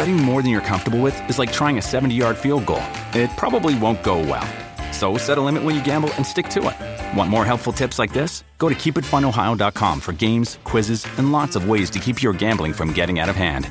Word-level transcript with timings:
Betting 0.00 0.16
more 0.16 0.40
than 0.40 0.50
you're 0.50 0.62
comfortable 0.62 0.98
with 0.98 1.28
is 1.28 1.38
like 1.38 1.52
trying 1.52 1.76
a 1.76 1.82
70 1.82 2.14
yard 2.14 2.38
field 2.38 2.64
goal. 2.64 2.82
It 3.12 3.30
probably 3.36 3.78
won't 3.78 4.02
go 4.02 4.18
well. 4.18 4.48
So 4.94 5.18
set 5.18 5.36
a 5.36 5.42
limit 5.42 5.62
when 5.62 5.74
you 5.74 5.84
gamble 5.84 6.10
and 6.14 6.26
stick 6.26 6.48
to 6.54 6.70
it. 6.70 7.18
Want 7.18 7.28
more 7.28 7.44
helpful 7.44 7.70
tips 7.70 7.98
like 7.98 8.10
this? 8.10 8.42
Go 8.56 8.70
to 8.70 8.74
keepitfunohio.com 8.74 10.00
for 10.00 10.14
games, 10.14 10.58
quizzes, 10.64 11.06
and 11.18 11.32
lots 11.32 11.54
of 11.54 11.68
ways 11.68 11.90
to 11.90 11.98
keep 11.98 12.22
your 12.22 12.32
gambling 12.32 12.72
from 12.72 12.94
getting 12.94 13.18
out 13.18 13.28
of 13.28 13.36
hand. 13.36 13.70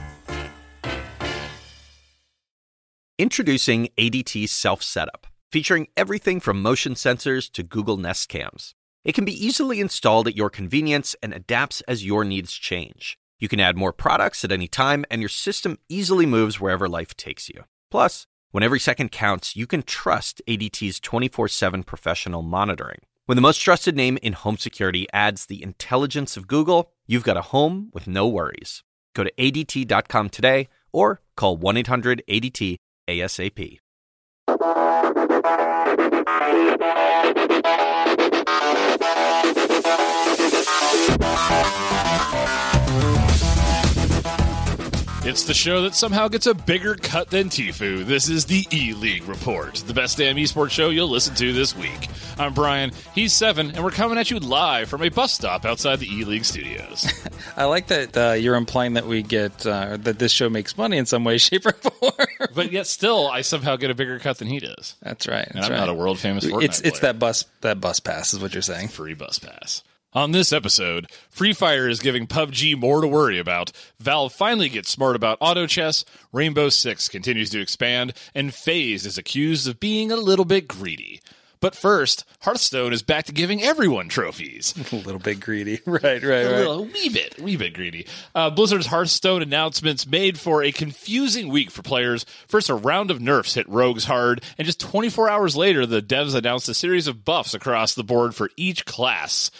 Introducing 3.17 3.89
ADT 3.97 4.49
Self 4.49 4.83
Setup, 4.83 5.25
featuring 5.51 5.87
everything 5.97 6.39
from 6.39 6.61
motion 6.61 6.93
sensors 6.93 7.51
to 7.53 7.63
Google 7.63 7.97
Nest 7.97 8.29
cams. 8.29 8.75
It 9.03 9.15
can 9.15 9.25
be 9.25 9.33
easily 9.33 9.79
installed 9.79 10.27
at 10.27 10.37
your 10.37 10.51
convenience 10.51 11.15
and 11.23 11.33
adapts 11.33 11.81
as 11.87 12.05
your 12.05 12.23
needs 12.23 12.53
change. 12.53 13.17
You 13.39 13.47
can 13.47 13.59
add 13.59 13.77
more 13.77 13.93
products 13.93 14.43
at 14.43 14.51
any 14.51 14.67
time, 14.67 15.05
and 15.09 15.21
your 15.21 15.29
system 15.29 15.79
easily 15.87 16.25
moves 16.25 16.59
wherever 16.59 16.89
life 16.89 17.15
takes 17.15 17.49
you. 17.49 17.63
Plus, 17.89 18.27
when 18.51 18.63
every 18.63 18.79
second 18.79 19.11
counts, 19.11 19.55
you 19.55 19.65
can 19.65 19.83
trust 19.83 20.41
ADT's 20.47 20.99
24 20.99 21.47
7 21.47 21.83
professional 21.83 22.41
monitoring. 22.41 22.99
When 23.25 23.35
the 23.35 23.41
most 23.41 23.57
trusted 23.57 23.95
name 23.95 24.17
in 24.23 24.33
home 24.33 24.57
security 24.57 25.07
adds 25.13 25.45
the 25.45 25.61
intelligence 25.61 26.35
of 26.35 26.47
Google, 26.47 26.91
you've 27.05 27.23
got 27.23 27.37
a 27.37 27.43
home 27.43 27.91
with 27.93 28.07
no 28.07 28.27
worries. 28.27 28.83
Go 29.13 29.23
to 29.23 29.31
ADT.com 29.37 30.29
today 30.29 30.67
or 30.91 31.21
call 31.35 31.55
1 31.55 31.77
800 31.77 32.23
ADT 32.27 32.77
ASAP. 33.07 33.79
It's 45.29 45.43
the 45.43 45.53
show 45.53 45.83
that 45.83 45.93
somehow 45.93 46.27
gets 46.27 46.47
a 46.47 46.55
bigger 46.55 46.95
cut 46.95 47.29
than 47.29 47.49
Tfue. 47.49 48.03
This 48.03 48.29
is 48.29 48.45
the 48.45 48.65
E 48.73 48.95
League 48.95 49.25
Report, 49.25 49.75
the 49.75 49.93
best 49.93 50.17
damn 50.17 50.37
esports 50.37 50.71
show 50.71 50.89
you'll 50.89 51.07
listen 51.07 51.35
to 51.35 51.53
this 51.53 51.75
week. 51.75 52.09
I'm 52.39 52.51
Brian, 52.55 52.91
he's 53.13 53.31
seven, 53.31 53.69
and 53.69 53.83
we're 53.83 53.91
coming 53.91 54.17
at 54.17 54.31
you 54.31 54.39
live 54.39 54.89
from 54.89 55.03
a 55.03 55.09
bus 55.09 55.31
stop 55.31 55.65
outside 55.65 55.97
the 55.99 56.11
E 56.11 56.23
League 56.25 56.45
studios. 56.45 57.05
I 57.55 57.65
like 57.65 57.85
that 57.89 58.17
uh, 58.17 58.31
you're 58.33 58.55
implying 58.55 58.93
that 58.93 59.05
we 59.05 59.21
get 59.21 59.67
uh, 59.67 59.97
that 59.97 60.17
this 60.17 60.31
show 60.31 60.49
makes 60.49 60.75
money 60.75 60.97
in 60.97 61.05
some 61.05 61.23
way, 61.23 61.37
shape, 61.37 61.63
or 61.67 61.73
form. 61.73 62.49
but 62.55 62.71
yet, 62.71 62.87
still, 62.87 63.27
I 63.27 63.41
somehow 63.41 63.75
get 63.75 63.91
a 63.91 63.95
bigger 63.95 64.17
cut 64.17 64.39
than 64.39 64.47
he 64.47 64.57
does. 64.57 64.95
That's 65.03 65.27
right. 65.27 65.47
And 65.47 65.59
I'm 65.59 65.69
right. 65.69 65.77
not 65.77 65.89
a 65.89 65.93
world 65.93 66.17
famous 66.17 66.43
Fortnite 66.43 66.63
It's 66.63 66.81
it's 66.81 66.99
player. 67.01 67.13
that 67.13 67.19
bus 67.19 67.45
that 67.61 67.79
bus 67.79 67.99
pass 67.99 68.33
is 68.33 68.39
what 68.39 68.55
you're 68.55 68.63
saying. 68.63 68.87
free 68.87 69.13
bus 69.13 69.37
pass. 69.37 69.83
On 70.11 70.31
this 70.31 70.51
episode, 70.51 71.05
Free 71.29 71.53
Fire 71.53 71.87
is 71.87 71.99
giving 71.99 72.25
PUBG 72.25 72.75
more 72.75 72.99
to 73.01 73.07
worry 73.07 73.37
about. 73.37 73.71
Valve 73.99 74.33
finally 74.33 74.67
gets 74.67 74.89
smart 74.89 75.15
about 75.15 75.37
auto 75.39 75.67
chess. 75.67 76.03
Rainbow 76.33 76.69
Six 76.69 77.07
continues 77.07 77.51
to 77.51 77.61
expand, 77.61 78.13
and 78.33 78.51
FaZe 78.51 79.05
is 79.05 79.19
accused 79.19 79.67
of 79.67 79.79
being 79.79 80.11
a 80.11 80.15
little 80.15 80.45
bit 80.45 80.67
greedy. 80.67 81.21
But 81.61 81.75
first, 81.75 82.23
Hearthstone 82.41 82.91
is 82.91 83.03
back 83.03 83.25
to 83.25 83.33
giving 83.33 83.61
everyone 83.61 84.07
trophies. 84.09 84.73
A 84.93 84.95
little 84.95 85.19
bit 85.19 85.41
greedy, 85.41 85.79
right? 85.85 86.01
Right? 86.03 86.23
A 86.23 86.27
Right? 86.49 86.57
little, 86.59 86.85
wee 86.85 87.09
bit, 87.09 87.37
wee 87.39 87.57
bit 87.57 87.73
greedy. 87.75 88.07
Uh, 88.33 88.49
Blizzard's 88.49 88.87
Hearthstone 88.87 89.43
announcements 89.43 90.07
made 90.07 90.39
for 90.39 90.63
a 90.63 90.71
confusing 90.71 91.49
week 91.49 91.69
for 91.69 91.81
players. 91.83 92.25
First, 92.47 92.69
a 92.69 92.75
round 92.75 93.11
of 93.11 93.21
nerfs 93.21 93.53
hit 93.55 93.67
rogues 93.69 94.05
hard, 94.05 94.41
and 94.57 94.65
just 94.65 94.79
24 94.79 95.29
hours 95.29 95.55
later, 95.57 95.85
the 95.85 96.01
devs 96.01 96.33
announced 96.33 96.67
a 96.69 96.73
series 96.73 97.07
of 97.07 97.25
buffs 97.25 97.53
across 97.53 97.93
the 97.93 98.03
board 98.05 98.33
for 98.33 98.49
each 98.57 98.85
class. 98.85 99.51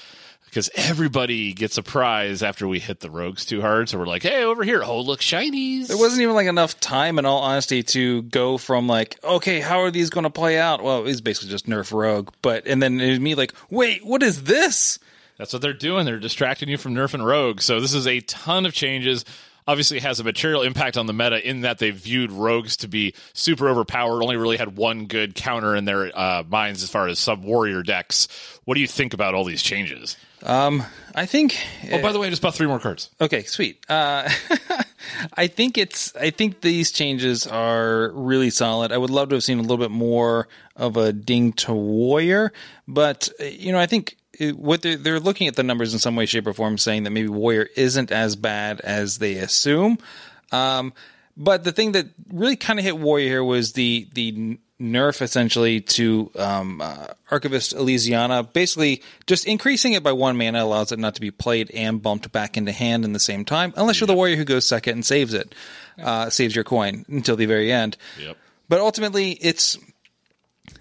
Because 0.50 0.70
everybody 0.76 1.54
gets 1.54 1.78
a 1.78 1.84
prize 1.84 2.42
after 2.42 2.68
we 2.68 2.80
hit 2.80 3.02
the 3.02 3.12
rogues 3.12 3.46
too 3.46 3.62
hard, 3.62 3.88
so 3.88 4.00
we're 4.00 4.08
like, 4.08 4.24
"Hey, 4.24 4.44
over 4.44 4.64
here! 4.64 4.84
Oh, 4.84 5.02
look, 5.02 5.20
shinies!" 5.20 5.88
There 5.88 5.98
wasn't 5.98 6.24
even 6.24 6.34
like 6.34 6.48
enough 6.48 6.80
time, 6.80 7.20
in 7.20 7.26
all 7.26 7.40
honesty, 7.40 7.84
to 7.84 8.24
go 8.24 8.58
from 8.58 8.88
like, 8.88 9.18
okay, 9.24 9.60
how 9.60 9.82
are 9.82 9.92
these 9.92 10.10
going 10.10 10.24
to 10.24 10.30
play 10.30 10.58
out? 10.58 10.84
Well, 10.84 11.00
it 11.00 11.04
was 11.04 11.22
basically 11.22 11.50
just 11.50 11.68
nerf 11.68 11.92
rogue, 11.92 12.30
but 12.42 12.66
and 12.66 12.82
then 12.82 13.00
it 13.00 13.10
was 13.10 13.20
me 13.20 13.36
like, 13.36 13.54
wait, 13.70 14.04
what 14.04 14.24
is 14.24 14.44
this? 14.44 15.00
That's 15.38 15.54
what 15.54 15.62
they're 15.62 15.74
doing. 15.74 16.06
They're 16.06 16.20
distracting 16.20 16.68
you 16.68 16.78
from 16.78 16.94
Nerf 16.96 17.14
and 17.14 17.26
Rogue. 17.26 17.62
So 17.62 17.80
this 17.80 17.94
is 17.94 18.06
a 18.08 18.20
ton 18.22 18.66
of 18.66 18.74
changes. 18.74 19.24
Obviously, 19.66 19.98
it 19.98 20.04
has 20.04 20.20
a 20.20 20.24
material 20.24 20.64
impact 20.64 20.98
on 20.98 21.06
the 21.06 21.14
meta 21.14 21.48
in 21.48 21.62
that 21.62 21.78
they 21.78 21.92
viewed 21.92 22.32
rogues 22.32 22.78
to 22.78 22.88
be 22.88 23.14
super 23.34 23.70
overpowered. 23.70 24.22
Only 24.22 24.36
really 24.36 24.58
had 24.58 24.76
one 24.76 25.06
good 25.06 25.36
counter 25.36 25.76
in 25.76 25.86
their 25.86 26.12
uh, 26.18 26.44
minds 26.50 26.84
as 26.84 26.90
far 26.90 27.08
as 27.08 27.20
sub 27.20 27.44
warrior 27.44 27.84
decks. 27.84 28.28
What 28.66 28.76
do 28.76 28.82
you 28.82 28.88
think 28.88 29.14
about 29.14 29.34
all 29.34 29.46
these 29.46 29.62
changes? 29.62 30.18
I 31.16 31.26
think. 31.26 31.58
Oh, 31.92 32.02
by 32.02 32.12
the 32.12 32.20
way, 32.20 32.28
I 32.28 32.30
just 32.30 32.42
bought 32.42 32.56
three 32.56 32.68
more 32.68 32.80
cards. 32.80 33.10
Okay, 33.20 33.44
sweet. 33.44 33.84
Uh, 33.90 34.30
I 35.34 35.48
think 35.48 35.78
it's. 35.78 36.16
I 36.16 36.30
think 36.30 36.62
these 36.62 36.92
changes 36.92 37.46
are 37.48 38.12
really 38.14 38.50
solid. 38.50 38.92
I 38.92 38.98
would 38.98 39.10
love 39.10 39.30
to 39.30 39.36
have 39.36 39.44
seen 39.44 39.60
a 39.60 39.62
little 39.62 39.78
bit 39.78 39.92
more 39.92 40.48
of 40.76 40.98
a 40.98 41.12
ding 41.12 41.54
to 41.54 41.74
warrior, 41.74 42.54
but 42.88 43.30
uh, 43.40 43.46
you 43.46 43.72
know, 43.72 43.80
I 43.80 43.86
think 43.86 44.18
what 44.56 44.82
they're, 44.82 44.96
they're 44.96 45.20
looking 45.20 45.48
at 45.48 45.56
the 45.56 45.64
numbers 45.64 45.94
in 45.94 46.00
some 46.00 46.16
way, 46.16 46.26
shape, 46.26 46.48
or 46.48 46.54
form, 46.54 46.78
saying 46.78 47.04
that 47.04 47.12
maybe 47.12 47.28
warrior 47.28 47.68
isn't 47.76 48.12
as 48.12 48.36
bad 48.36 48.80
as 48.82 49.18
they 49.18 49.36
assume. 49.36 49.98
Um, 50.52 50.94
but 51.36 51.64
the 51.64 51.72
thing 51.72 51.94
that 51.94 52.08
really 52.32 52.56
kind 52.56 52.80
of 52.80 52.86
hit 52.86 52.98
warrior 52.98 53.28
here 53.28 53.44
was 53.44 53.74
the 53.74 54.08
the 54.14 54.60
nerf 54.80 55.22
essentially 55.22 55.82
to 55.82 56.32
um, 56.38 56.82
uh, 56.82 57.08
Archivist 57.30 57.76
Elysiana, 57.76 58.52
basically 58.52 59.04
just 59.28 59.46
increasing 59.46 59.94
it 59.94 60.04
by 60.04 60.12
one 60.12 60.38
mana 60.38 60.64
allows 60.64 60.92
it 60.92 61.00
not 61.00 61.16
to 61.16 61.22
be 61.22 61.32
played 61.32 61.70
and 61.72 62.02
bumped 62.02 62.32
back 62.32 62.58
into 62.58 62.72
hand 62.72 63.06
in 63.06 63.14
the 63.14 63.20
same 63.20 63.46
time, 63.46 63.74
unless 63.76 64.00
you're 64.00 64.08
the 64.08 64.16
warrior 64.16 64.36
who 64.36 64.46
goes 64.46 64.68
second 64.68 64.94
and 64.94 65.06
saves 65.06 65.34
it, 65.34 65.54
uh, 66.02 66.30
saves 66.30 66.56
your 66.56 66.64
coin 66.64 67.06
until 67.10 67.36
the 67.36 67.46
very 67.46 67.72
end. 67.72 67.98
Yep. 68.20 68.38
But 68.70 68.80
ultimately, 68.80 69.32
it's 69.32 69.78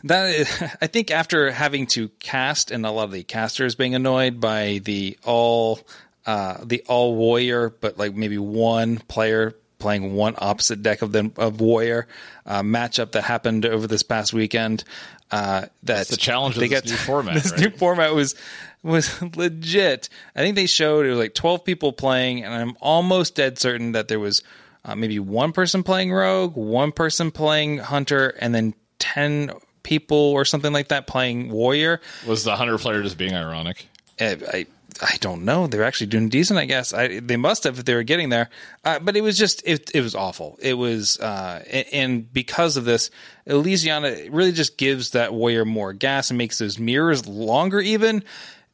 that 0.05 0.35
is, 0.35 0.63
I 0.81 0.87
think 0.87 1.11
after 1.11 1.51
having 1.51 1.87
to 1.89 2.09
cast 2.21 2.71
and 2.71 2.87
a 2.87 2.91
lot 2.91 3.05
of 3.05 3.13
the 3.13 3.25
casters 3.25 3.75
being 3.75 3.95
annoyed 3.95 4.41
by 4.41 4.81
the 4.85 5.19
all 5.25 5.81
uh, 6.27 6.59
the 6.63 6.85
all 6.89 7.15
warrior, 7.17 7.71
but 7.71 7.99
like 7.99 8.15
maybe 8.15 8.39
one 8.39 8.99
player 8.99 9.55
playing 9.79 10.15
one 10.15 10.35
opposite 10.39 10.83
deck 10.83 11.03
of 11.03 11.13
them 11.13 11.33
of 11.37 11.61
warrior 11.61 12.07
uh, 12.47 12.63
matchup 12.63 13.13
that 13.13 13.23
happened 13.23 13.65
over 13.67 13.87
this 13.87 14.03
past 14.03 14.33
weekend. 14.33 14.85
Uh, 15.31 15.67
that's 15.83 16.09
the 16.11 16.17
challenge 16.17 16.57
of 16.57 16.69
this 16.69 16.85
new 16.87 16.97
format, 16.97 17.35
This 17.35 17.53
right? 17.53 17.61
new 17.61 17.71
format 17.71 18.15
was 18.15 18.35
was 18.83 19.21
legit. 19.37 20.09
I 20.35 20.41
think 20.41 20.57
they 20.57 20.67
showed 20.67 21.05
it 21.07 21.11
was 21.11 21.19
like 21.19 21.35
twelve 21.35 21.65
people 21.65 21.93
playing, 21.93 22.45
and 22.45 22.55
I'm 22.55 22.77
almost 22.81 23.35
dead 23.35 23.59
certain 23.59 23.93
that 23.93 24.09
there 24.09 24.21
was 24.21 24.43
uh, 24.85 24.95
maybe 24.95 25.19
one 25.19 25.53
person 25.53 25.83
playing 25.83 26.13
rogue, 26.13 26.55
one 26.57 26.93
person 26.93 27.31
playing 27.31 27.79
hunter, 27.79 28.29
and 28.41 28.55
then 28.55 28.75
ten 28.99 29.53
people 29.83 30.17
or 30.19 30.45
something 30.45 30.73
like 30.73 30.89
that 30.89 31.07
playing 31.07 31.51
warrior. 31.51 32.01
Was 32.27 32.45
the 32.45 32.57
hunter 32.57 32.79
player 32.79 33.03
just 33.03 33.19
being 33.19 33.35
ironic? 33.35 33.87
Uh, 34.21 34.37
I 34.53 34.67
I 35.03 35.17
don't 35.21 35.45
know. 35.45 35.67
They're 35.67 35.85
actually 35.85 36.07
doing 36.09 36.29
decent, 36.29 36.59
I 36.59 36.65
guess. 36.65 36.93
I, 36.95 37.21
they 37.21 37.37
must 37.37 37.65
have 37.65 37.79
if 37.79 37.85
they 37.85 37.95
were 37.95 38.03
getting 38.03 38.31
there. 38.31 38.49
Uh, 38.85 38.99
but 38.99 39.17
it 39.17 39.21
was 39.21 39.37
just 39.39 39.63
it 39.67 39.91
it 39.95 40.01
was 40.01 40.15
awful. 40.15 40.59
It 40.61 40.75
was 40.75 41.19
uh, 41.21 41.63
and 41.93 42.33
because 42.33 42.77
of 42.77 42.85
this, 42.85 43.11
Elysiana 43.47 44.29
really 44.33 44.53
just 44.53 44.79
gives 44.79 45.11
that 45.11 45.35
warrior 45.35 45.65
more 45.65 45.93
gas 45.93 46.31
and 46.31 46.39
makes 46.39 46.59
those 46.59 46.79
mirrors 46.79 47.27
longer 47.29 47.81
even. 47.81 48.25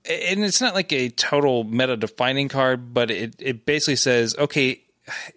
And 0.06 0.44
it's 0.44 0.60
not 0.60 0.74
like 0.74 0.92
a 0.92 1.08
total 1.08 1.64
meta 1.64 1.96
defining 1.96 2.48
card, 2.48 2.94
but 2.94 3.10
it 3.10 3.34
it 3.38 3.66
basically 3.66 3.96
says 3.96 4.36
okay, 4.38 4.82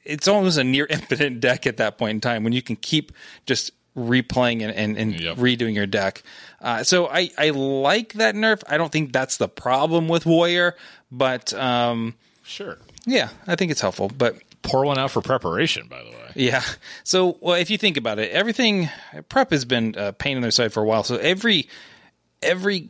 it's 0.06 0.28
almost 0.28 0.58
a 0.58 0.64
near 0.64 0.86
infinite 0.90 1.40
deck 1.40 1.66
at 1.68 1.78
that 1.78 1.98
point 1.98 2.12
in 2.12 2.22
time 2.22 2.44
when 2.44 2.54
you 2.54 2.62
can 2.62 2.76
keep 2.76 3.12
just 3.46 3.72
replaying 3.98 4.62
and, 4.62 4.72
and, 4.76 4.96
and 4.96 5.20
Yep. 5.20 5.38
redoing 5.38 5.74
your 5.74 5.88
deck. 5.88 6.22
Uh, 6.62 6.84
so 6.84 7.08
I, 7.08 7.30
I 7.38 7.52
like 7.52 8.14
that 8.14 8.36
nerf. 8.36 8.64
I 8.68 8.78
don't 8.78 8.92
think 8.92 9.14
that's 9.14 9.38
the 9.38 9.48
problem 9.48 10.08
with 10.08 10.26
Warrior, 10.26 10.76
but 11.12 11.54
um, 11.54 12.16
Sure. 12.44 12.78
yeah, 13.06 13.30
I 13.46 13.56
think 13.56 13.72
it's 13.72 13.82
helpful. 13.82 14.10
But 14.16 14.38
Pour 14.64 14.84
one 14.86 14.98
out 14.98 15.12
for 15.12 15.22
preparation, 15.22 15.88
by 15.88 16.02
the 16.04 16.10
way. 16.10 16.32
yeah, 16.36 16.64
so 17.04 17.38
well, 17.42 17.56
if 17.56 17.70
you 17.70 17.78
think 17.78 17.96
about 17.96 18.20
it, 18.20 18.32
everything 18.32 18.90
prep 19.30 19.52
has 19.52 19.64
been 19.66 19.96
a 19.98 20.12
pain 20.12 20.36
in 20.36 20.42
their 20.42 20.52
side 20.52 20.74
for 20.74 20.82
a 20.82 20.86
while. 20.86 21.04
So 21.04 21.16
every 21.18 21.70
every 22.42 22.90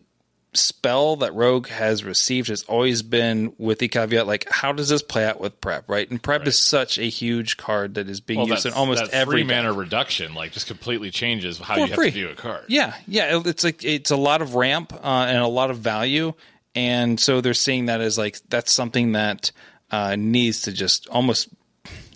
spell 0.58 1.18
that 1.18 1.34
Rogue 1.34 1.68
has 1.68 2.04
received 2.04 2.50
has 2.50 2.64
always 2.64 3.02
been 3.02 3.54
with 3.58 3.80
the 3.80 3.88
caveat 3.88 4.28
like, 4.28 4.48
how 4.50 4.72
does 4.72 4.90
this 4.90 5.02
play 5.02 5.26
out 5.26 5.40
with 5.40 5.60
prep, 5.62 5.90
right? 5.90 6.10
And 6.10 6.22
prep 6.22 6.42
right. 6.42 6.48
is 6.48 6.60
such 6.60 6.98
a 6.98 7.04
huge 7.04 7.58
card 7.58 7.96
that 7.96 8.10
is 8.10 8.20
being 8.20 8.40
well, 8.40 8.50
used 8.50 8.66
in 8.66 8.74
almost 8.74 9.04
that 9.04 9.14
every 9.14 9.44
mana 9.44 9.72
reduction, 9.74 10.34
like 10.34 10.52
just 10.52 10.68
completely 10.68 11.12
changes 11.12 11.58
how 11.58 11.76
For 11.76 11.80
you 11.82 11.88
have 11.88 11.96
to 11.96 12.12
view 12.12 12.30
a 12.30 12.36
card. 12.36 12.66
Yeah, 12.68 12.94
yeah, 13.08 13.42
it's 13.46 13.64
like 13.64 13.84
it's 13.84 14.12
a 14.12 14.18
lot 14.18 14.42
of 14.42 14.56
ramp 14.56 14.94
uh, 14.94 15.26
and 15.30 15.38
a 15.38 15.48
lot 15.48 15.72
of 15.72 15.80
value, 15.80 16.34
and 16.76 17.20
so 17.20 17.42
they're 17.42 17.54
seeing 17.54 17.86
that 17.86 18.02
as 18.02 18.18
like 18.18 18.40
that's 18.50 18.72
something 18.72 19.14
that 19.14 19.52
uh, 19.92 20.16
needs 20.16 20.64
to 20.64 20.72
just 20.72 21.08
almost 21.08 21.50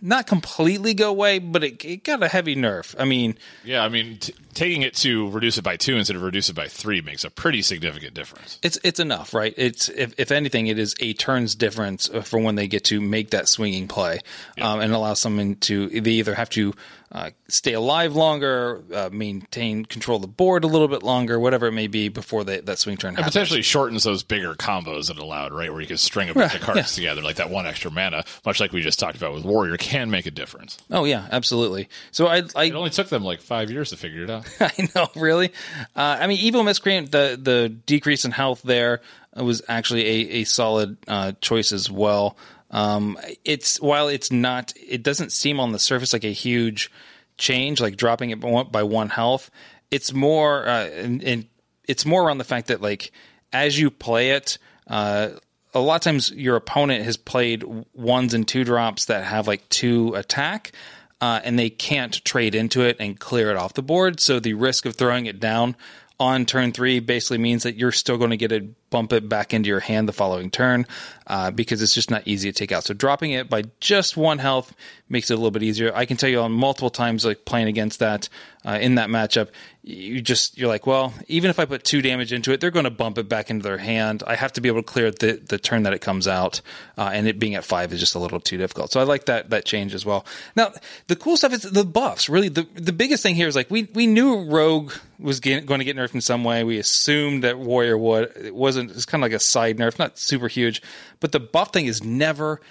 not 0.02 0.28
completely 0.28 0.94
go 0.94 1.10
away, 1.10 1.40
but 1.40 1.64
it, 1.64 1.86
it 1.86 2.04
got 2.04 2.24
a 2.24 2.28
heavy 2.28 2.56
nerf. 2.56 2.96
I 2.98 3.06
mean, 3.06 3.38
yeah, 3.64 3.84
I 3.84 3.90
mean, 3.90 4.18
t- 4.18 4.34
taking 4.54 4.82
it 4.82 4.96
to 4.96 5.30
reduce 5.30 5.58
it 5.58 5.64
by 5.64 5.78
two 5.78 5.96
instead 5.96 6.16
of 6.16 6.24
reduce 6.24 6.50
it 6.50 6.56
by 6.56 6.68
three 6.68 7.02
makes 7.02 7.24
a 7.24 7.30
pretty 7.30 7.62
significant 7.62 8.14
difference. 8.14 8.60
It's 8.64 8.80
it's 8.84 9.00
enough, 9.00 9.34
right? 9.34 9.54
It's 9.58 9.90
if, 9.90 10.14
if 10.18 10.32
anything, 10.32 10.68
it 10.68 10.80
is 10.80 10.96
a 11.00 11.14
turns 11.14 11.56
difference 11.56 12.08
for 12.24 12.40
when 12.40 12.56
they 12.56 12.68
get 12.68 12.86
to 12.86 13.00
make 13.00 13.32
that 13.32 13.48
swinging 13.48 13.88
play, 13.88 14.20
yeah. 14.58 14.72
um, 14.72 14.80
and 14.80 14.94
allow 14.94 15.14
someone 15.14 15.56
to 15.56 15.88
they 15.88 16.12
either 16.12 16.34
have 16.34 16.50
to 16.52 16.74
uh, 17.12 17.30
stay 17.50 17.74
alive 17.74 18.16
longer, 18.16 18.82
uh, 18.94 19.10
maintain 19.12 19.84
control 19.84 20.16
of 20.16 20.22
the 20.22 20.28
board 20.30 20.64
a 20.64 20.68
little 20.68 20.88
bit 20.88 21.04
longer, 21.04 21.40
whatever 21.40 21.68
it 21.68 21.74
may 21.74 21.88
be 21.88 22.08
before 22.08 22.46
they, 22.46 22.62
that 22.62 22.80
swing 22.80 22.96
turn. 22.96 23.16
Happens. 23.16 23.36
It 23.36 23.40
potentially 23.40 23.62
shortens 23.62 24.04
those 24.04 24.24
bigger 24.24 24.56
combos 24.56 25.08
that 25.08 25.18
allowed, 25.18 25.52
right, 25.52 25.70
where 25.70 25.82
you 25.82 25.88
could 25.88 26.00
string 26.00 26.30
a 26.30 26.34
bunch 26.34 26.56
of 26.56 26.62
cards 26.62 26.98
yeah. 26.98 27.10
together, 27.10 27.22
like 27.22 27.36
that 27.36 27.50
one 27.50 27.68
extra 27.68 27.92
mana, 27.92 28.24
much 28.46 28.62
like 28.62 28.72
we 28.72 28.82
just 28.82 28.98
talked 28.98 29.18
about 29.18 29.34
with 29.34 29.44
Warrior, 29.44 29.76
can 29.92 30.10
make 30.10 30.26
a 30.26 30.32
difference. 30.32 30.78
Oh 30.90 31.04
yeah, 31.04 31.28
absolutely. 31.32 31.90
So 32.12 32.28
I, 32.28 32.44
I 32.56 32.66
it 32.66 32.76
only 32.76 32.92
took 32.92 33.10
them 33.10 33.24
like 33.24 33.42
five 33.42 33.70
years 33.70 33.90
to 33.90 33.98
figure 33.98 34.24
it 34.24 34.30
out. 34.30 34.48
I 34.62 34.88
know, 34.96 35.08
really. 35.16 35.52
Uh, 35.96 36.18
I 36.20 36.28
mean, 36.28 36.40
Evil 36.40 36.64
Miscreant, 36.64 37.12
the 37.12 37.38
the 37.42 37.70
decrease 37.70 38.24
in 38.24 38.32
health 38.32 38.62
there 38.62 39.02
was 39.36 39.62
actually 39.68 40.06
a, 40.06 40.30
a 40.40 40.44
solid 40.46 40.98
uh, 41.08 41.34
choice 41.42 41.74
as 41.74 41.92
well. 41.92 42.38
Um, 42.70 43.18
it's 43.44 43.82
while 43.82 44.08
it's 44.08 44.32
not, 44.32 44.74
it 44.78 45.04
doesn't 45.04 45.34
seem 45.34 45.60
on 45.60 45.74
the 45.74 45.80
surface 45.80 46.14
like 46.14 46.24
a 46.24 46.32
huge 46.32 46.90
change, 47.38 47.82
like 47.82 47.98
dropping 47.98 48.30
it 48.30 48.40
by 48.40 48.84
one 48.84 49.10
health. 49.10 49.52
It's 49.90 50.14
more, 50.14 50.66
uh, 50.66 50.86
and, 50.86 51.22
and, 51.24 51.46
it's 51.88 52.06
more 52.06 52.24
around 52.24 52.38
the 52.38 52.46
fact 52.46 52.68
that 52.68 52.80
like 52.80 53.12
as 53.52 53.78
you 53.78 53.92
play 53.92 54.32
it, 54.32 54.58
uh, 54.88 55.32
a 55.74 55.80
lot 55.80 55.96
of 55.96 56.02
times 56.02 56.32
your 56.32 56.56
opponent 56.56 57.04
has 57.06 57.18
played 57.18 57.64
ones 57.94 58.34
and 58.34 58.48
two 58.48 58.64
drops 58.64 59.06
that 59.06 59.24
have 59.24 59.48
like 59.48 59.68
two 59.70 60.14
attack. 60.16 60.72
Uh, 61.20 61.40
and 61.44 61.60
they 61.60 61.70
can't 61.70 62.26
trade 62.26 62.56
into 62.56 62.82
it 62.82 62.98
and 63.00 63.20
clear 63.20 63.52
it 63.52 63.56
off 63.56 63.76
the 63.76 63.84
board. 63.84 64.20
So 64.20 64.40
the 64.40 64.56
risk 64.56 64.88
of 64.88 64.96
throwing 64.96 65.28
it 65.28 65.40
down 65.40 65.76
on 66.22 66.46
turn 66.46 66.72
three 66.72 67.00
basically 67.00 67.40
means 67.40 67.64
that 67.64 67.76
you're 67.76 67.92
still 67.92 68.18
going 68.18 68.30
to 68.30 68.38
get 68.38 68.52
it 68.52 68.90
bump 68.92 69.12
it 69.12 69.28
back 69.28 69.56
into 69.56 69.68
your 69.68 69.80
hand 69.80 70.08
the 70.08 70.14
following 70.14 70.52
turn 70.52 70.86
uh, 71.26 71.50
because 71.50 71.82
it's 71.82 71.96
just 71.96 72.12
not 72.12 72.28
easy 72.28 72.52
to 72.52 72.58
take 72.58 72.72
out. 72.72 72.84
So 72.84 72.94
dropping 72.94 73.32
it 73.32 73.50
by 73.50 73.64
just 73.80 74.16
one 74.16 74.38
health 74.38 74.72
makes 75.10 75.32
it 75.32 75.34
a 75.34 75.38
little 75.38 75.50
bit 75.50 75.64
easier. 75.64 75.92
I 75.96 76.06
can 76.06 76.18
tell 76.18 76.30
you 76.30 76.42
on 76.42 76.52
multiple 76.52 76.92
times, 76.92 77.26
like 77.26 77.44
playing 77.44 77.70
against 77.70 78.00
that 78.00 78.30
uh, 78.64 78.78
in 78.80 78.96
that 78.96 79.10
matchup, 79.10 79.50
you 79.84 80.22
just 80.22 80.60
you're 80.60 80.68
like, 80.68 80.86
well, 80.86 81.12
even 81.28 81.50
if 81.50 81.58
I 81.58 81.66
put 81.66 81.84
two 81.84 82.04
damage 82.04 82.32
into 82.32 82.52
it, 82.52 82.62
they're 82.62 82.70
going 82.70 82.86
to 82.86 82.92
bump 82.92 83.18
it 83.18 83.28
back 83.28 83.50
into 83.50 83.64
their 83.64 83.80
hand. 83.80 84.22
I 84.28 84.36
have 84.36 84.54
to 84.54 84.62
be 84.62 84.70
able 84.70 84.84
to 84.84 84.86
clear 84.86 85.10
the 85.10 85.42
the 85.44 85.58
turn 85.58 85.84
that 85.84 85.94
it 85.94 86.00
comes 86.00 86.28
out, 86.28 86.62
uh, 86.98 87.10
and 87.14 87.28
it 87.28 87.40
being 87.40 87.56
at 87.56 87.66
five 87.66 87.92
is 87.92 88.00
just 88.00 88.14
a 88.14 88.20
little 88.20 88.40
too 88.40 88.58
difficult. 88.58 88.92
So 88.92 89.00
I 89.00 89.04
like 89.04 89.26
that 89.26 89.50
that 89.50 89.66
change 89.66 89.96
as 89.96 90.06
well. 90.06 90.26
Now 90.56 90.72
the 91.08 91.16
cool 91.16 91.36
stuff 91.36 91.54
is 91.54 91.64
the 91.64 91.84
buffs. 91.84 92.30
Really, 92.30 92.50
the 92.50 92.68
the 92.76 92.94
biggest 92.94 93.24
thing 93.24 93.34
here 93.34 93.48
is 93.48 93.56
like 93.56 93.72
we 93.72 93.90
we 93.96 94.06
knew 94.06 94.44
Rogue 94.44 94.92
was 95.18 95.40
get, 95.40 95.66
going 95.66 95.80
to 95.80 95.86
get 95.86 95.98
nerfed 95.98 96.14
in 96.14 96.22
some 96.22 96.44
way. 96.44 96.64
We 96.64 96.78
assumed 96.78 97.44
that 97.44 97.58
Warrior 97.58 97.98
would. 97.98 98.32
It 98.38 98.54
wasn't. 98.54 98.92
It's 98.92 99.06
kind 99.06 99.24
of 99.24 99.26
like 99.26 99.36
a 99.36 99.40
side 99.40 99.78
nerf, 99.78 99.98
not 99.98 100.20
super 100.20 100.48
huge, 100.48 100.84
but 101.20 101.32
the 101.32 101.40
buff 101.40 101.74
thing 101.74 101.88
is 101.88 102.04
never 102.04 102.62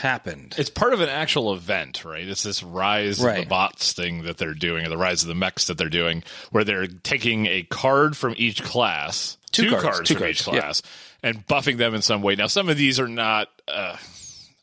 happened. 0.00 0.54
It's 0.58 0.70
part 0.70 0.92
of 0.92 1.00
an 1.00 1.08
actual 1.08 1.54
event, 1.54 2.04
right? 2.04 2.26
It's 2.26 2.42
this 2.42 2.62
rise 2.62 3.20
right. 3.20 3.38
of 3.38 3.44
the 3.44 3.48
bots 3.48 3.92
thing 3.92 4.22
that 4.22 4.38
they're 4.38 4.54
doing, 4.54 4.86
or 4.86 4.88
the 4.88 4.96
rise 4.96 5.22
of 5.22 5.28
the 5.28 5.34
mechs 5.34 5.66
that 5.66 5.78
they're 5.78 5.88
doing, 5.88 6.22
where 6.50 6.64
they're 6.64 6.86
taking 6.86 7.46
a 7.46 7.62
card 7.62 8.16
from 8.16 8.34
each 8.36 8.62
class, 8.62 9.36
two, 9.52 9.64
two 9.64 9.70
cards, 9.70 9.84
cards, 9.84 10.08
two 10.08 10.14
from 10.14 10.22
cards, 10.22 10.40
each 10.40 10.44
class, 10.44 10.82
yeah. 11.22 11.30
and 11.30 11.46
buffing 11.46 11.76
them 11.78 11.94
in 11.94 12.02
some 12.02 12.22
way. 12.22 12.34
Now, 12.34 12.46
some 12.46 12.68
of 12.68 12.76
these 12.76 12.98
are 12.98 13.08
not. 13.08 13.48
Uh, 13.68 13.96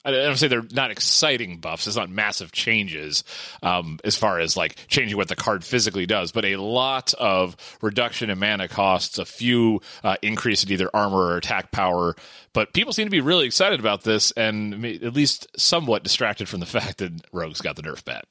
I 0.03 0.12
don't 0.12 0.38
say 0.38 0.48
they're 0.48 0.63
not 0.71 0.92
exciting 0.92 1.57
buffs. 1.57 1.88
It's 1.88 1.95
not 1.95 2.09
massive 2.09 2.51
changes 2.51 3.24
um, 3.62 4.00
as 4.03 4.15
far 4.15 4.39
as 4.39 4.57
like 4.57 4.75
changing 4.88 5.18
what 5.18 5.27
the 5.27 5.36
card 5.36 5.63
physically 5.63 6.06
does, 6.06 6.31
but 6.31 6.45
a 6.45 6.57
lot 6.57 7.13
of 7.15 7.56
reduction 7.81 8.30
in 8.30 8.39
mana 8.39 8.68
costs, 8.68 9.19
a 9.19 9.25
few 9.25 9.81
uh, 10.03 10.18
increase 10.21 10.63
in 10.63 10.71
either 10.71 10.89
armor 10.94 11.19
or 11.19 11.38
attack 11.38 11.71
power. 11.71 12.15
But 12.53 12.74
people 12.74 12.94
seem 12.94 13.06
to 13.06 13.12
be 13.12 13.21
really 13.21 13.45
excited 13.45 13.80
about 13.80 14.03
this, 14.03 14.31
and 14.31 14.86
at 14.86 15.13
least 15.13 15.48
somewhat 15.57 16.04
distracted 16.04 16.50
from 16.50 16.59
the 16.59 16.65
fact 16.68 16.97
that 16.97 17.13
Rogue's 17.31 17.62
got 17.62 17.75
the 17.75 17.83
nerf 17.83 18.04
bat. 18.04 18.25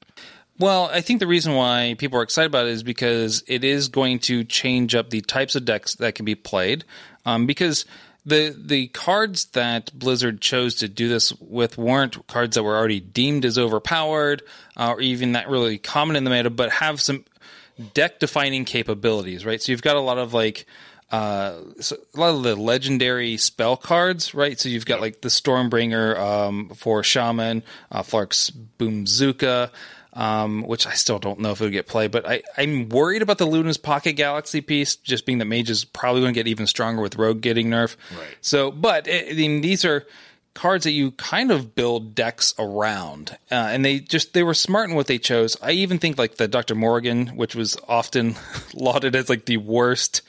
Well, 0.59 0.91
I 0.93 1.01
think 1.01 1.19
the 1.19 1.27
reason 1.27 1.55
why 1.55 1.95
people 1.97 2.19
are 2.19 2.23
excited 2.23 2.51
about 2.51 2.67
it 2.67 2.73
is 2.73 2.83
because 2.83 3.43
it 3.47 3.63
is 3.63 3.87
going 3.87 4.19
to 4.19 4.43
change 4.43 4.93
up 4.93 5.09
the 5.09 5.21
types 5.21 5.55
of 5.55 5.65
decks 5.65 5.95
that 5.95 6.13
can 6.13 6.25
be 6.25 6.35
played. 6.35 6.83
Um, 7.25 7.45
because 7.45 7.85
the 8.25 8.55
the 8.57 8.87
cards 8.87 9.45
that 9.45 9.91
Blizzard 9.97 10.41
chose 10.41 10.75
to 10.75 10.87
do 10.87 11.07
this 11.07 11.33
with 11.39 11.77
weren't 11.77 12.27
cards 12.27 12.55
that 12.55 12.63
were 12.63 12.75
already 12.75 12.99
deemed 12.99 13.45
as 13.45 13.57
overpowered 13.57 14.43
uh, 14.77 14.93
or 14.93 15.01
even 15.01 15.31
that 15.33 15.49
really 15.49 15.77
common 15.77 16.15
in 16.15 16.23
the 16.23 16.29
meta, 16.29 16.49
but 16.49 16.71
have 16.71 17.01
some 17.01 17.25
deck 17.93 18.19
defining 18.19 18.65
capabilities, 18.65 19.45
right? 19.45 19.61
So 19.61 19.71
you've 19.71 19.81
got 19.81 19.95
a 19.95 20.01
lot 20.01 20.17
of 20.17 20.33
like 20.33 20.65
uh, 21.11 21.59
so 21.79 21.97
a 22.15 22.19
lot 22.19 22.35
of 22.35 22.43
the 22.43 22.55
legendary 22.55 23.37
spell 23.37 23.75
cards, 23.75 24.33
right? 24.33 24.59
So 24.59 24.69
you've 24.69 24.85
got 24.85 25.01
like 25.01 25.21
the 25.21 25.29
Stormbringer 25.29 26.17
um, 26.17 26.69
for 26.69 27.03
Shaman, 27.03 27.63
uh, 27.91 28.03
Flark's 28.03 28.49
Boomzooka 28.49 29.71
um, 30.13 30.63
which 30.63 30.85
I 30.87 30.93
still 30.93 31.19
don't 31.19 31.39
know 31.39 31.51
if 31.51 31.61
it'll 31.61 31.71
get 31.71 31.87
played. 31.87 32.11
But 32.11 32.27
I, 32.27 32.41
I'm 32.57 32.89
worried 32.89 33.21
about 33.21 33.37
the 33.37 33.45
Luna's 33.45 33.77
Pocket 33.77 34.13
Galaxy 34.13 34.61
piece, 34.61 34.95
just 34.95 35.25
being 35.25 35.37
that 35.37 35.45
Mage 35.45 35.69
is 35.69 35.85
probably 35.85 36.21
going 36.21 36.33
to 36.33 36.39
get 36.39 36.47
even 36.47 36.67
stronger 36.67 37.01
with 37.01 37.15
Rogue 37.15 37.41
getting 37.41 37.67
nerf. 37.67 37.95
Right. 38.17 38.35
So, 38.41 38.71
but 38.71 39.07
I 39.09 39.33
mean, 39.33 39.61
these 39.61 39.85
are 39.85 40.05
cards 40.53 40.83
that 40.83 40.91
you 40.91 41.11
kind 41.11 41.51
of 41.51 41.75
build 41.75 42.13
decks 42.13 42.53
around, 42.59 43.37
uh, 43.51 43.55
and 43.55 43.85
they 43.85 43.99
just 43.99 44.33
they 44.33 44.43
were 44.43 44.53
smart 44.53 44.89
in 44.89 44.95
what 44.95 45.07
they 45.07 45.17
chose. 45.17 45.55
I 45.61 45.71
even 45.71 45.97
think 45.97 46.17
like 46.17 46.35
the 46.35 46.47
Doctor 46.47 46.75
Morrigan, 46.75 47.27
which 47.27 47.55
was 47.55 47.77
often 47.87 48.35
lauded 48.73 49.15
as 49.15 49.29
like 49.29 49.45
the 49.45 49.57
worst. 49.57 50.21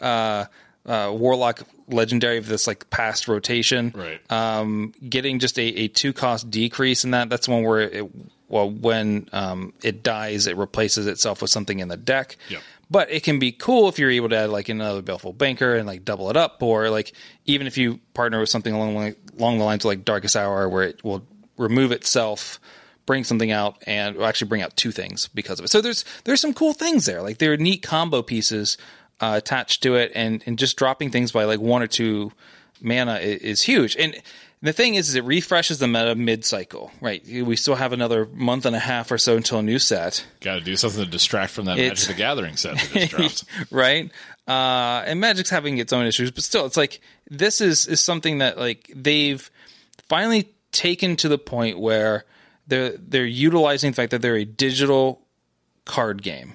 Uh, 0.00 0.46
uh, 0.86 1.12
Warlock 1.12 1.64
legendary 1.88 2.38
of 2.38 2.46
this 2.46 2.66
like 2.66 2.88
past 2.88 3.28
rotation. 3.28 3.92
Right. 3.94 4.20
Um, 4.32 4.94
getting 5.06 5.38
just 5.38 5.58
a, 5.58 5.62
a 5.62 5.88
two 5.88 6.14
cost 6.14 6.50
decrease 6.50 7.04
in 7.04 7.10
that. 7.10 7.28
That's 7.28 7.46
one 7.46 7.62
where 7.62 7.80
it 7.80 8.10
well, 8.48 8.70
when 8.70 9.28
um, 9.32 9.72
it 9.82 10.02
dies, 10.02 10.46
it 10.46 10.56
replaces 10.56 11.06
itself 11.06 11.42
with 11.42 11.50
something 11.50 11.80
in 11.80 11.88
the 11.88 11.96
deck. 11.96 12.36
Yep. 12.48 12.62
But 12.90 13.10
it 13.10 13.22
can 13.22 13.38
be 13.38 13.52
cool 13.52 13.88
if 13.88 13.98
you're 13.98 14.10
able 14.10 14.30
to 14.30 14.36
add 14.36 14.50
like 14.50 14.70
another 14.70 15.02
Baleful 15.02 15.34
Banker 15.34 15.76
and 15.76 15.86
like 15.86 16.04
double 16.04 16.30
it 16.30 16.36
up, 16.36 16.62
or 16.62 16.88
like 16.88 17.12
even 17.44 17.66
if 17.66 17.76
you 17.76 18.00
partner 18.14 18.40
with 18.40 18.48
something 18.48 18.72
along 18.72 19.14
along 19.38 19.58
the 19.58 19.64
lines 19.64 19.84
of 19.84 19.90
like 19.90 20.04
Darkest 20.04 20.36
Hour, 20.36 20.68
where 20.68 20.84
it 20.84 21.04
will 21.04 21.22
remove 21.58 21.92
itself, 21.92 22.58
bring 23.04 23.24
something 23.24 23.50
out, 23.50 23.76
and 23.86 24.16
will 24.16 24.24
actually 24.24 24.48
bring 24.48 24.62
out 24.62 24.74
two 24.76 24.90
things 24.90 25.28
because 25.28 25.58
of 25.58 25.66
it. 25.66 25.68
So 25.68 25.82
there's 25.82 26.06
there's 26.24 26.40
some 26.40 26.54
cool 26.54 26.72
things 26.72 27.04
there. 27.04 27.20
Like 27.20 27.38
there 27.38 27.52
are 27.52 27.58
neat 27.58 27.82
combo 27.82 28.22
pieces 28.22 28.78
uh, 29.20 29.34
attached 29.36 29.82
to 29.82 29.96
it, 29.96 30.10
and 30.14 30.42
and 30.46 30.58
just 30.58 30.78
dropping 30.78 31.10
things 31.10 31.30
by 31.30 31.44
like 31.44 31.60
one 31.60 31.82
or 31.82 31.88
two 31.88 32.32
mana 32.80 33.16
is, 33.16 33.42
is 33.42 33.62
huge. 33.62 33.96
And 33.96 34.16
the 34.60 34.72
thing 34.72 34.96
is, 34.96 35.08
is 35.08 35.14
it 35.14 35.24
refreshes 35.24 35.78
the 35.78 35.86
meta 35.86 36.14
mid 36.14 36.44
cycle, 36.44 36.90
right? 37.00 37.24
We 37.26 37.54
still 37.56 37.76
have 37.76 37.92
another 37.92 38.26
month 38.26 38.66
and 38.66 38.74
a 38.74 38.80
half 38.80 39.10
or 39.12 39.18
so 39.18 39.36
until 39.36 39.60
a 39.60 39.62
new 39.62 39.78
set. 39.78 40.26
Got 40.40 40.56
to 40.56 40.60
do 40.60 40.74
something 40.76 41.04
to 41.04 41.10
distract 41.10 41.52
from 41.52 41.66
that 41.66 41.78
it's, 41.78 42.02
Magic 42.02 42.16
the 42.16 42.22
Gathering 42.22 42.56
set 42.56 42.76
that 42.78 42.92
just 42.92 43.10
dropped. 43.10 43.44
right? 43.70 44.10
Uh, 44.48 45.04
and 45.06 45.20
Magic's 45.20 45.50
having 45.50 45.78
its 45.78 45.92
own 45.92 46.06
issues, 46.06 46.30
but 46.30 46.42
still, 46.42 46.66
it's 46.66 46.76
like 46.76 47.00
this 47.30 47.60
is 47.60 47.86
is 47.86 48.00
something 48.00 48.38
that 48.38 48.58
like 48.58 48.90
they've 48.94 49.48
finally 50.08 50.52
taken 50.72 51.16
to 51.16 51.28
the 51.28 51.38
point 51.38 51.78
where 51.78 52.24
they're 52.66 52.96
they're 52.96 53.26
utilizing 53.26 53.92
the 53.92 53.94
fact 53.94 54.10
that 54.10 54.22
they're 54.22 54.36
a 54.36 54.44
digital 54.44 55.20
card 55.84 56.22
game, 56.22 56.54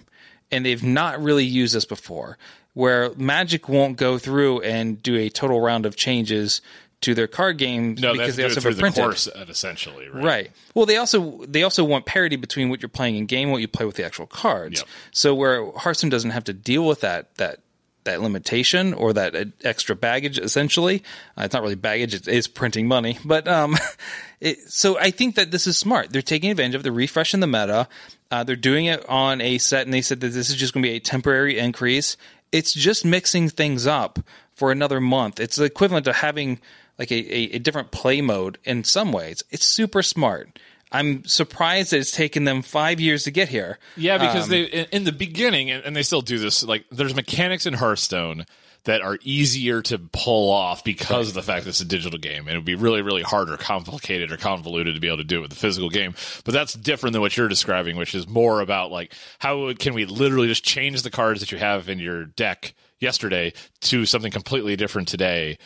and 0.51 0.65
they've 0.65 0.83
not 0.83 1.22
really 1.22 1.45
used 1.45 1.75
this 1.75 1.86
before. 1.86 2.38
Where 2.74 3.13
Magic 3.15 3.69
won't 3.69 3.98
go 3.98 4.17
through 4.17 4.62
and 4.62 5.01
do 5.01 5.15
a 5.15 5.29
total 5.29 5.62
round 5.62 5.86
of 5.86 5.95
changes 5.95 6.62
to 7.03 7.13
their 7.13 7.27
card 7.27 7.57
game 7.57 7.95
no, 8.00 8.13
because 8.13 8.36
they 8.36 8.43
also 8.43 8.62
have 8.62 8.77
printed. 8.77 8.95
The 8.95 9.01
course, 9.01 9.27
essentially, 9.27 10.10
right? 10.10 10.24
right? 10.24 10.51
Well, 10.74 10.86
they 10.86 10.98
also 10.98 11.45
they 11.45 11.63
also 11.63 11.83
want 11.83 12.05
parity 12.05 12.36
between 12.36 12.69
what 12.69 12.81
you're 12.81 12.89
playing 12.89 13.15
in 13.15 13.25
game, 13.25 13.43
and 13.43 13.51
what 13.51 13.62
you 13.62 13.67
play 13.67 13.86
with 13.86 13.95
the 13.95 14.05
actual 14.05 14.25
cards. 14.25 14.79
Yep. 14.79 14.89
So 15.12 15.36
where 15.36 15.72
Hearthstone 15.72 16.10
doesn't 16.10 16.31
have 16.31 16.45
to 16.45 16.53
deal 16.53 16.86
with 16.86 17.01
that 17.01 17.36
that 17.36 17.60
that 18.05 18.22
limitation 18.22 18.93
or 18.93 19.13
that 19.13 19.33
extra 19.63 19.95
baggage 19.95 20.38
essentially 20.38 21.01
uh, 21.38 21.43
it's 21.43 21.53
not 21.53 21.63
really 21.63 21.74
baggage 21.74 22.13
it 22.13 22.27
is 22.27 22.50
printing 22.50 22.86
money 22.86 23.17
but 23.25 23.48
um 23.48 23.77
it, 24.41 24.60
so 24.69 25.00
i 25.00 25.10
think 25.10 25.36
that 25.36 25.51
this 25.51 25.67
is 25.67 25.77
smart 25.77 26.12
they're 26.12 26.22
taking 26.22 26.51
advantage 26.51 26.75
of 26.75 26.83
the 26.83 26.91
refreshing 26.91 27.39
the 27.39 27.48
meta 27.48 27.88
uh, 28.29 28.43
they're 28.43 28.57
doing 28.57 28.88
it 28.88 29.07
on 29.07 29.39
a 29.39 29.57
set 29.57 29.86
and 29.86 29.93
they 29.93 30.01
said 30.01 30.19
that 30.19 30.33
this 30.33 30.50
is 30.50 30.57
just 30.57 30.74
going 30.74 30.83
to 30.83 30.89
be 30.89 30.98
a 30.98 31.00
temporary 31.00 31.57
increase 31.57 32.17
it's 32.53 32.72
just 32.72 33.03
mixing 33.03 33.50
things 33.50 33.88
up 33.88 34.19
for 34.53 34.72
another 34.72 35.01
month. 35.01 35.39
It's 35.39 35.57
the 35.57 35.65
equivalent 35.65 36.05
to 36.05 36.13
having 36.13 36.60
like 37.00 37.12
a, 37.12 37.16
a, 37.16 37.56
a 37.56 37.60
different 37.60 37.92
play 37.92 38.22
mode 38.22 38.58
in 38.64 38.84
some 38.84 39.12
ways. 39.12 39.44
It's 39.50 39.66
super 39.66 40.02
smart. 40.02 40.60
I'm 40.92 41.26
surprised 41.26 41.92
that 41.92 41.98
it's 41.98 42.12
taken 42.12 42.44
them 42.44 42.62
five 42.62 43.00
years 43.00 43.24
to 43.24 43.32
get 43.32 43.50
here. 43.50 43.80
Yeah, 43.98 44.20
because 44.20 44.46
Um, 44.46 44.50
they 44.52 44.64
in, 44.92 45.06
the 45.06 45.12
beginning, 45.12 45.72
and, 45.72 45.96
they 45.96 46.04
still 46.04 46.22
do 46.22 46.38
this. 46.38 46.64
Like, 46.64 46.86
there's 46.92 47.16
mechanics 47.16 47.66
in 47.66 47.74
Hearthstone 47.74 48.46
that 48.84 49.02
are 49.02 49.18
easier 49.24 49.82
to 49.82 49.98
pull 49.98 50.52
off 50.52 50.84
because 50.84 51.30
of 51.30 51.34
the 51.34 51.42
fact 51.42 51.64
that 51.64 51.70
it's 51.70 51.80
a 51.80 51.86
digital 51.86 52.20
game. 52.20 52.48
And 52.48 52.50
it 52.50 52.58
would 52.58 52.66
be 52.66 52.76
really, 52.76 53.02
really 53.02 53.24
hard 53.24 53.50
or 53.50 53.58
complicated 53.58 54.32
or 54.32 54.38
convoluted 54.38 54.94
to 54.94 55.00
be 55.00 55.08
able 55.08 55.18
to 55.18 55.24
do 55.24 55.38
it 55.40 55.42
with 55.42 55.50
the 55.52 55.56
physical 55.56 55.90
game. 55.90 56.14
But 56.44 56.54
that's 56.54 56.74
different 56.74 57.14
than 57.14 57.22
what 57.22 57.36
you're 57.38 57.48
describing, 57.48 57.96
which 57.96 58.14
is 58.14 58.28
more 58.28 58.60
about 58.60 58.92
like 58.92 59.14
how 59.40 59.74
can 59.74 59.94
we 59.94 60.06
literally 60.06 60.48
just 60.48 60.66
change 60.66 61.02
the 61.02 61.10
cards 61.10 61.40
that 61.40 61.52
you 61.52 61.58
have 61.58 61.88
in 61.88 61.98
your 61.98 62.26
deck 62.26 62.74
yesterday 63.00 63.54
to 63.82 64.06
something 64.06 64.32
completely 64.32 64.76
different 64.76 65.08
today. 65.08 65.58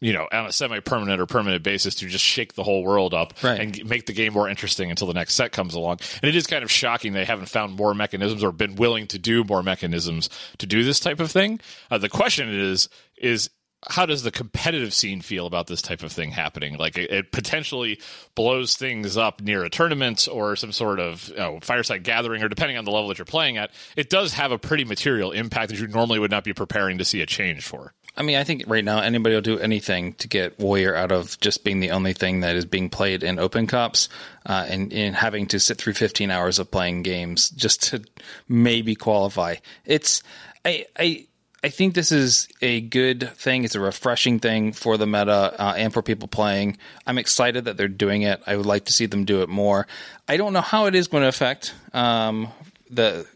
You 0.00 0.14
know, 0.14 0.28
on 0.32 0.46
a 0.46 0.52
semi-permanent 0.52 1.20
or 1.20 1.26
permanent 1.26 1.62
basis 1.62 1.94
to 1.96 2.06
just 2.08 2.24
shake 2.24 2.54
the 2.54 2.62
whole 2.62 2.82
world 2.82 3.12
up 3.12 3.34
Right. 3.42 3.60
and 3.60 3.84
make 3.86 4.06
the 4.06 4.12
game 4.14 4.32
more 4.32 4.48
interesting 4.48 4.90
until 4.90 5.06
the 5.06 5.12
next 5.14 5.34
set 5.34 5.52
comes 5.52 5.74
along. 5.74 5.98
And 6.22 6.28
it 6.28 6.34
is 6.36 6.46
kind 6.46 6.64
of 6.64 6.70
shocking 6.70 7.12
they 7.12 7.24
haven't 7.26 7.50
found 7.50 7.76
more 7.76 7.92
mechanisms 7.94 8.42
or 8.42 8.50
been 8.50 8.76
willing 8.76 9.06
to 9.08 9.18
do 9.18 9.44
more 9.44 9.62
mechanisms 9.62 10.30
to 10.58 10.66
do 10.66 10.84
this 10.84 11.00
type 11.00 11.20
of 11.20 11.30
thing. 11.30 11.60
Uh, 11.90 11.98
the 11.98 12.08
question 12.08 12.48
is 12.48 12.88
is 13.18 13.50
how 13.88 14.04
does 14.04 14.22
the 14.24 14.30
competitive 14.30 14.92
scene 14.92 15.22
feel 15.22 15.46
about 15.46 15.66
this 15.66 15.80
type 15.80 16.02
of 16.02 16.12
thing 16.12 16.30
happening? 16.32 16.76
Like 16.76 16.98
it, 16.98 17.10
it 17.10 17.32
potentially 17.32 17.98
blows 18.34 18.76
things 18.76 19.16
up 19.16 19.40
near 19.40 19.64
a 19.64 19.70
tournament 19.70 20.28
or 20.30 20.54
some 20.54 20.70
sort 20.70 21.00
of 21.00 21.28
you 21.30 21.36
know, 21.36 21.58
fireside 21.62 22.04
gathering, 22.04 22.42
or 22.42 22.48
depending 22.50 22.76
on 22.76 22.84
the 22.84 22.90
level 22.90 23.08
that 23.08 23.16
you're 23.18 23.24
playing 23.24 23.56
at, 23.56 23.70
it 23.96 24.10
does 24.10 24.34
have 24.34 24.52
a 24.52 24.58
pretty 24.58 24.84
material 24.84 25.32
impact 25.32 25.70
that 25.70 25.78
you 25.78 25.86
normally 25.86 26.18
would 26.18 26.30
not 26.30 26.44
be 26.44 26.52
preparing 26.52 26.98
to 26.98 27.06
see 27.06 27.22
a 27.22 27.26
change 27.26 27.64
for. 27.64 27.94
I 28.16 28.22
mean, 28.22 28.36
I 28.36 28.44
think 28.44 28.64
right 28.66 28.84
now 28.84 29.00
anybody 29.00 29.34
will 29.34 29.42
do 29.42 29.58
anything 29.58 30.14
to 30.14 30.28
get 30.28 30.58
Warrior 30.58 30.94
out 30.94 31.12
of 31.12 31.38
just 31.40 31.64
being 31.64 31.80
the 31.80 31.92
only 31.92 32.12
thing 32.12 32.40
that 32.40 32.56
is 32.56 32.64
being 32.64 32.90
played 32.90 33.22
in 33.22 33.38
open 33.38 33.66
cups 33.66 34.08
uh, 34.46 34.66
and, 34.68 34.92
and 34.92 35.14
having 35.14 35.46
to 35.48 35.60
sit 35.60 35.78
through 35.78 35.94
15 35.94 36.30
hours 36.30 36.58
of 36.58 36.70
playing 36.70 37.02
games 37.02 37.50
just 37.50 37.84
to 37.84 38.02
maybe 38.48 38.94
qualify. 38.94 39.56
It's 39.84 40.22
I 40.64 40.86
I 40.98 41.26
I 41.62 41.68
think 41.68 41.94
this 41.94 42.10
is 42.10 42.48
a 42.62 42.80
good 42.80 43.30
thing. 43.36 43.64
It's 43.64 43.74
a 43.74 43.80
refreshing 43.80 44.38
thing 44.40 44.72
for 44.72 44.96
the 44.96 45.06
meta 45.06 45.54
uh, 45.58 45.74
and 45.76 45.92
for 45.92 46.02
people 46.02 46.26
playing. 46.26 46.78
I'm 47.06 47.18
excited 47.18 47.66
that 47.66 47.76
they're 47.76 47.88
doing 47.88 48.22
it. 48.22 48.42
I 48.46 48.56
would 48.56 48.66
like 48.66 48.86
to 48.86 48.92
see 48.92 49.06
them 49.06 49.24
do 49.26 49.42
it 49.42 49.48
more. 49.48 49.86
I 50.26 50.38
don't 50.38 50.54
know 50.54 50.62
how 50.62 50.86
it 50.86 50.94
is 50.94 51.08
going 51.08 51.22
to 51.22 51.28
affect 51.28 51.74
um, 51.92 52.48
the 52.90 53.26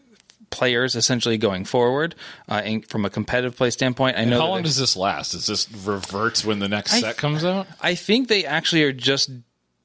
players 0.49 0.95
essentially 0.95 1.37
going 1.37 1.65
forward 1.65 2.15
uh, 2.49 2.61
in, 2.65 2.81
from 2.81 3.05
a 3.05 3.09
competitive 3.09 3.55
play 3.55 3.69
standpoint. 3.71 4.17
I 4.17 4.25
know 4.25 4.39
How 4.39 4.49
long 4.49 4.63
does 4.63 4.77
this 4.77 4.95
last? 4.95 5.31
Does 5.31 5.47
this 5.47 5.71
reverts 5.71 6.43
when 6.45 6.59
the 6.59 6.69
next 6.69 6.93
I- 6.93 7.01
set 7.01 7.17
comes 7.17 7.43
out? 7.43 7.67
I 7.81 7.95
think 7.95 8.27
they 8.27 8.45
actually 8.45 8.83
are 8.83 8.93
just 8.93 9.29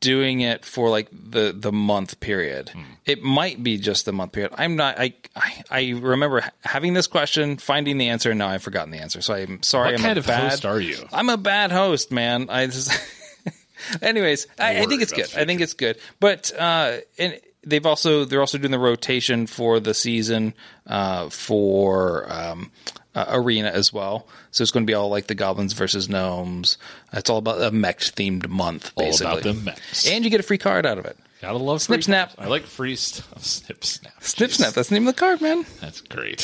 doing 0.00 0.40
it 0.40 0.64
for 0.64 0.88
like 0.88 1.09
the 1.12 1.55
the 1.55 1.71
month 1.73 2.21
period. 2.21 2.71
Hmm. 2.71 2.83
It 3.05 3.23
might 3.23 3.62
be 3.62 3.76
just 3.76 4.07
the 4.07 4.12
month 4.12 4.33
period. 4.33 4.52
I'm 4.57 4.76
not. 4.76 4.99
I 4.99 5.12
I, 5.37 5.62
I 5.71 5.88
remember 6.00 6.43
having 6.64 6.95
this 6.95 7.07
question, 7.07 7.59
finding 7.59 7.99
the 7.99 8.09
answer, 8.09 8.31
and 8.31 8.38
now 8.38 8.49
I've 8.49 8.62
forgotten 8.62 8.90
the 8.90 8.99
answer. 8.99 9.21
So 9.21 9.35
I'm 9.35 9.62
sorry. 9.62 9.93
What 9.93 10.00
I'm 10.00 10.05
kind 10.07 10.19
a 10.19 10.21
of 10.21 10.26
bad, 10.26 10.50
host 10.50 10.64
are 10.64 10.81
you? 10.81 11.07
I'm 11.12 11.29
a 11.29 11.37
bad 11.37 11.71
host, 11.71 12.11
man. 12.11 12.49
I 12.49 12.67
just. 12.67 12.90
Anyways, 14.02 14.47
I, 14.59 14.81
I 14.83 14.87
think 14.87 15.02
it's 15.02 15.12
good. 15.12 15.29
I 15.35 15.45
think 15.47 15.61
it's 15.61 15.73
good, 15.75 15.99
but 16.19 16.52
uh, 16.57 16.99
and 17.19 17.40
they've 17.64 17.87
also 17.87 18.25
they're 18.25 18.40
also 18.40 18.59
doing 18.59 18.71
the 18.71 18.79
rotation 18.79 19.47
for 19.47 19.81
the 19.81 19.95
season 19.95 20.55
uh, 20.87 21.29
for 21.31 22.31
um, 22.33 22.71
uh, 23.14 23.26
arena 23.29 23.69
as 23.69 23.93
well. 23.93 24.26
So 24.50 24.62
it's 24.62 24.71
going 24.71 24.87
to 24.87 24.90
be 24.90 24.95
all 24.95 25.09
like 25.09 25.26
the 25.26 25.35
goblins 25.35 25.73
versus 25.73 26.09
gnomes. 26.09 26.79
It's 27.12 27.31
all 27.31 27.38
about 27.38 27.62
a 27.62 27.71
mech 27.71 27.99
themed 28.00 28.49
month, 28.49 28.93
All 28.97 29.14
about 29.21 29.43
the 29.43 29.55
mechs. 29.55 30.09
And 30.09 30.25
you 30.25 30.31
get 30.31 30.40
a 30.40 30.45
free 30.45 30.59
card 30.59 30.87
out 30.87 30.99
of 30.99 31.07
it. 31.07 31.17
Gotta 31.40 31.57
love 31.57 31.81
Snip 31.81 32.02
snap. 32.02 32.33
I 32.38 32.49
like 32.49 32.64
free 32.64 32.97
stuff. 32.97 33.43
Snip 33.43 33.83
snap. 33.83 34.12
Snip 34.23 34.50
Jeez. 34.50 34.55
snap. 34.57 34.75
That's 34.75 34.90
the 34.90 34.95
name 34.97 35.09
of 35.09 35.14
the 35.14 35.19
card, 35.19 35.40
man. 35.40 35.64
That's 35.81 36.02
great. 36.02 36.40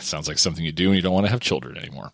Sounds 0.00 0.26
like 0.26 0.38
something 0.38 0.64
you 0.64 0.72
do 0.72 0.88
when 0.88 0.96
you 0.96 1.02
don't 1.02 1.14
want 1.14 1.26
to 1.26 1.30
have 1.30 1.38
children 1.38 1.76
anymore. 1.76 2.10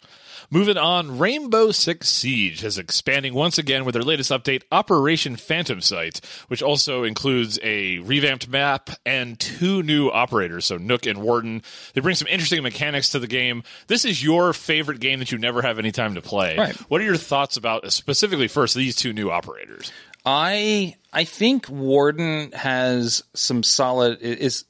Moving 0.50 0.76
on, 0.76 1.18
Rainbow 1.18 1.72
Six 1.72 2.08
Siege 2.08 2.62
is 2.62 2.78
expanding 2.78 3.34
once 3.34 3.58
again 3.58 3.84
with 3.84 3.94
their 3.94 4.02
latest 4.02 4.30
update, 4.30 4.62
Operation 4.70 5.36
Phantom 5.36 5.80
Sight, 5.80 6.20
which 6.48 6.62
also 6.62 7.02
includes 7.02 7.58
a 7.62 7.98
revamped 7.98 8.48
map 8.48 8.90
and 9.04 9.38
two 9.40 9.82
new 9.82 10.08
operators, 10.08 10.66
so 10.66 10.78
Nøkk 10.78 11.10
and 11.10 11.22
Warden. 11.22 11.62
They 11.94 12.00
bring 12.00 12.14
some 12.14 12.28
interesting 12.28 12.62
mechanics 12.62 13.10
to 13.10 13.18
the 13.18 13.26
game. 13.26 13.64
This 13.88 14.04
is 14.04 14.22
your 14.22 14.52
favorite 14.52 15.00
game 15.00 15.18
that 15.18 15.32
you 15.32 15.38
never 15.38 15.62
have 15.62 15.78
any 15.78 15.92
time 15.92 16.14
to 16.14 16.22
play. 16.22 16.56
Right. 16.56 16.76
What 16.88 17.00
are 17.00 17.04
your 17.04 17.16
thoughts 17.16 17.56
about 17.56 17.84
uh, 17.84 17.90
specifically 17.90 18.48
first 18.48 18.74
these 18.74 18.94
two 18.94 19.12
new 19.12 19.30
operators? 19.30 19.90
I 20.24 20.96
I 21.12 21.24
think 21.24 21.68
Warden 21.68 22.52
has 22.52 23.22
some 23.34 23.62
solid 23.62 24.20
is 24.20 24.64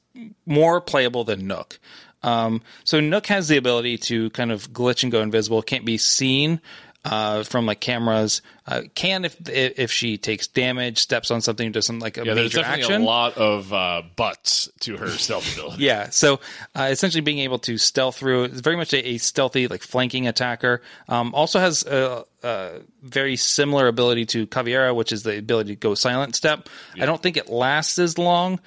more 0.45 0.81
playable 0.81 1.23
than 1.23 1.43
Nøkk. 1.43 1.77
Um, 2.23 2.61
so 2.83 2.99
Nøkk 2.99 3.27
has 3.27 3.47
the 3.47 3.57
ability 3.57 3.97
to 3.99 4.29
kind 4.31 4.51
of 4.51 4.71
glitch 4.71 5.03
and 5.03 5.11
go 5.11 5.21
invisible, 5.21 5.61
can't 5.61 5.85
be 5.85 5.97
seen 5.97 6.61
uh, 7.05 7.43
from 7.43 7.65
like 7.65 7.79
cameras. 7.79 8.41
Uh, 8.65 8.81
can 8.93 9.23
if 9.23 9.37
if 9.47 9.91
she 9.91 10.17
takes 10.17 10.47
damage, 10.47 10.97
steps 10.97 11.31
on 11.31 11.39
something, 11.41 11.71
does 11.71 11.85
some 11.85 11.99
like 11.99 12.17
a 12.17 12.25
Yeah, 12.25 12.33
there's 12.33 12.51
definitely 12.51 12.83
action. 12.83 13.01
a 13.01 13.05
lot 13.05 13.37
of 13.37 13.71
uh, 13.71 14.01
butts 14.15 14.69
to 14.81 14.97
her 14.97 15.07
stealth 15.09 15.53
ability. 15.53 15.83
Yeah, 15.83 16.09
so 16.09 16.41
uh, 16.75 16.89
essentially 16.91 17.21
being 17.21 17.39
able 17.39 17.59
to 17.59 17.77
stealth 17.77 18.17
through 18.17 18.45
is 18.45 18.59
very 18.59 18.75
much 18.75 18.93
a, 18.93 19.07
a 19.09 19.17
stealthy, 19.19 19.67
like 19.67 19.83
flanking 19.83 20.27
attacker. 20.27 20.81
Um, 21.07 21.33
also 21.33 21.59
has 21.59 21.85
a, 21.85 22.25
a 22.43 22.79
very 23.03 23.37
similar 23.37 23.87
ability 23.87 24.25
to 24.27 24.47
Caveira, 24.47 24.93
which 24.93 25.13
is 25.13 25.23
the 25.23 25.37
ability 25.37 25.75
to 25.75 25.79
go 25.79 25.93
silent 25.95 26.35
step. 26.35 26.67
I 26.99 27.05
don't 27.05 27.21
think 27.23 27.37
it 27.37 27.47
lasts 27.47 27.99
as 27.99 28.17
long, 28.17 28.59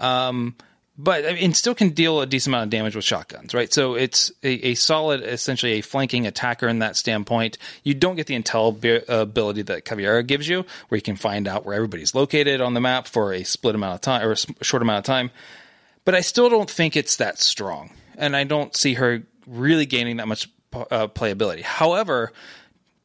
um, 0.00 0.56
but 0.96 1.26
I 1.26 1.34
mean, 1.34 1.54
still 1.54 1.74
can 1.74 1.90
deal 1.90 2.20
a 2.20 2.26
decent 2.26 2.52
amount 2.52 2.64
of 2.64 2.70
damage 2.70 2.94
with 2.94 3.04
shotguns, 3.04 3.52
right? 3.54 3.72
So 3.72 3.94
it's 3.94 4.30
a, 4.42 4.68
a 4.68 4.74
solid, 4.74 5.22
essentially 5.22 5.72
a 5.72 5.80
flanking 5.80 6.26
attacker 6.26 6.68
in 6.68 6.78
that 6.80 6.96
standpoint. 6.96 7.58
You 7.82 7.94
don't 7.94 8.16
get 8.16 8.26
the 8.26 8.40
intel 8.40 8.80
bi- 8.80 9.12
ability 9.12 9.62
that 9.62 9.84
Caveira 9.84 10.22
gives 10.22 10.48
you, 10.48 10.64
where 10.88 10.96
you 10.96 11.02
can 11.02 11.16
find 11.16 11.48
out 11.48 11.64
where 11.64 11.74
everybody's 11.74 12.14
located 12.14 12.60
on 12.60 12.74
the 12.74 12.80
map 12.80 13.06
for 13.06 13.32
a 13.32 13.44
split 13.44 13.74
amount 13.74 13.94
of 13.94 14.00
time 14.02 14.26
or 14.26 14.32
a 14.32 14.64
short 14.64 14.82
amount 14.82 14.98
of 14.98 15.04
time 15.04 15.30
but 16.04 16.14
I 16.14 16.20
still 16.20 16.48
don't 16.48 16.70
think 16.70 16.96
it's 16.96 17.16
that 17.16 17.38
strong, 17.38 17.90
and 18.16 18.36
I 18.36 18.44
don't 18.44 18.76
see 18.76 18.94
her 18.94 19.22
really 19.46 19.86
gaining 19.86 20.18
that 20.18 20.28
much 20.28 20.48
uh, 20.72 21.08
playability. 21.08 21.62
However, 21.62 22.32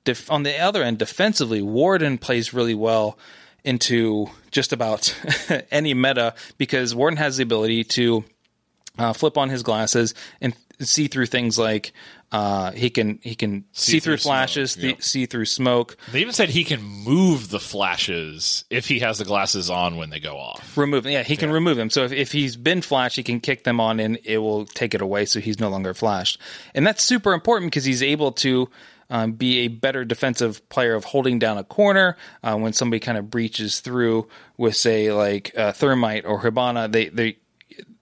def- 0.04 0.30
on 0.30 0.44
the 0.44 0.58
other 0.60 0.84
end, 0.84 0.98
defensively, 0.98 1.62
Warden 1.62 2.18
plays 2.18 2.54
really 2.54 2.76
well 2.76 3.18
into 3.64 4.28
just 4.52 4.74
about 4.74 5.16
any 5.72 5.94
meta 5.94 6.34
because 6.58 6.94
Warden 6.96 7.18
has 7.18 7.38
the 7.38 7.44
ability 7.44 7.84
to 7.86 8.24
uh, 8.98 9.14
flip 9.14 9.38
on 9.38 9.50
his 9.50 9.64
glasses 9.64 10.14
and 10.42 10.54
see 10.82 11.08
through 11.08 11.26
things 11.26 11.58
like 11.60 11.92
uh, 12.32 12.72
he 12.72 12.90
can 12.90 13.20
he 13.24 13.34
can 13.36 13.66
see, 13.72 14.00
through 14.00 14.18
through 14.18 14.18
flashes, 14.18 14.78
yeah. 14.78 14.92
th- 14.92 15.02
see 15.04 15.26
through 15.26 15.46
smoke, 15.46 15.98
They 16.12 16.22
even 16.22 16.34
said 16.34 16.50
he 16.50 16.64
can 16.64 16.82
move 16.82 17.50
the 17.50 17.60
flashes 17.60 18.66
if 18.70 18.88
he 18.88 19.00
has 19.00 19.18
the 19.18 19.26
glasses 19.26 19.70
on 19.70 19.98
when 19.98 20.10
they 20.12 20.20
go 20.20 20.38
off. 20.38 20.78
remove 20.78 21.06
yeah 21.08 21.24
he 21.24 21.36
can 21.36 21.52
remove 21.52 21.76
them 21.78 21.90
so 21.90 22.04
if, 22.06 22.12
if 22.12 22.32
he's 22.32 22.56
been 22.56 22.82
flashed 22.82 23.16
he 23.16 23.24
can 23.24 23.40
kick 23.40 23.64
them 23.64 23.80
on 23.80 24.00
and 24.00 24.20
it 24.26 24.38
will 24.38 24.66
take 24.66 24.94
it 24.94 25.02
away 25.02 25.26
so 25.26 25.40
he's 25.40 25.60
no 25.60 25.70
longer 25.70 25.94
flashed 25.94 26.40
and 26.76 26.86
that's 26.86 27.02
super 27.04 27.34
important 27.34 27.72
because 27.72 27.84
he's 27.86 28.04
able 28.04 28.32
to 28.32 28.70
um, 29.10 29.34
be 29.34 29.60
a 29.60 29.68
better 29.68 30.06
defensive 30.06 30.68
player 30.70 30.96
of 30.96 31.04
holding 31.04 31.40
down 31.40 31.58
a 31.58 31.64
corner 31.64 32.18
uh, 32.44 32.56
when 32.56 32.74
somebody 32.74 33.00
kind 33.00 33.18
of 33.18 33.30
breaches 33.30 33.80
through 33.80 34.28
with 34.58 34.76
say 34.76 35.12
like 35.12 35.52
uh, 35.58 35.72
thermite 35.72 36.26
or 36.26 36.42
hibana 36.42 36.92
they 36.92 37.10
they 37.10 37.38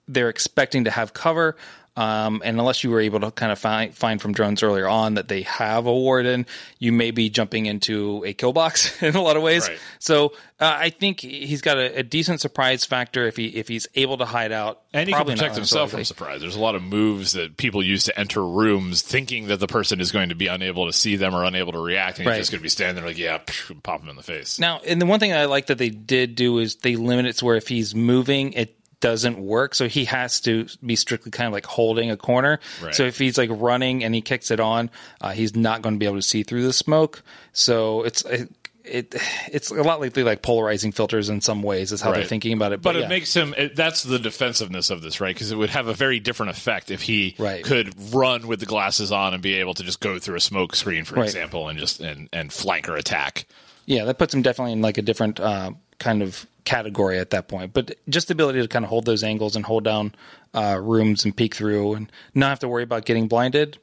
they're 0.08 0.30
expecting 0.30 0.84
to 0.84 0.90
have 0.90 1.12
cover. 1.12 1.56
Um, 1.98 2.42
and 2.44 2.60
unless 2.60 2.84
you 2.84 2.90
were 2.92 3.00
able 3.00 3.18
to 3.18 3.32
kind 3.32 3.50
of 3.50 3.58
find, 3.58 3.92
find 3.92 4.22
from 4.22 4.32
drones 4.32 4.62
earlier 4.62 4.86
on 4.86 5.14
that 5.14 5.26
they 5.26 5.42
have 5.42 5.86
a 5.86 5.92
warden, 5.92 6.46
you 6.78 6.92
may 6.92 7.10
be 7.10 7.28
jumping 7.28 7.66
into 7.66 8.22
a 8.24 8.34
kill 8.34 8.52
box 8.52 9.02
in 9.02 9.16
a 9.16 9.20
lot 9.20 9.36
of 9.36 9.42
ways. 9.42 9.68
Right. 9.68 9.78
So 9.98 10.26
uh, 10.60 10.76
I 10.78 10.90
think 10.90 11.18
he's 11.18 11.60
got 11.60 11.76
a, 11.76 11.98
a 11.98 12.02
decent 12.04 12.40
surprise 12.40 12.84
factor 12.84 13.26
if 13.26 13.36
he 13.36 13.46
if 13.46 13.66
he's 13.66 13.88
able 13.96 14.16
to 14.18 14.26
hide 14.26 14.52
out. 14.52 14.82
And 14.92 15.08
he 15.08 15.12
can 15.12 15.26
protect 15.26 15.56
himself 15.56 15.90
from 15.90 16.04
surprise. 16.04 16.40
There's 16.40 16.54
a 16.54 16.60
lot 16.60 16.76
of 16.76 16.84
moves 16.84 17.32
that 17.32 17.56
people 17.56 17.82
use 17.82 18.04
to 18.04 18.16
enter 18.16 18.46
rooms 18.46 19.02
thinking 19.02 19.48
that 19.48 19.58
the 19.58 19.66
person 19.66 20.00
is 20.00 20.12
going 20.12 20.28
to 20.28 20.36
be 20.36 20.46
unable 20.46 20.86
to 20.86 20.92
see 20.92 21.16
them 21.16 21.34
or 21.34 21.42
unable 21.42 21.72
to 21.72 21.80
react, 21.80 22.20
and 22.20 22.28
he's 22.28 22.38
just 22.38 22.52
going 22.52 22.60
to 22.60 22.62
be 22.62 22.68
standing 22.68 23.02
there 23.02 23.10
like, 23.10 23.18
yeah, 23.18 23.38
psh, 23.38 23.82
pop 23.82 24.02
him 24.02 24.08
in 24.08 24.14
the 24.14 24.22
face. 24.22 24.60
Now, 24.60 24.80
and 24.86 25.02
the 25.02 25.06
one 25.06 25.18
thing 25.18 25.32
I 25.32 25.46
like 25.46 25.66
that 25.66 25.78
they 25.78 25.90
did 25.90 26.36
do 26.36 26.58
is 26.58 26.76
they 26.76 26.94
limit 26.94 27.26
it 27.26 27.32
to 27.38 27.44
where 27.44 27.56
if 27.56 27.66
he's 27.66 27.92
moving, 27.92 28.52
it 28.52 28.77
doesn't 29.00 29.38
work. 29.38 29.74
So 29.74 29.88
he 29.88 30.04
has 30.06 30.40
to 30.42 30.66
be 30.84 30.96
strictly 30.96 31.30
kind 31.30 31.46
of 31.46 31.52
like 31.52 31.66
holding 31.66 32.10
a 32.10 32.16
corner. 32.16 32.60
Right. 32.82 32.94
So 32.94 33.04
if 33.04 33.18
he's 33.18 33.38
like 33.38 33.50
running 33.52 34.04
and 34.04 34.14
he 34.14 34.20
kicks 34.20 34.50
it 34.50 34.60
on, 34.60 34.90
uh, 35.20 35.30
he's 35.32 35.54
not 35.54 35.82
going 35.82 35.94
to 35.94 35.98
be 35.98 36.06
able 36.06 36.16
to 36.16 36.22
see 36.22 36.42
through 36.42 36.62
the 36.64 36.72
smoke. 36.72 37.22
So 37.52 38.02
it's. 38.02 38.22
It, 38.24 38.50
it 38.84 39.14
it's 39.52 39.70
a 39.70 39.82
lot 39.82 40.00
lately 40.00 40.22
like 40.24 40.40
polarizing 40.40 40.92
filters 40.92 41.28
in 41.28 41.42
some 41.42 41.62
ways 41.62 41.92
is 41.92 42.00
how 42.00 42.10
they're 42.10 42.24
thinking 42.24 42.54
about 42.54 42.72
it. 42.72 42.80
But, 42.80 42.96
yeah. 42.96 43.02
it 43.02 43.08
makes 43.10 43.34
him. 43.34 43.54
It, 43.54 43.76
that's 43.76 44.02
the 44.02 44.18
defensiveness 44.18 44.88
of 44.88 45.02
this, 45.02 45.20
right? 45.20 45.34
Because 45.34 45.52
it 45.52 45.56
would 45.56 45.68
have 45.68 45.88
a 45.88 45.92
very 45.92 46.20
different 46.20 46.50
effect 46.50 46.90
if 46.90 47.02
he 47.02 47.34
Right. 47.38 47.62
could 47.62 47.92
run 48.14 48.46
with 48.46 48.60
the 48.60 48.66
glasses 48.66 49.12
on 49.12 49.34
and 49.34 49.42
be 49.42 49.54
able 49.56 49.74
to 49.74 49.82
just 49.82 50.00
go 50.00 50.18
through 50.18 50.36
a 50.36 50.40
smoke 50.40 50.74
screen, 50.74 51.04
for 51.04 51.16
Right. 51.16 51.24
example, 51.26 51.68
and 51.68 51.78
just 51.78 52.00
and 52.00 52.30
and 52.32 52.50
flank 52.50 52.88
or 52.88 52.96
attack. 52.96 53.46
Yeah, 53.84 54.04
that 54.06 54.16
puts 54.18 54.32
him 54.32 54.40
definitely 54.40 54.72
in 54.72 54.80
like 54.80 54.96
a 54.96 55.02
different 55.02 55.38
uh, 55.38 55.72
kind 55.98 56.22
of 56.22 56.46
category 56.64 57.18
at 57.18 57.30
that 57.30 57.48
point. 57.48 57.72
But 57.72 57.96
just 58.08 58.28
the 58.28 58.32
ability 58.32 58.60
to 58.62 58.68
kind 58.68 58.84
of 58.84 58.88
hold 58.90 59.04
those 59.06 59.24
angles 59.24 59.56
and 59.56 59.64
hold 59.64 59.84
down 59.84 60.14
uh, 60.54 60.78
rooms 60.82 61.24
and 61.24 61.34
peek 61.36 61.54
through 61.54 61.94
and 61.94 62.12
not 62.34 62.50
have 62.50 62.58
to 62.60 62.68
worry 62.68 62.82
about 62.82 63.04
getting 63.04 63.26
blinded. 63.28 63.78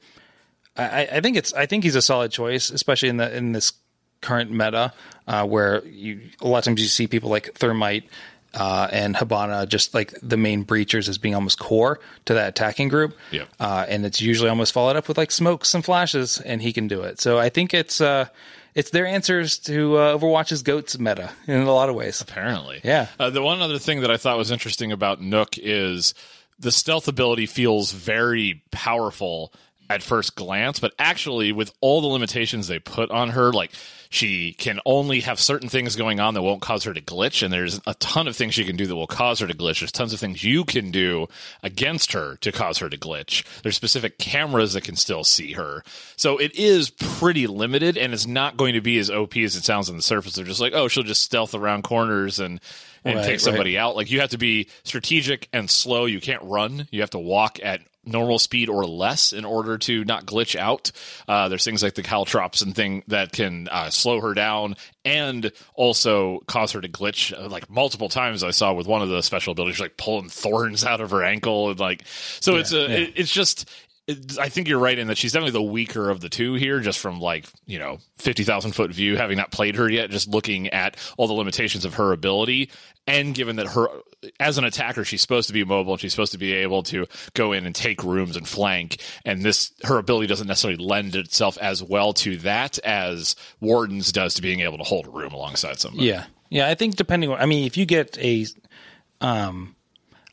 I, 0.77 1.07
I- 1.11 1.21
think 1.21 1.37
it's 1.37 1.53
I 1.53 1.65
think 1.65 1.83
he's 1.83 1.95
a 1.95 2.01
solid 2.01 2.31
choice, 2.31 2.69
especially 2.69 3.09
in 3.09 3.17
the 3.17 3.35
in 3.35 3.53
this 3.53 3.73
current 4.21 4.51
meta 4.51 4.91
uh, 5.27 5.45
where 5.45 5.85
you 5.85 6.21
a 6.41 6.47
lot 6.47 6.59
of 6.59 6.63
times 6.65 6.81
you 6.81 6.87
see 6.87 7.07
people 7.07 7.29
like 7.29 7.53
Thermite. 7.55 8.03
Uh, 8.55 8.87
and 8.91 9.15
Hibana, 9.15 9.67
just 9.67 9.93
like 9.93 10.13
the 10.23 10.37
main 10.37 10.63
breachers, 10.63 11.09
as 11.09 11.17
being 11.17 11.35
almost 11.35 11.59
core 11.59 11.99
to 12.25 12.33
that 12.35 12.49
attacking 12.49 12.87
group. 12.87 13.15
Yep. 13.31 13.49
Uh, 13.59 13.85
and 13.87 14.05
it's 14.05 14.21
usually 14.21 14.49
almost 14.49 14.71
followed 14.73 14.95
up 14.95 15.07
with 15.07 15.17
like 15.17 15.29
smokes 15.31 15.73
and 15.73 15.83
flashes, 15.83 16.39
and 16.39 16.61
he 16.61 16.71
can 16.73 16.87
do 16.87 17.01
it. 17.01 17.19
So 17.19 17.37
I 17.37 17.49
think 17.49 17.73
it's 17.73 17.99
uh, 17.99 18.27
it's 18.73 18.89
their 18.91 19.05
answers 19.05 19.57
to 19.59 19.97
uh, 19.97 20.17
Overwatch's 20.17 20.63
goats 20.63 20.97
meta 20.97 21.31
in 21.47 21.59
a 21.61 21.73
lot 21.73 21.89
of 21.89 21.95
ways. 21.95 22.21
Apparently, 22.21 22.79
Yeah. 22.83 23.07
Uh, 23.19 23.29
the 23.29 23.41
one 23.41 23.61
other 23.61 23.77
thing 23.79 24.01
that 24.01 24.11
I 24.11 24.17
thought 24.17 24.37
was 24.37 24.51
interesting 24.51 24.91
about 24.91 25.21
Nøkk 25.21 25.59
is 25.61 26.13
the 26.57 26.71
stealth 26.71 27.07
ability 27.09 27.47
feels 27.47 27.91
very 27.91 28.63
powerful 28.71 29.53
at 29.89 30.01
first 30.01 30.35
glance, 30.35 30.79
but 30.79 30.93
actually, 30.97 31.51
with 31.51 31.71
all 31.81 32.01
the 32.01 32.07
limitations 32.07 32.67
they 32.67 32.79
put 32.79 33.11
on 33.11 33.29
her, 33.31 33.51
like 33.53 33.71
she 34.15 34.53
can 34.53 34.79
only 34.85 35.19
have 35.21 35.39
certain 35.39 35.69
things 35.69 35.95
going 35.95 36.19
on 36.19 36.33
that 36.33 36.41
won't 36.41 36.61
cause 36.61 36.83
her 36.85 36.93
to 36.93 37.01
glitch, 37.01 37.43
and 37.43 37.53
there's 37.53 37.79
a 37.85 37.93
ton 37.95 38.27
of 38.27 38.35
things 38.35 38.53
she 38.53 38.65
can 38.65 38.75
do 38.75 38.87
that 38.87 38.95
will 38.95 39.07
cause 39.07 39.39
her 39.39 39.47
to 39.47 39.53
glitch. 39.53 39.79
There's 39.79 39.91
tons 39.91 40.13
of 40.13 40.19
things 40.19 40.43
you 40.43 40.63
can 40.63 40.91
do 40.91 41.27
against 41.61 42.13
her 42.13 42.37
to 42.37 42.51
cause 42.51 42.77
her 42.79 42.89
to 42.89 42.97
glitch. 42.97 43.43
There's 43.61 43.75
specific 43.75 44.17
cameras 44.17 44.73
that 44.73 44.83
can 44.83 44.95
still 44.95 45.23
see 45.23 45.53
her, 45.53 45.83
so 46.15 46.37
it 46.37 46.55
is 46.55 46.89
pretty 46.89 47.47
limited, 47.47 47.97
and 47.97 48.13
it's 48.13 48.27
not 48.27 48.57
going 48.57 48.73
to 48.73 48.81
be 48.81 48.97
as 48.97 49.11
OP 49.11 49.37
as 49.37 49.55
it 49.55 49.63
sounds 49.63 49.89
on 49.89 49.97
the 49.97 50.01
surface. 50.01 50.33
They're 50.35 50.45
just 50.45 50.61
like, 50.61 50.73
oh, 50.73 50.87
she'll 50.87 51.03
just 51.03 51.21
stealth 51.21 51.53
around 51.53 51.83
corners 51.83 52.39
and 52.39 52.59
and 53.03 53.17
Right, 53.17 53.25
take 53.25 53.39
somebody 53.39 53.77
out. 53.77 53.95
Like 53.95 54.09
you 54.09 54.21
have 54.21 54.31
to 54.31 54.37
be 54.37 54.67
strategic 54.83 55.47
and 55.53 55.69
slow. 55.69 56.05
You 56.05 56.19
can't 56.19 56.41
run. 56.43 56.87
You 56.89 57.01
have 57.01 57.11
to 57.11 57.19
walk 57.19 57.59
at 57.63 57.81
normal 58.05 58.39
speed 58.39 58.69
or 58.69 58.85
less 58.85 59.33
in 59.33 59.45
order 59.45 59.77
to 59.77 60.03
not 60.05 60.25
glitch 60.25 60.55
out. 60.55 60.91
Uh, 61.27 61.49
there's 61.49 61.63
things 61.63 61.83
like 61.83 61.95
the 61.95 62.03
caltrops 62.03 62.61
and 62.61 62.75
thing 62.75 63.03
that 63.07 63.31
can 63.31 63.67
uh, 63.69 63.89
slow 63.89 64.21
her 64.21 64.33
down 64.33 64.75
and 65.03 65.51
also 65.75 66.39
cause 66.47 66.71
her 66.71 66.81
to 66.81 66.89
glitch 66.89 67.37
uh, 67.37 67.47
like 67.47 67.69
multiple 67.69 68.09
times. 68.09 68.43
I 68.43 68.51
saw 68.51 68.73
with 68.73 68.87
one 68.87 69.01
of 69.01 69.09
the 69.09 69.21
special 69.21 69.51
abilities, 69.51 69.79
like 69.79 69.97
pulling 69.97 70.29
thorns 70.29 70.83
out 70.85 71.01
of 71.01 71.11
her 71.11 71.23
ankle 71.23 71.69
and 71.69 71.79
like 71.79 72.03
so. 72.07 72.55
it's 72.55 72.73
a 72.73 73.03
it, 73.03 73.13
it's 73.15 73.31
just. 73.31 73.69
I 74.39 74.49
think 74.49 74.67
you're 74.67 74.79
right 74.79 74.97
in 74.97 75.07
that 75.07 75.17
she's 75.17 75.31
definitely 75.31 75.53
the 75.53 75.63
weaker 75.63 76.11
of 76.11 76.21
the 76.21 76.29
two 76.29 76.53
here, 76.53 76.79
just 76.79 76.99
from 76.99 77.19
like 77.19 77.47
you 77.65 77.79
know 77.79 77.97
fifty 78.17 78.43
thousand 78.43 78.73
foot 78.73 78.91
view, 78.91 79.17
having 79.17 79.35
not 79.35 79.51
played 79.51 79.75
her 79.77 79.89
yet, 79.89 80.11
just 80.11 80.27
looking 80.27 80.67
at 80.69 80.97
all 81.17 81.25
the 81.25 81.33
limitations 81.33 81.85
of 81.85 81.95
her 81.95 82.11
ability, 82.11 82.69
and 83.07 83.33
given 83.33 83.55
that 83.55 83.65
her 83.67 83.87
as 84.39 84.59
an 84.59 84.63
attacker, 84.63 85.03
she's 85.03 85.21
supposed 85.21 85.47
to 85.47 85.53
be 85.53 85.63
mobile 85.63 85.93
and 85.93 86.01
she's 86.01 86.13
supposed 86.13 86.33
to 86.33 86.37
be 86.37 86.53
able 86.53 86.83
to 86.83 87.07
go 87.33 87.51
in 87.51 87.65
and 87.65 87.73
take 87.73 88.03
rooms 88.03 88.37
and 88.37 88.47
flank, 88.47 89.01
and 89.25 89.41
this 89.41 89.71
her 89.83 89.97
ability 89.97 90.27
doesn't 90.27 90.47
necessarily 90.47 90.83
lend 90.83 91.15
itself 91.15 91.57
as 91.57 91.81
well 91.81 92.13
to 92.13 92.37
that 92.37 92.77
as 92.79 93.35
Warden's 93.59 94.11
does 94.11 94.35
to 94.35 94.41
being 94.43 94.59
able 94.59 94.77
to 94.77 94.83
hold 94.83 95.07
a 95.07 95.09
room 95.09 95.33
alongside 95.33 95.79
somebody. 95.79 96.05
Yeah, 96.05 96.25
yeah. 96.51 96.67
I 96.67 96.75
think 96.75 96.95
depending 96.95 97.31
on, 97.31 97.39
I 97.39 97.47
mean, 97.47 97.65
if 97.65 97.75
you 97.75 97.87
get 97.87 98.19
a, 98.19 98.45
um, 99.19 99.75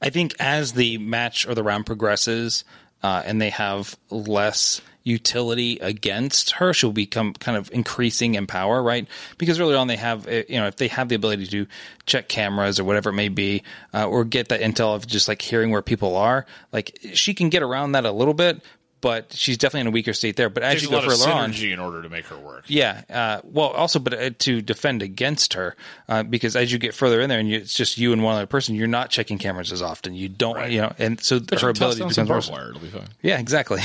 I 0.02 0.10
think 0.10 0.34
as 0.38 0.74
the 0.74 0.98
match 0.98 1.48
or 1.48 1.54
the 1.54 1.62
round 1.62 1.86
progresses, 1.86 2.64
uh, 3.02 3.22
and 3.24 3.40
they 3.40 3.50
have 3.50 3.96
less 4.10 4.80
utility 5.04 5.78
against 5.80 6.52
her, 6.52 6.72
she'll 6.72 6.92
become 6.92 7.32
kind 7.34 7.56
of 7.56 7.70
increasing 7.72 8.34
in 8.34 8.46
power, 8.46 8.82
right? 8.82 9.06
Because 9.38 9.58
early 9.58 9.74
on 9.74 9.88
they 9.88 9.96
have, 9.96 10.28
uh, 10.28 10.42
you 10.48 10.60
know, 10.60 10.66
if 10.66 10.76
they 10.76 10.88
have 10.88 11.08
the 11.08 11.14
ability 11.14 11.46
to 11.46 11.66
check 12.06 12.28
cameras 12.28 12.78
or 12.78 12.84
whatever 12.84 13.10
it 13.10 13.14
may 13.14 13.28
be, 13.28 13.62
uh, 13.92 14.06
or 14.06 14.24
get 14.24 14.48
that 14.48 14.60
intel 14.60 14.94
of 14.94 15.06
just 15.06 15.28
like 15.28 15.42
hearing 15.42 15.70
where 15.70 15.82
people 15.82 16.16
are, 16.16 16.46
like 16.72 16.98
she 17.14 17.34
can 17.34 17.48
get 17.48 17.62
around 17.62 17.92
that 17.92 18.04
a 18.04 18.12
little 18.12 18.34
bit. 18.34 18.62
But 19.02 19.34
she's 19.34 19.58
definitely 19.58 19.82
in 19.82 19.86
a 19.88 19.90
weaker 19.90 20.14
state 20.14 20.36
there. 20.36 20.48
But 20.48 20.62
as 20.62 20.80
you 20.80 20.88
a 20.88 20.90
go 20.90 20.96
lot 20.96 21.04
of 21.04 21.12
further 21.12 21.30
on, 21.30 21.52
synergy 21.52 21.72
in 21.72 21.78
order 21.78 22.00
to 22.00 22.08
make 22.08 22.24
her 22.26 22.38
work. 22.38 22.64
yeah. 22.68 23.02
Uh, 23.10 23.40
well, 23.44 23.68
also, 23.68 23.98
but 23.98 24.14
uh, 24.14 24.30
to 24.38 24.62
defend 24.62 25.02
against 25.02 25.52
her, 25.54 25.76
uh, 26.08 26.22
because 26.22 26.56
as 26.56 26.72
you 26.72 26.78
get 26.78 26.94
further 26.94 27.20
in 27.20 27.28
there 27.28 27.38
and 27.38 27.50
you, 27.50 27.58
it's 27.58 27.74
just 27.74 27.98
you 27.98 28.14
and 28.14 28.22
one 28.22 28.36
other 28.36 28.46
person, 28.46 28.74
you're 28.74 28.86
not 28.86 29.10
checking 29.10 29.36
cameras 29.36 29.72
as 29.72 29.82
often. 29.82 30.14
You 30.14 30.30
don't, 30.30 30.70
you 30.70 30.80
know, 30.80 30.94
and 30.98 31.20
so 31.20 31.40
her 31.60 31.68
ability 31.68 32.04
becomes 32.06 32.30
worse. 32.30 32.48
It'll 32.48 32.80
be 32.80 32.88
fine. 32.88 33.08
Yeah, 33.22 33.38
exactly. 33.38 33.80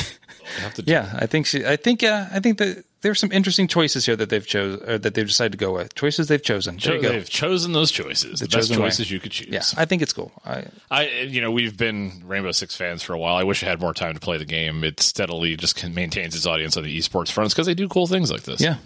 Have 0.59 0.75
to 0.75 0.81
do 0.83 0.91
yeah, 0.93 1.11
I 1.19 1.25
think 1.25 1.45
she. 1.45 1.65
I 1.65 1.75
think. 1.75 2.03
Uh, 2.03 2.27
I 2.31 2.39
think 2.39 2.59
that 2.59 2.85
there's 3.01 3.19
some 3.19 3.31
interesting 3.31 3.67
choices 3.67 4.05
here 4.05 4.15
that 4.15 4.29
they've 4.29 4.45
chose 4.45 4.81
or 4.81 4.97
that 4.97 5.13
they've 5.13 5.27
decided 5.27 5.51
to 5.51 5.57
go 5.57 5.73
with. 5.73 5.93
Choices 5.95 6.27
they've 6.27 6.41
chosen. 6.41 6.77
There 6.77 6.95
you 6.95 7.01
go. 7.01 7.09
They've 7.09 7.29
chosen 7.29 7.73
those 7.73 7.91
choices. 7.91 8.39
The, 8.39 8.45
best 8.45 8.69
chosen 8.69 8.79
way. 8.79 8.87
choices 8.87 9.11
you 9.11 9.19
could 9.19 9.31
choose. 9.31 9.49
Yeah, 9.49 9.63
I 9.81 9.85
think 9.85 10.01
it's 10.01 10.13
cool. 10.13 10.31
I, 10.45 10.65
I, 10.89 11.07
you 11.09 11.41
know, 11.41 11.51
we've 11.51 11.77
been 11.77 12.23
Rainbow 12.25 12.51
Six 12.51 12.75
fans 12.75 13.03
for 13.03 13.13
a 13.13 13.17
while. 13.17 13.35
I 13.35 13.43
wish 13.43 13.63
I 13.63 13.67
had 13.67 13.79
more 13.79 13.93
time 13.93 14.13
to 14.15 14.19
play 14.19 14.37
the 14.37 14.45
game. 14.45 14.83
It 14.83 14.99
steadily 14.99 15.55
just 15.55 15.75
can- 15.75 15.93
maintains 15.93 16.35
its 16.35 16.45
audience 16.45 16.75
on 16.77 16.83
the 16.83 16.97
esports 16.97 17.29
fronts 17.31 17.53
because 17.53 17.67
they 17.67 17.75
do 17.75 17.87
cool 17.87 18.07
things 18.07 18.31
like 18.31 18.43
this. 18.43 18.61
yeah. 18.61 18.77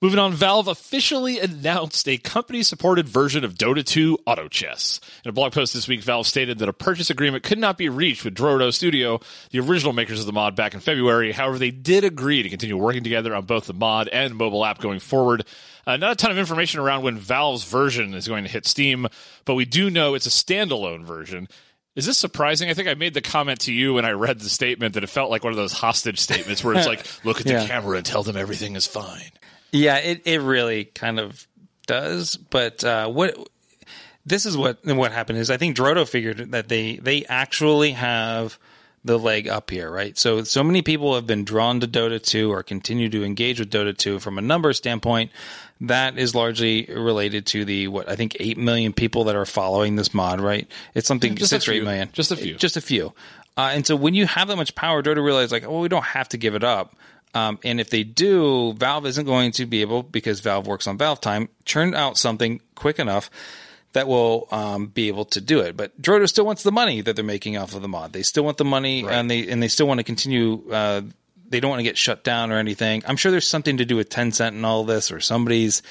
Moving 0.00 0.20
on, 0.20 0.32
Valve 0.32 0.68
officially 0.68 1.40
announced 1.40 2.06
a 2.08 2.18
company 2.18 2.62
supported 2.62 3.08
version 3.08 3.42
of 3.44 3.54
Dota 3.54 3.84
2 3.84 4.18
Auto 4.26 4.46
Chess. 4.46 5.00
In 5.24 5.28
a 5.28 5.32
blog 5.32 5.52
post 5.52 5.74
this 5.74 5.88
week, 5.88 6.02
Valve 6.02 6.24
stated 6.24 6.58
that 6.58 6.68
a 6.68 6.72
purchase 6.72 7.10
agreement 7.10 7.42
could 7.42 7.58
not 7.58 7.76
be 7.76 7.88
reached 7.88 8.24
with 8.24 8.36
Drodo 8.36 8.72
Studio, 8.72 9.18
the 9.50 9.58
original 9.58 9.92
makers 9.92 10.20
of 10.20 10.26
the 10.26 10.32
mod 10.32 10.54
back 10.54 10.72
in 10.72 10.78
February. 10.78 11.32
However, 11.32 11.58
they 11.58 11.72
did 11.72 12.04
agree 12.04 12.44
to 12.44 12.48
continue 12.48 12.76
working 12.76 13.02
together 13.02 13.34
on 13.34 13.44
both 13.44 13.66
the 13.66 13.74
mod 13.74 14.06
and 14.06 14.36
mobile 14.36 14.64
app 14.64 14.78
going 14.78 15.00
forward. 15.00 15.44
Uh, 15.84 15.96
not 15.96 16.12
a 16.12 16.16
ton 16.16 16.30
of 16.30 16.38
information 16.38 16.78
around 16.78 17.02
when 17.02 17.18
Valve's 17.18 17.64
version 17.64 18.14
is 18.14 18.28
going 18.28 18.44
to 18.44 18.50
hit 18.50 18.68
Steam, 18.68 19.08
but 19.46 19.54
we 19.54 19.64
do 19.64 19.90
know 19.90 20.14
it's 20.14 20.26
a 20.26 20.30
standalone 20.30 21.02
version. 21.02 21.48
Is 21.96 22.06
this 22.06 22.18
surprising? 22.18 22.70
I 22.70 22.74
think 22.74 22.86
I 22.86 22.94
made 22.94 23.14
the 23.14 23.20
comment 23.20 23.58
to 23.62 23.72
you 23.72 23.94
when 23.94 24.04
I 24.04 24.12
read 24.12 24.38
the 24.38 24.48
statement 24.48 24.94
that 24.94 25.02
it 25.02 25.08
felt 25.08 25.32
like 25.32 25.42
one 25.42 25.52
of 25.52 25.56
those 25.56 25.72
hostage 25.72 26.20
statements 26.20 26.62
where 26.62 26.76
it's 26.76 26.86
like, 26.86 27.04
look 27.24 27.40
at 27.40 27.46
the 27.46 27.54
Yeah. 27.54 27.66
camera 27.66 27.96
and 27.96 28.06
tell 28.06 28.22
them 28.22 28.36
everything 28.36 28.76
is 28.76 28.86
fine. 28.86 29.32
Yeah, 29.72 29.96
it, 29.98 30.22
it 30.24 30.40
really 30.40 30.84
kind 30.86 31.20
of 31.20 31.46
does. 31.86 32.36
But 32.36 32.82
uh, 32.84 33.08
what 33.08 33.36
this 34.24 34.46
is 34.46 34.56
what 34.56 34.78
what 34.84 35.12
happened 35.12 35.38
is 35.38 35.50
I 35.50 35.56
think 35.56 35.76
Drodo 35.76 36.08
figured 36.08 36.52
that 36.52 36.68
they 36.68 36.96
they 36.96 37.24
actually 37.26 37.92
have 37.92 38.58
the 39.04 39.18
leg 39.18 39.48
up 39.48 39.70
here, 39.70 39.90
right? 39.90 40.18
So 40.18 40.42
so 40.44 40.62
many 40.62 40.82
people 40.82 41.14
have 41.14 41.26
been 41.26 41.44
drawn 41.44 41.80
to 41.80 41.88
Dota 41.88 42.20
2 42.22 42.50
or 42.52 42.62
continue 42.62 43.08
to 43.10 43.24
engage 43.24 43.58
with 43.60 43.70
Dota 43.70 43.96
2 43.96 44.18
from 44.18 44.38
a 44.38 44.42
number 44.42 44.72
standpoint. 44.72 45.30
That 45.82 46.18
is 46.18 46.34
largely 46.34 46.86
related 46.86 47.46
to 47.46 47.64
the 47.64 47.88
what 47.88 48.08
I 48.08 48.16
think 48.16 48.36
eight 48.40 48.58
million 48.58 48.92
people 48.92 49.24
that 49.24 49.36
are 49.36 49.46
following 49.46 49.94
this 49.96 50.12
mod, 50.12 50.40
right? 50.40 50.66
It's 50.94 51.06
something 51.06 51.36
Just 51.36 51.52
a 51.52 51.56
six 51.56 51.68
or 51.68 51.72
eight 51.72 51.76
few. 51.76 51.84
million, 51.84 52.08
Just 52.12 52.32
a 52.32 52.36
few. 52.36 52.54
just 52.56 52.76
a 52.76 52.80
few. 52.80 53.12
Uh, 53.56 53.70
and 53.72 53.86
so 53.86 53.96
when 53.96 54.14
you 54.14 54.26
have 54.26 54.48
that 54.48 54.56
much 54.56 54.74
power, 54.74 55.02
Dota 55.02 55.22
realized 55.22 55.52
like, 55.52 55.64
oh, 55.64 55.80
we 55.80 55.88
don't 55.88 56.04
have 56.04 56.28
to 56.30 56.36
give 56.36 56.54
it 56.54 56.64
up. 56.64 56.96
Um, 57.34 57.58
and 57.62 57.80
if 57.80 57.90
they 57.90 58.04
do, 58.04 58.72
Valve 58.74 59.06
isn't 59.06 59.26
going 59.26 59.52
to 59.52 59.66
be 59.66 59.82
able, 59.82 60.02
because 60.02 60.40
Valve 60.40 60.66
works 60.66 60.86
on 60.86 60.98
Valve 60.98 61.20
time, 61.20 61.48
churn 61.64 61.94
out 61.94 62.16
something 62.16 62.60
quick 62.74 62.98
enough 62.98 63.30
that 63.92 64.06
will 64.06 64.48
um, 64.50 64.86
be 64.86 65.08
able 65.08 65.24
to 65.26 65.40
do 65.40 65.60
it. 65.60 65.76
But 65.76 66.00
Drodo 66.00 66.28
still 66.28 66.44
wants 66.46 66.62
the 66.62 66.72
money 66.72 67.00
that 67.00 67.16
they're 67.16 67.24
making 67.24 67.56
off 67.56 67.74
of 67.74 67.82
the 67.82 67.88
mod. 67.88 68.12
They 68.12 68.22
still 68.22 68.44
want 68.44 68.56
the 68.56 68.64
money, 68.64 69.06
and 69.06 69.30
they 69.30 69.48
and 69.48 69.62
they 69.62 69.68
still 69.68 69.86
want 69.86 69.98
to 69.98 70.04
continue. 70.04 70.62
Uh, 70.70 71.02
they 71.48 71.60
don't 71.60 71.70
want 71.70 71.80
to 71.80 71.84
get 71.84 71.96
shut 71.96 72.24
down 72.24 72.52
or 72.52 72.58
anything. 72.58 73.02
I'm 73.06 73.16
sure 73.16 73.30
there's 73.30 73.46
something 73.46 73.78
to 73.78 73.86
do 73.86 73.96
with 73.96 74.10
Tencent 74.10 74.48
and 74.48 74.66
all 74.66 74.84
this, 74.84 75.10
or 75.10 75.20
somebody's 75.20 75.82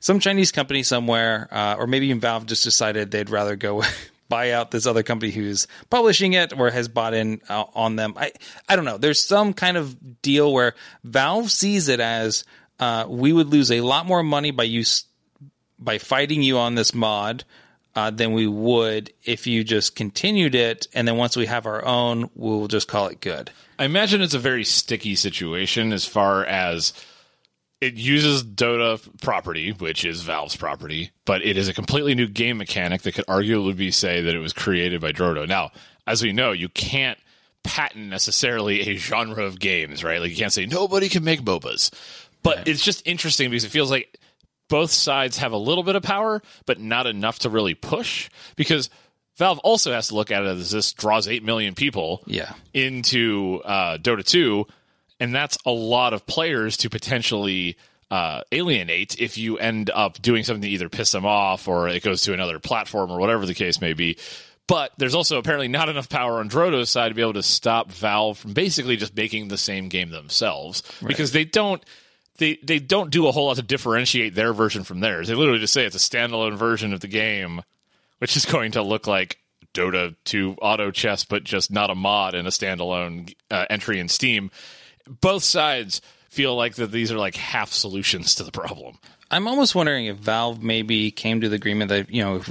some 0.00 0.20
Chinese 0.20 0.52
company 0.52 0.82
somewhere, 0.82 1.48
uh, 1.50 1.76
or 1.78 1.86
maybe 1.86 2.06
even 2.06 2.20
Valve 2.20 2.46
just 2.46 2.64
decided 2.64 3.10
they'd 3.10 3.30
rather 3.30 3.56
go 3.56 3.82
buy 4.28 4.52
out 4.52 4.70
this 4.70 4.86
other 4.86 5.02
company 5.02 5.32
who's 5.32 5.66
publishing 5.90 6.32
it 6.32 6.58
or 6.58 6.70
has 6.70 6.88
bought 6.88 7.14
in 7.14 7.40
uh, 7.48 7.64
on 7.74 7.96
them. 7.96 8.14
I 8.16 8.32
I 8.68 8.76
don't 8.76 8.84
know. 8.84 8.98
There's 8.98 9.20
some 9.20 9.52
kind 9.52 9.76
of 9.76 10.22
deal 10.22 10.52
where 10.52 10.74
Valve 11.04 11.50
sees 11.50 11.88
it 11.88 12.00
as 12.00 12.44
uh, 12.78 13.06
we 13.08 13.32
would 13.32 13.48
lose 13.48 13.70
a 13.70 13.80
lot 13.80 14.06
more 14.06 14.22
money 14.22 14.50
by 14.50 14.64
you 14.64 14.84
by 15.78 15.98
fighting 15.98 16.42
you 16.42 16.58
on 16.58 16.74
this 16.74 16.94
mod. 16.94 17.44
Uh, 17.94 18.10
than 18.10 18.34
we 18.34 18.46
would 18.46 19.10
if 19.24 19.46
you 19.46 19.64
just 19.64 19.96
continued 19.96 20.54
it, 20.54 20.86
and 20.92 21.08
then 21.08 21.16
once 21.16 21.34
we 21.34 21.46
have 21.46 21.64
our 21.64 21.82
own, 21.82 22.28
we'll 22.34 22.68
just 22.68 22.88
call 22.88 23.06
it 23.06 23.22
good. 23.22 23.50
I 23.78 23.86
imagine 23.86 24.20
it's 24.20 24.34
a 24.34 24.38
very 24.38 24.64
sticky 24.64 25.14
situation 25.14 25.94
as 25.94 26.04
far 26.04 26.44
as 26.44 26.92
it 27.80 27.94
uses 27.94 28.42
Dota 28.44 29.00
property, 29.20 29.72
which 29.72 30.04
is 30.04 30.22
Valve's 30.22 30.56
property, 30.56 31.10
but 31.24 31.42
it 31.44 31.56
is 31.56 31.68
a 31.68 31.74
completely 31.74 32.14
new 32.14 32.26
game 32.28 32.56
mechanic 32.58 33.02
that 33.02 33.14
could 33.14 33.26
arguably 33.26 33.76
be 33.76 33.90
say 33.90 34.22
that 34.22 34.34
it 34.34 34.38
was 34.38 34.52
created 34.52 35.00
by 35.00 35.12
Drodo. 35.12 35.46
Now, 35.46 35.72
as 36.06 36.22
we 36.22 36.32
know, 36.32 36.52
you 36.52 36.68
can't 36.68 37.18
patent 37.64 38.06
necessarily 38.08 38.88
a 38.88 38.96
genre 38.96 39.44
of 39.44 39.58
games, 39.58 40.04
right? 40.04 40.20
Like 40.20 40.30
you 40.30 40.36
can't 40.36 40.52
say 40.52 40.66
nobody 40.66 41.08
can 41.08 41.24
make 41.24 41.42
MOBAs. 41.42 41.90
But 42.42 42.68
it's 42.68 42.84
just 42.84 43.04
interesting 43.06 43.50
because 43.50 43.64
it 43.64 43.70
feels 43.72 43.90
like 43.90 44.18
both 44.68 44.90
sides 44.92 45.38
have 45.38 45.50
a 45.52 45.56
little 45.58 45.82
bit 45.82 45.96
of 45.96 46.02
power, 46.02 46.42
but 46.64 46.80
not 46.80 47.06
enough 47.06 47.40
to 47.40 47.50
really 47.50 47.74
push 47.74 48.30
because 48.54 48.88
Valve 49.36 49.58
also 49.60 49.92
has 49.92 50.08
to 50.08 50.14
look 50.14 50.30
at 50.30 50.44
it 50.44 50.46
as 50.48 50.70
this 50.70 50.92
draws 50.92 51.26
8 51.28 51.42
million 51.44 51.74
people 51.74 52.22
Yeah. 52.26 52.52
into 52.72 53.60
uh, 53.64 53.98
Dota 53.98 54.24
2, 54.24 54.64
and 55.20 55.34
that's 55.34 55.58
a 55.66 55.70
lot 55.70 56.12
of 56.12 56.26
players 56.26 56.76
to 56.78 56.90
potentially 56.90 57.76
uh, 58.10 58.42
alienate 58.52 59.20
if 59.20 59.36
you 59.38 59.58
end 59.58 59.90
up 59.90 60.20
doing 60.22 60.44
something 60.44 60.62
to 60.62 60.68
either 60.68 60.88
piss 60.88 61.12
them 61.12 61.26
off 61.26 61.66
or 61.66 61.88
it 61.88 62.02
goes 62.02 62.22
to 62.22 62.32
another 62.32 62.58
platform 62.58 63.10
or 63.10 63.18
whatever 63.18 63.46
the 63.46 63.54
case 63.54 63.80
may 63.80 63.92
be. 63.92 64.16
But 64.68 64.92
there's 64.98 65.14
also 65.14 65.38
apparently 65.38 65.68
not 65.68 65.88
enough 65.88 66.08
power 66.08 66.38
on 66.40 66.48
Drodo's 66.48 66.90
side 66.90 67.08
to 67.08 67.14
be 67.14 67.22
able 67.22 67.34
to 67.34 67.42
stop 67.42 67.90
Valve 67.90 68.38
from 68.38 68.52
basically 68.52 68.96
just 68.96 69.16
making 69.16 69.48
the 69.48 69.58
same 69.58 69.88
game 69.88 70.10
themselves 70.10 70.82
because 71.06 71.30
they 71.30 71.44
don't 71.44 71.82
they 72.38 72.58
they 72.62 72.80
don't 72.80 73.10
do 73.10 73.28
a 73.28 73.32
whole 73.32 73.46
lot 73.46 73.56
to 73.56 73.62
differentiate 73.62 74.34
their 74.34 74.52
version 74.52 74.82
from 74.82 75.00
theirs. 75.00 75.28
They 75.28 75.34
literally 75.34 75.60
just 75.60 75.72
say 75.72 75.86
it's 75.86 75.94
a 75.94 75.98
standalone 75.98 76.56
version 76.56 76.92
of 76.92 77.00
the 77.00 77.08
game, 77.08 77.62
which 78.18 78.36
is 78.36 78.44
going 78.44 78.72
to 78.72 78.82
look 78.82 79.06
like 79.06 79.38
Dota 79.72 80.16
2 80.24 80.56
auto 80.60 80.90
chess, 80.90 81.24
but 81.24 81.44
just 81.44 81.70
not 81.70 81.90
a 81.90 81.94
mod 81.94 82.34
and 82.34 82.48
a 82.48 82.50
standalone 82.50 83.34
uh, 83.50 83.66
entry 83.70 84.00
in 84.00 84.08
Steam. 84.08 84.50
Both 85.06 85.44
sides 85.44 86.00
feel 86.28 86.54
like 86.54 86.74
that 86.76 86.92
these 86.92 87.10
are 87.12 87.18
like 87.18 87.36
half 87.36 87.72
solutions 87.72 88.34
to 88.36 88.44
the 88.44 88.52
problem. 88.52 88.98
I'm 89.30 89.48
almost 89.48 89.74
wondering 89.74 90.06
if 90.06 90.16
Valve 90.16 90.62
maybe 90.62 91.10
came 91.10 91.40
to 91.40 91.48
the 91.48 91.56
agreement 91.56 91.88
that 91.88 92.10
you 92.10 92.22
know 92.22 92.36
if, 92.36 92.50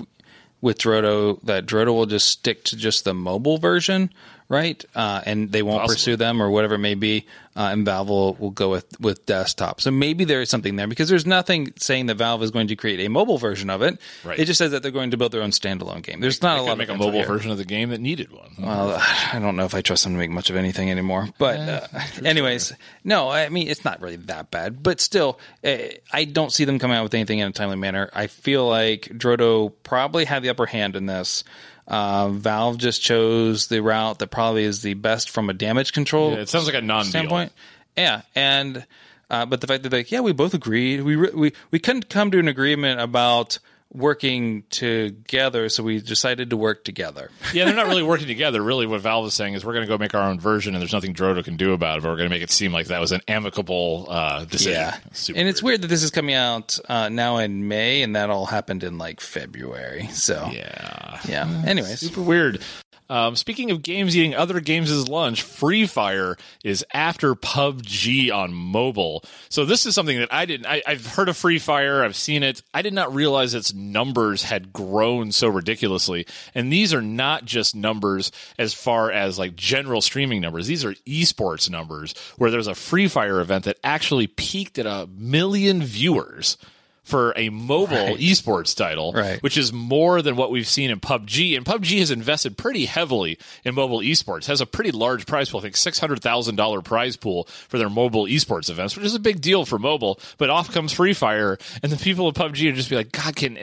with 0.62 0.78
Drodo 0.78 1.42
that 1.44 1.66
Drodo 1.66 1.94
will 1.94 2.06
just 2.06 2.28
stick 2.28 2.64
to 2.66 2.76
just 2.76 3.06
the 3.06 3.14
mobile 3.14 3.58
version, 3.58 4.12
right? 4.50 4.84
Uh, 4.94 5.22
and 5.26 5.52
they 5.52 5.64
won't 5.64 5.82
Possibly. 5.82 5.96
pursue 5.96 6.16
them 6.16 6.42
or 6.42 6.50
whatever 6.50 6.76
it 6.76 6.80
may 6.80 6.96
be, 6.96 7.26
uh, 7.56 7.70
and 7.72 7.86
Valve 7.86 8.10
will, 8.10 8.34
will 8.36 8.52
go 8.52 8.70
with 8.70 9.00
with 9.00 9.26
desktop. 9.26 9.82
So 9.82 9.92
maybe 9.92 10.26
there 10.26 10.42
is 10.42 10.50
something 10.50 10.76
there 10.76 10.88
because 10.88 11.10
there's 11.10 11.26
nothing 11.26 11.74
saying 11.78 12.08
that 12.08 12.16
Valve 12.16 12.44
is 12.44 12.52
going 12.52 12.68
to 12.68 12.76
create 12.76 13.00
a 13.06 13.10
mobile 13.10 13.38
version 13.38 13.70
of 13.70 13.82
it. 13.82 14.00
Right. 14.24 14.38
It 14.38 14.46
just 14.46 14.58
says 14.58 14.72
that 14.72 14.84
they're 14.84 14.92
going 14.92 15.12
to 15.12 15.18
build 15.18 15.32
their 15.32 15.42
own 15.42 15.52
standalone 15.52 16.04
game. 16.04 16.20
There's 16.20 16.42
not 16.42 16.60
a 16.60 16.62
lot 16.62 16.78
make 16.78 16.90
of 16.90 16.96
a 16.96 16.98
mobile 17.00 17.20
here. 17.20 17.28
version 17.28 17.52
of 17.52 17.58
the 17.58 17.66
game 17.66 17.90
that 17.90 18.02
needed 18.02 18.32
one. 18.32 18.52
Well, 18.60 18.98
I 19.34 19.40
don't 19.40 19.56
know 19.56 19.66
if 19.66 19.74
I 19.74 19.82
trust 19.82 20.04
them 20.04 20.14
to 20.14 20.20
make 20.20 20.30
much 20.32 20.50
of 20.50 20.56
anything 20.56 20.92
anymore. 20.92 21.30
But, 21.38 21.60
uh, 21.60 21.88
anyways, 22.24 22.74
no, 23.04 23.30
I 23.30 23.50
mean, 23.50 23.68
it's 23.70 23.86
not 23.86 24.02
really 24.02 24.18
that 24.18 24.52
bad. 24.52 24.84
But 24.84 25.00
still, 25.00 25.40
uh, 25.64 25.78
I 26.12 26.26
don't 26.26 26.52
see 26.52 26.66
them 26.66 26.80
coming 26.80 26.98
out 26.98 27.04
with 27.04 27.14
anything 27.14 27.40
in 27.40 27.48
a 27.48 27.52
timely 27.52 27.78
manner. 27.78 28.10
I 28.14 28.28
feel 28.28 28.68
like 28.68 29.04
Drodo 29.04 29.72
probably 29.84 30.26
had 30.26 30.44
the 30.44 30.50
upper 30.50 30.66
hand 30.66 30.96
in 30.96 31.06
this. 31.06 31.44
Uh, 31.88 32.30
Valve 32.30 32.78
just 32.80 33.02
chose 33.04 33.68
the 33.68 33.82
route 33.82 34.18
that 34.20 34.28
probably 34.28 34.64
is 34.64 34.82
the 34.82 34.96
best 34.96 35.30
from 35.30 35.50
a 35.50 35.54
damage 35.54 35.94
control 35.94 36.32
Yeah, 36.32 36.40
it 36.40 36.50
sounds 36.50 36.66
like 36.66 36.74
a 36.76 36.82
non-deal. 36.82 37.10
standpoint. 37.12 37.52
Yeah, 37.96 38.22
and 38.34 38.86
uh, 39.30 39.46
but 39.46 39.62
the 39.62 39.68
fact 39.68 39.84
that 39.84 39.92
like, 39.94 40.12
yeah, 40.12 40.20
we 40.22 40.32
both 40.34 40.54
agreed. 40.54 41.02
We 41.04 41.16
re- 41.16 41.32
we 41.34 41.54
we 41.72 41.80
couldn't 41.80 42.10
come 42.10 42.32
to 42.32 42.40
an 42.40 42.48
agreement 42.48 43.00
about 43.00 43.60
working 43.94 44.64
together, 44.70 45.70
so 45.70 45.84
we 45.84 46.02
decided 46.02 46.50
to 46.50 46.58
work 46.58 46.84
together. 46.84 47.32
yeah, 47.54 47.66
they're 47.66 47.76
not 47.76 47.88
really 47.88 48.04
working 48.04 48.28
together. 48.28 48.62
Really, 48.62 48.86
what 48.86 49.02
Valve 49.02 49.28
is 49.28 49.34
saying 49.34 49.54
is 49.54 49.66
we're 49.66 49.74
going 49.74 49.86
to 49.86 49.90
go 49.92 49.98
make 49.98 50.14
our 50.14 50.30
own 50.30 50.40
version, 50.40 50.76
and 50.76 50.82
there's 50.82 50.94
nothing 50.94 51.14
Drodo 51.14 51.44
can 51.44 51.56
do 51.58 51.74
about 51.74 51.98
it. 51.98 52.02
But 52.02 52.10
we're 52.10 52.18
going 52.18 52.30
to 52.30 52.36
make 52.36 52.44
it 52.44 52.52
seem 52.52 52.72
like 52.72 52.88
that 52.88 53.00
was 53.00 53.12
an 53.12 53.22
amicable 53.28 54.08
uh, 54.10 54.46
decision. 54.46 54.74
Yeah, 54.74 54.98
Super 55.14 55.40
and 55.40 55.48
it's 55.48 55.64
weird 55.64 55.82
that 55.82 55.88
this 55.88 56.04
is 56.04 56.12
coming 56.12 56.36
out 56.36 56.78
uh, 56.90 57.10
now 57.10 57.38
in 57.38 57.68
May, 57.68 58.02
and 58.02 58.16
that 58.16 58.30
all 58.30 58.46
happened 58.46 58.84
in 58.84 58.98
like 58.98 59.22
February. 59.22 60.08
So 60.08 60.50
Yeah. 60.52 61.20
yeah. 61.28 61.64
Anyways, 61.66 62.00
Super 62.00 62.22
weird. 62.22 62.62
Um, 63.10 63.36
speaking 63.36 63.70
of 63.72 63.84
games 63.84 64.18
eating 64.18 64.34
other 64.34 64.60
games' 64.60 64.92
as 64.92 65.08
lunch, 65.08 65.44
Free 65.44 65.86
Fire 65.86 66.38
is 66.64 66.84
after 66.94 67.36
PUBG 67.36 68.32
on 68.32 68.54
mobile. 68.54 69.24
So 69.50 69.66
this 69.66 69.86
is 69.86 69.94
something 69.94 70.18
that 70.18 70.34
I 70.34 70.46
didn't. 70.46 70.66
I, 70.66 70.82
I've 70.88 71.06
heard 71.06 71.30
of 71.30 71.38
Free 71.38 71.60
Fire. 71.60 72.04
I've 72.04 72.16
seen 72.16 72.42
it. 72.42 72.64
I 72.74 72.82
did 72.82 72.94
not 72.94 73.14
realize 73.14 73.54
its 73.54 73.74
numbers 73.74 74.44
had 74.44 74.74
grown 74.74 75.32
so 75.32 75.48
ridiculously. 75.48 76.26
And 76.56 76.74
these 76.74 76.94
are 76.94 77.02
not 77.02 77.46
just 77.46 77.76
numbers 77.76 78.32
as 78.58 78.74
far 78.74 79.12
as 79.12 79.38
like 79.38 79.56
general 79.56 80.02
streaming 80.02 80.42
numbers. 80.42 80.68
These 80.68 80.86
are 80.86 80.94
esports 81.08 81.70
numbers 81.70 82.16
where 82.38 82.50
there's 82.50 82.68
a 82.68 82.76
Free 82.76 83.08
Fire 83.08 83.40
event 83.40 83.66
that 83.66 83.78
actually 83.84 84.28
peaked 84.28 84.80
at 84.80 84.88
a 84.88 85.08
million 85.16 85.84
viewers 85.84 86.58
for 87.06 87.34
a 87.38 87.50
mobile 87.50 88.18
esports 88.18 88.76
title, 88.76 89.14
Right. 89.14 89.42
which 89.42 89.58
is 89.58 89.72
more 89.72 90.22
than 90.22 90.36
what 90.36 90.52
we've 90.52 90.68
seen 90.68 90.90
in 90.90 91.00
PUBG. 91.00 91.56
And 91.56 91.64
PUBG 91.66 92.00
has 92.00 92.12
invested 92.12 92.58
pretty 92.58 92.86
heavily 92.86 93.38
in 93.64 93.76
mobile 93.76 94.00
esports. 94.00 94.48
Has 94.48 94.60
a 94.60 94.66
pretty 94.66 94.92
large 94.92 95.26
prize 95.28 95.50
pool, 95.50 95.60
I 95.60 95.64
think 95.64 95.78
six 95.78 96.00
hundred 96.00 96.22
thousand 96.22 96.56
dollar 96.56 96.82
prize 96.82 97.16
pool 97.16 97.46
for 97.70 97.78
their 97.78 97.90
mobile 97.92 98.26
esports 98.26 98.70
events, 98.70 98.98
which 98.98 99.06
is 99.06 99.14
a 99.16 99.20
big 99.20 99.40
deal 99.40 99.66
for 99.66 99.78
mobile. 99.80 100.20
But 100.40 100.50
off 100.50 100.72
comes 100.74 100.92
Free 100.92 101.14
Fire, 101.14 101.58
and 101.84 101.92
the 101.92 101.98
people 101.98 102.28
of 102.28 102.34
PUBG 102.36 102.72
are 102.72 102.76
just 102.76 102.90
be 102.90 102.96
like, 102.96 103.12
God, 103.12 103.36
can 103.36 103.56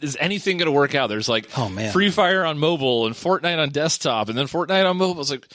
is 0.00 0.16
anything 0.18 0.58
going 0.58 0.66
to 0.66 0.72
work 0.72 0.94
out? 0.94 1.06
There's 1.06 1.28
like, 1.28 1.48
Oh, 1.56 1.68
man. 1.68 1.92
Free 1.92 2.10
Fire 2.10 2.44
on 2.44 2.58
mobile 2.58 3.06
and 3.06 3.14
Fortnite 3.14 3.58
on 3.58 3.70
desktop, 3.70 4.28
and 4.28 4.36
then 4.36 4.46
Fortnite 4.46 4.90
on 4.90 4.96
mobile. 4.96 5.20
It's 5.20 5.30
like 5.30 5.46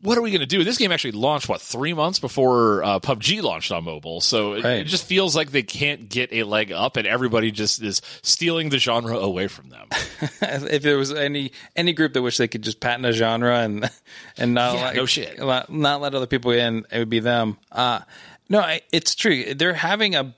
what 0.00 0.16
are 0.16 0.22
we 0.22 0.30
going 0.30 0.40
to 0.40 0.46
do? 0.46 0.62
This 0.62 0.78
game 0.78 0.92
actually 0.92 1.12
launched 1.12 1.48
what 1.48 1.60
three 1.60 1.92
months 1.92 2.18
before 2.20 2.84
uh, 2.84 3.00
PUBG 3.00 3.42
launched 3.42 3.72
on 3.72 3.82
mobile, 3.84 4.20
so 4.20 4.52
it, 4.54 4.64
Right. 4.64 4.72
it 4.80 4.84
just 4.84 5.04
feels 5.04 5.34
like 5.34 5.50
they 5.50 5.62
can't 5.64 6.08
get 6.08 6.32
a 6.32 6.44
leg 6.44 6.70
up, 6.70 6.96
and 6.96 7.06
everybody 7.06 7.50
just 7.50 7.82
is 7.82 8.00
stealing 8.22 8.68
the 8.68 8.78
genre 8.78 9.16
away 9.16 9.48
from 9.48 9.70
them. 9.70 9.88
if 10.42 10.82
there 10.82 10.96
was 10.98 11.12
any 11.12 11.52
any 11.74 11.92
group 11.92 12.12
that 12.12 12.22
wish 12.22 12.36
they 12.36 12.48
could 12.48 12.62
just 12.62 12.78
patent 12.80 13.06
a 13.06 13.12
genre 13.12 13.58
and 13.58 13.90
and 14.36 14.54
not 14.54 14.74
Yeah, 14.76 14.84
let, 14.84 14.96
no 14.96 15.06
shit. 15.06 15.38
not, 15.38 15.72
not 15.72 16.00
let 16.00 16.14
other 16.14 16.26
people 16.26 16.52
in, 16.52 16.86
it 16.92 16.98
would 16.98 17.10
be 17.10 17.20
them. 17.20 17.58
Uh, 17.72 18.00
no, 18.48 18.60
I, 18.60 18.82
it's 18.92 19.14
true. 19.14 19.52
They're 19.54 19.74
having 19.74 20.14
a 20.14 20.34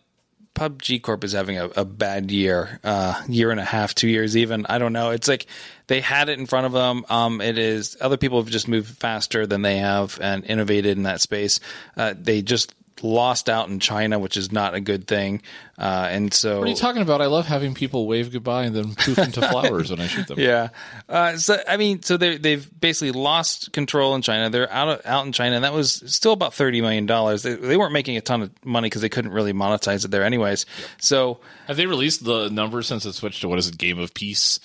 PUBG 0.54 1.00
Corp 1.02 1.22
is 1.22 1.32
having 1.32 1.58
a, 1.58 1.66
a 1.76 1.84
bad 1.84 2.30
year, 2.30 2.80
uh, 2.82 3.22
year 3.28 3.50
and 3.52 3.60
a 3.60 3.64
half, 3.64 3.94
two 3.94 4.08
years 4.08 4.36
even. 4.36 4.66
I 4.68 4.78
don't 4.78 4.92
know. 4.92 5.10
It's 5.10 5.28
like 5.28 5.46
they 5.90 6.00
had 6.00 6.28
it 6.28 6.38
in 6.38 6.46
front 6.46 6.66
of 6.66 6.72
them. 6.72 7.04
Um, 7.10 7.40
it 7.40 7.58
is 7.58 7.96
other 8.00 8.16
people 8.16 8.40
have 8.40 8.48
just 8.48 8.68
moved 8.68 8.96
faster 8.98 9.44
than 9.44 9.62
they 9.62 9.78
have 9.78 10.20
and 10.22 10.44
innovated 10.44 10.96
in 10.96 11.02
that 11.02 11.20
space. 11.20 11.58
Uh, 11.96 12.14
they 12.16 12.42
just 12.42 12.72
lost 13.02 13.48
out 13.48 13.68
in 13.68 13.80
China, 13.80 14.18
which 14.20 14.36
is 14.36 14.52
not 14.52 14.74
a 14.74 14.80
good 14.80 15.08
thing. 15.08 15.42
Uh, 15.76 16.06
and 16.12 16.32
so 16.32 16.58
What 16.60 16.68
are 16.68 16.70
you 16.70 16.76
talking 16.76 17.02
about? 17.02 17.20
I 17.20 17.26
love 17.26 17.46
having 17.46 17.74
people 17.74 18.06
wave 18.06 18.30
goodbye 18.30 18.64
and 18.66 18.76
then 18.76 18.94
poof 18.94 19.18
into 19.18 19.40
flowers 19.50 19.90
when 19.90 20.00
I 20.00 20.06
shoot 20.06 20.28
them. 20.28 20.38
yeah. 20.38 20.68
Uh, 21.08 21.36
so 21.38 21.56
I 21.66 21.76
mean, 21.76 22.02
so 22.02 22.16
they 22.16 22.36
they've 22.38 22.68
basically 22.80 23.10
lost 23.10 23.72
control 23.72 24.14
in 24.14 24.22
China. 24.22 24.48
They're 24.48 24.70
out 24.72 24.88
of, 24.88 25.00
out 25.04 25.26
in 25.26 25.32
China, 25.32 25.56
and 25.56 25.64
that 25.64 25.72
was 25.72 26.04
still 26.06 26.32
about 26.34 26.54
thirty 26.54 26.80
million 26.80 27.06
dollars. 27.06 27.42
They, 27.42 27.54
they 27.54 27.76
weren't 27.76 27.94
making 27.94 28.16
a 28.16 28.20
ton 28.20 28.42
of 28.42 28.50
money 28.64 28.86
because 28.86 29.02
they 29.02 29.08
couldn't 29.08 29.32
really 29.32 29.54
monetize 29.54 30.04
it 30.04 30.12
there, 30.12 30.22
anyways. 30.22 30.66
So 31.00 31.40
Have 31.66 31.76
they 31.78 31.86
released 31.86 32.22
the 32.24 32.48
numbers 32.48 32.86
since 32.86 33.04
it 33.06 33.14
switched 33.14 33.40
to 33.40 33.48
what 33.48 33.58
is 33.58 33.66
it, 33.66 33.76
Game 33.76 33.98
of 33.98 34.14
Peace? 34.14 34.60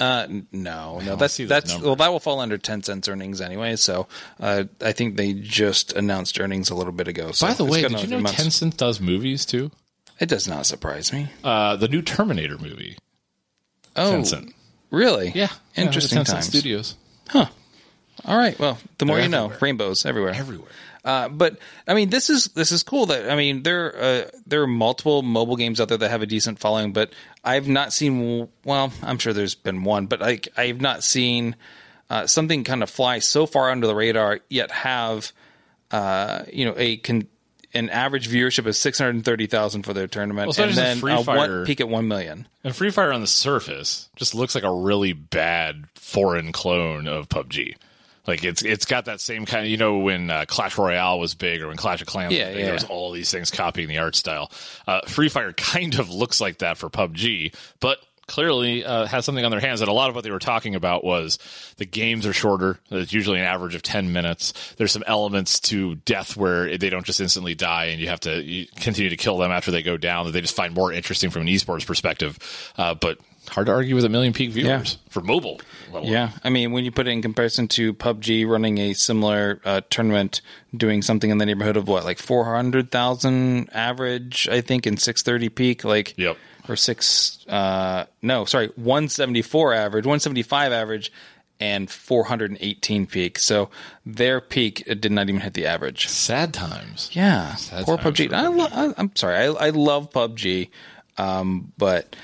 Uh, 0.00 0.26
no, 0.52 1.00
no, 1.00 1.16
that's 1.16 1.36
that's 1.36 1.78
well, 1.80 1.96
that 1.96 2.10
will 2.12 2.20
fall 2.20 2.40
under 2.40 2.58
Tencent's 2.58 3.08
earnings 3.08 3.40
anyway. 3.40 3.76
So 3.76 4.08
uh, 4.40 4.64
I 4.80 4.92
think 4.92 5.16
they 5.16 5.34
just 5.34 5.92
announced 5.92 6.38
earnings 6.40 6.70
a 6.70 6.74
little 6.74 6.92
bit 6.92 7.08
ago. 7.08 7.32
So 7.32 7.46
By 7.46 7.54
the 7.54 7.64
way, 7.64 7.82
did 7.82 8.00
you 8.02 8.08
know 8.08 8.20
months. 8.20 8.40
Tencent 8.42 8.76
does 8.76 9.00
movies 9.00 9.46
too? 9.46 9.70
It 10.18 10.28
does 10.28 10.46
not 10.48 10.66
surprise 10.66 11.12
me. 11.12 11.28
Uh, 11.42 11.76
the 11.76 11.88
new 11.88 12.02
Terminator 12.02 12.58
movie. 12.58 12.96
Oh, 13.96 14.12
Tencent. 14.12 14.52
really? 14.90 15.32
Yeah, 15.34 15.48
interesting 15.76 16.18
yeah, 16.18 16.24
Tencent 16.24 16.32
times. 16.32 16.46
Studios 16.46 16.96
Huh. 17.28 17.46
All 18.24 18.36
right. 18.36 18.58
Well, 18.58 18.78
the 18.98 19.06
more 19.06 19.16
They're 19.16 19.24
you 19.24 19.30
know. 19.30 19.44
everywhere. 19.46 19.58
Rainbows 19.60 20.06
everywhere. 20.06 20.34
everywhere. 20.34 20.70
Uh, 21.04 21.28
but 21.28 21.58
I 21.86 21.92
mean, 21.94 22.08
this 22.10 22.30
is 22.30 22.46
this 22.54 22.72
is 22.72 22.82
cool. 22.82 23.06
That 23.06 23.30
I 23.30 23.36
mean, 23.36 23.62
there 23.62 23.94
uh, 23.96 24.30
there 24.46 24.62
are 24.62 24.66
multiple 24.66 25.22
mobile 25.22 25.56
games 25.56 25.80
out 25.80 25.88
there 25.88 25.98
that 25.98 26.10
have 26.10 26.22
a 26.22 26.26
decent 26.26 26.58
following, 26.58 26.92
but 26.92 27.12
I've 27.44 27.68
not 27.68 27.92
seen. 27.92 28.48
Well, 28.64 28.92
I'm 29.02 29.18
sure 29.18 29.32
there's 29.32 29.54
been 29.54 29.84
one, 29.84 30.06
but 30.06 30.20
like 30.20 30.48
I've 30.56 30.80
not 30.80 31.04
seen 31.04 31.56
uh, 32.08 32.26
something 32.26 32.64
kind 32.64 32.82
of 32.82 32.88
fly 32.88 33.18
so 33.18 33.44
far 33.44 33.70
under 33.70 33.86
the 33.86 33.94
radar 33.94 34.40
yet 34.48 34.70
have 34.70 35.32
uh, 35.90 36.44
you 36.50 36.64
know 36.64 36.74
a 36.78 36.96
con- 36.96 37.28
an 37.74 37.90
average 37.90 38.28
viewership 38.30 38.64
of 38.66 38.74
six 38.74 38.98
hundred 38.98 39.24
thirty 39.26 39.46
thousand 39.46 39.82
for 39.82 39.92
their 39.92 40.06
tournament, 40.06 40.46
Well, 40.46 40.52
so 40.54 40.64
and 40.64 40.72
then 40.72 40.98
Free 40.98 41.22
Fire- 41.22 41.36
one 41.36 41.66
peak 41.66 41.80
at 41.82 41.88
one 41.88 42.08
million. 42.08 42.48
And 42.62 42.74
Free 42.74 42.90
Fire 42.90 43.12
on 43.12 43.20
the 43.20 43.26
surface 43.26 44.08
just 44.16 44.34
looks 44.34 44.54
like 44.54 44.64
a 44.64 44.72
really 44.72 45.12
bad 45.12 45.84
foreign 45.96 46.50
clone 46.52 47.06
of 47.08 47.28
PUBG. 47.28 47.74
Like 48.26 48.42
it's 48.44 48.62
it's 48.62 48.86
got 48.86 49.04
that 49.06 49.20
same 49.20 49.44
kind 49.46 49.64
of 49.64 49.70
you 49.70 49.76
know 49.76 49.98
when 49.98 50.30
uh, 50.30 50.44
Clash 50.48 50.78
Royale 50.78 51.18
was 51.18 51.34
big 51.34 51.60
or 51.62 51.68
when 51.68 51.76
Clash 51.76 52.00
of 52.00 52.06
Clans 52.06 52.32
Yeah, 52.32 52.46
was 52.46 52.48
big, 52.54 52.58
yeah. 52.58 52.64
there 52.66 52.74
was 52.74 52.84
all 52.84 53.12
these 53.12 53.30
things 53.30 53.50
copying 53.50 53.88
the 53.88 53.98
art 53.98 54.16
style. 54.16 54.50
Uh, 54.86 55.00
Free 55.06 55.28
Fire 55.28 55.52
kind 55.52 55.98
of 55.98 56.08
looks 56.10 56.40
like 56.40 56.58
that 56.58 56.78
for 56.78 56.88
PUBG, 56.88 57.54
but 57.80 57.98
clearly 58.26 58.82
uh, 58.82 59.04
has 59.04 59.26
something 59.26 59.44
on 59.44 59.50
their 59.50 59.60
hands. 59.60 59.82
And 59.82 59.90
a 59.90 59.92
lot 59.92 60.08
of 60.08 60.14
what 60.14 60.24
they 60.24 60.30
were 60.30 60.38
talking 60.38 60.74
about 60.74 61.04
was 61.04 61.38
the 61.76 61.84
games 61.84 62.24
are 62.26 62.32
shorter. 62.32 62.78
It's 62.90 63.12
usually 63.12 63.38
an 63.38 63.44
average 63.44 63.74
of 63.74 63.82
ten 63.82 64.14
minutes. 64.14 64.54
There's 64.78 64.92
some 64.92 65.04
elements 65.06 65.60
to 65.60 65.96
death 65.96 66.34
where 66.34 66.78
they 66.78 66.88
don't 66.88 67.04
just 67.04 67.20
instantly 67.20 67.54
die 67.54 67.86
and 67.86 68.00
you 68.00 68.08
have 68.08 68.20
to 68.20 68.42
you 68.42 68.66
continue 68.76 69.10
to 69.10 69.18
kill 69.18 69.36
them 69.36 69.50
after 69.52 69.70
they 69.70 69.82
go 69.82 69.98
down 69.98 70.24
that 70.24 70.32
they 70.32 70.40
just 70.40 70.56
find 70.56 70.72
more 70.72 70.90
interesting 70.90 71.28
from 71.28 71.42
an 71.42 71.48
esports 71.48 71.86
perspective. 71.86 72.38
Uh, 72.78 72.94
but 72.94 73.18
hard 73.48 73.66
to 73.66 73.72
argue 73.72 73.94
with 73.94 74.04
a 74.04 74.08
million 74.08 74.32
peak 74.32 74.50
viewers 74.50 74.98
for 75.10 75.20
mobile. 75.20 75.60
Yeah, 76.02 76.30
I 76.42 76.50
mean, 76.50 76.72
when 76.72 76.84
you 76.84 76.90
put 76.90 77.06
it 77.06 77.10
in 77.12 77.22
comparison 77.22 77.68
to 77.68 77.94
PUBG 77.94 78.48
running 78.48 78.78
a 78.78 78.94
similar 78.94 79.60
uh, 79.64 79.80
tournament, 79.90 80.40
doing 80.76 81.02
something 81.02 81.30
in 81.30 81.38
the 81.38 81.46
neighborhood 81.46 81.76
of 81.76 81.86
what, 81.86 82.04
like 82.04 82.18
four 82.18 82.44
hundred 82.46 82.90
thousand 82.90 83.68
average, 83.72 84.48
I 84.50 84.60
think, 84.60 84.86
in 84.88 84.96
six 84.96 85.22
thirty 85.22 85.48
peak, 85.48 85.84
like, 85.84 86.14
Yep. 86.18 86.36
or 86.68 86.74
six, 86.74 87.46
uh, 87.48 88.06
no, 88.22 88.44
sorry, 88.44 88.70
one 88.74 89.08
seventy 89.08 89.40
four 89.42 89.72
average, 89.72 90.04
one 90.04 90.18
seventy 90.18 90.42
five 90.42 90.72
average, 90.72 91.12
and 91.60 91.88
four 91.88 92.24
hundred 92.24 92.50
and 92.50 92.58
eighteen 92.60 93.06
peak. 93.06 93.38
So 93.38 93.70
their 94.04 94.40
peak 94.40 94.82
did 94.98 95.12
not 95.12 95.28
even 95.28 95.40
hit 95.40 95.54
the 95.54 95.66
average. 95.66 96.08
Sad 96.08 96.52
times. 96.52 97.08
Yeah, 97.12 97.54
Sad 97.54 97.84
poor 97.84 97.98
times 97.98 98.18
PUBG. 98.18 98.28
for 98.30 98.34
I 98.34 98.42
PUBG. 98.46 98.56
lo- 98.56 98.68
I, 98.72 98.94
I'm 98.98 99.14
sorry, 99.14 99.36
I, 99.36 99.44
I 99.66 99.70
love 99.70 100.10
PUBG, 100.10 100.70
um, 101.18 101.72
but 101.78 102.16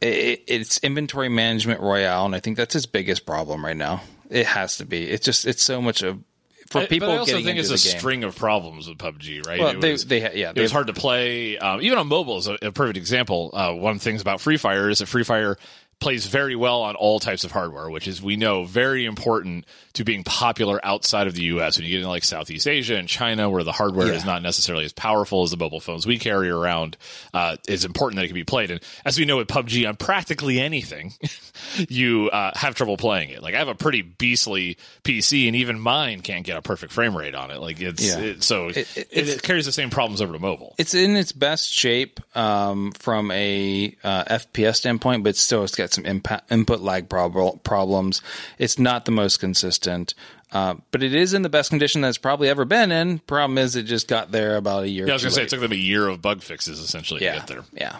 it, 0.00 0.44
it's 0.46 0.78
inventory 0.78 1.28
management 1.28 1.80
royale, 1.80 2.26
and 2.26 2.34
I 2.34 2.40
think 2.40 2.56
that's 2.56 2.74
his 2.74 2.86
biggest 2.86 3.26
problem 3.26 3.64
right 3.64 3.76
now. 3.76 4.02
It 4.30 4.46
has 4.46 4.78
to 4.78 4.84
be. 4.84 5.04
It's 5.08 5.24
just 5.24 5.46
it's 5.46 5.62
so 5.62 5.80
much 5.80 6.02
of 6.02 6.18
for 6.68 6.80
I- 6.80 6.86
people 6.86 7.08
but 7.08 7.14
I 7.14 7.18
also 7.18 7.32
getting 7.32 7.44
think 7.46 7.58
it's 7.58 7.68
a 7.68 7.88
game. 7.88 7.98
string 7.98 8.24
of 8.24 8.34
problems 8.36 8.88
with 8.88 8.98
PUBG, 8.98 9.46
right? 9.46 9.60
Well, 9.60 9.78
they- 9.80 9.92
was, 9.92 10.04
they 10.06 10.20
yeah, 10.34 10.52
it 10.54 10.60
was 10.60 10.72
hard 10.72 10.88
to 10.88 10.92
play. 10.92 11.56
Um, 11.58 11.80
even 11.82 11.96
on 11.98 12.08
mobile 12.08 12.38
is 12.38 12.48
a, 12.48 12.58
a 12.62 12.72
perfect 12.72 12.96
example. 12.96 13.50
Uh, 13.52 13.72
one 13.72 13.92
of 13.92 13.98
the 14.00 14.04
things 14.04 14.20
about 14.20 14.40
Free 14.40 14.56
Fire 14.56 14.88
is 14.90 14.98
that 14.98 15.06
Free 15.06 15.22
Fire 15.24 15.56
plays 15.98 16.26
very 16.26 16.54
well 16.54 16.82
on 16.82 16.94
all 16.94 17.18
types 17.18 17.42
of 17.44 17.50
hardware, 17.52 17.88
which 17.90 18.06
is 18.06 18.20
we 18.22 18.36
know 18.36 18.64
very 18.64 19.06
important 19.06 19.64
to 19.94 20.04
being 20.04 20.22
popular 20.24 20.78
outside 20.84 21.26
of 21.26 21.34
the 21.34 21.42
U.S. 21.44 21.78
When 21.78 21.86
you 21.86 21.90
get 21.90 21.96
into 22.00 22.08
like 22.10 22.22
Southeast 22.22 22.68
Asia 22.68 22.96
and 22.96 23.08
China, 23.08 23.48
where 23.48 23.64
the 23.64 23.72
hardware 23.72 24.12
is 24.12 24.24
not 24.24 24.42
necessarily 24.42 24.84
as 24.84 24.92
powerful 24.92 25.42
as 25.42 25.50
the 25.50 25.56
mobile 25.56 25.80
phones 25.80 26.06
we 26.06 26.18
carry 26.18 26.50
around, 26.50 26.98
uh, 27.32 27.56
it's 27.66 27.84
important 27.86 28.16
that 28.16 28.24
it 28.24 28.28
can 28.28 28.34
be 28.34 28.44
played. 28.44 28.70
And 28.70 28.80
as 29.06 29.18
we 29.18 29.24
know 29.24 29.38
with 29.38 29.48
PUBG, 29.48 29.88
on 29.88 29.96
practically 29.96 30.60
anything, 30.60 31.14
you 31.88 32.28
uh, 32.30 32.52
have 32.56 32.74
trouble 32.74 32.98
playing 32.98 33.30
it. 33.30 33.42
Like 33.42 33.54
I 33.54 33.58
have 33.58 33.68
a 33.68 33.74
pretty 33.74 34.02
beastly 34.02 34.76
PC, 35.02 35.46
and 35.46 35.56
even 35.56 35.80
mine 35.80 36.20
can't 36.20 36.44
get 36.44 36.58
a 36.58 36.62
perfect 36.62 36.92
frame 36.92 37.16
rate 37.16 37.34
on 37.34 37.50
it. 37.50 37.58
Like 37.58 37.80
it's 37.80 38.06
Yeah. 38.06 38.18
it, 38.20 38.42
so 38.42 38.68
it, 38.68 38.76
it- 38.96 39.08
it, 39.10 39.28
it 39.28 39.42
carries 39.42 39.64
the 39.66 39.72
same 39.72 39.88
problems 39.88 40.20
over 40.20 40.32
to 40.34 40.38
mobile. 40.38 40.74
it's 40.78 40.92
in 40.94 41.16
its 41.16 41.32
best 41.32 41.72
shape 41.72 42.20
um, 42.36 42.92
from 42.92 43.30
a 43.30 43.96
uh, 44.04 44.24
FPS 44.24 44.76
standpoint, 44.76 45.24
but 45.24 45.36
still 45.36 45.64
it's 45.64 45.74
got 45.74 45.85
some 45.92 46.04
impa- 46.04 46.42
input 46.50 46.80
lag 46.80 47.08
prob- 47.08 47.62
problems. 47.64 48.22
It's 48.58 48.78
not 48.78 49.04
the 49.04 49.10
most 49.12 49.38
consistent, 49.38 50.14
uh, 50.52 50.76
but 50.90 51.02
it 51.02 51.14
is 51.14 51.34
in 51.34 51.42
the 51.42 51.48
best 51.48 51.70
condition 51.70 52.00
that 52.02 52.08
it's 52.08 52.18
probably 52.18 52.48
ever 52.48 52.64
been 52.64 52.92
in. 52.92 53.18
Problem 53.20 53.58
is, 53.58 53.76
it 53.76 53.84
just 53.84 54.08
got 54.08 54.32
there 54.32 54.56
about 54.56 54.84
a 54.84 54.88
year. 54.88 55.06
Yeah, 55.06 55.12
I 55.12 55.16
was 55.16 55.22
gonna 55.22 55.34
say 55.34 55.42
it 55.42 55.48
took 55.48 55.60
them 55.60 55.72
a 55.72 55.76
year 55.76 56.08
of 56.08 56.22
bug 56.22 56.42
fixes 56.42 56.78
essentially 56.78 57.22
yeah, 57.22 57.32
to 57.32 57.38
get 57.38 57.46
there. 57.48 57.64
yeah. 57.72 57.96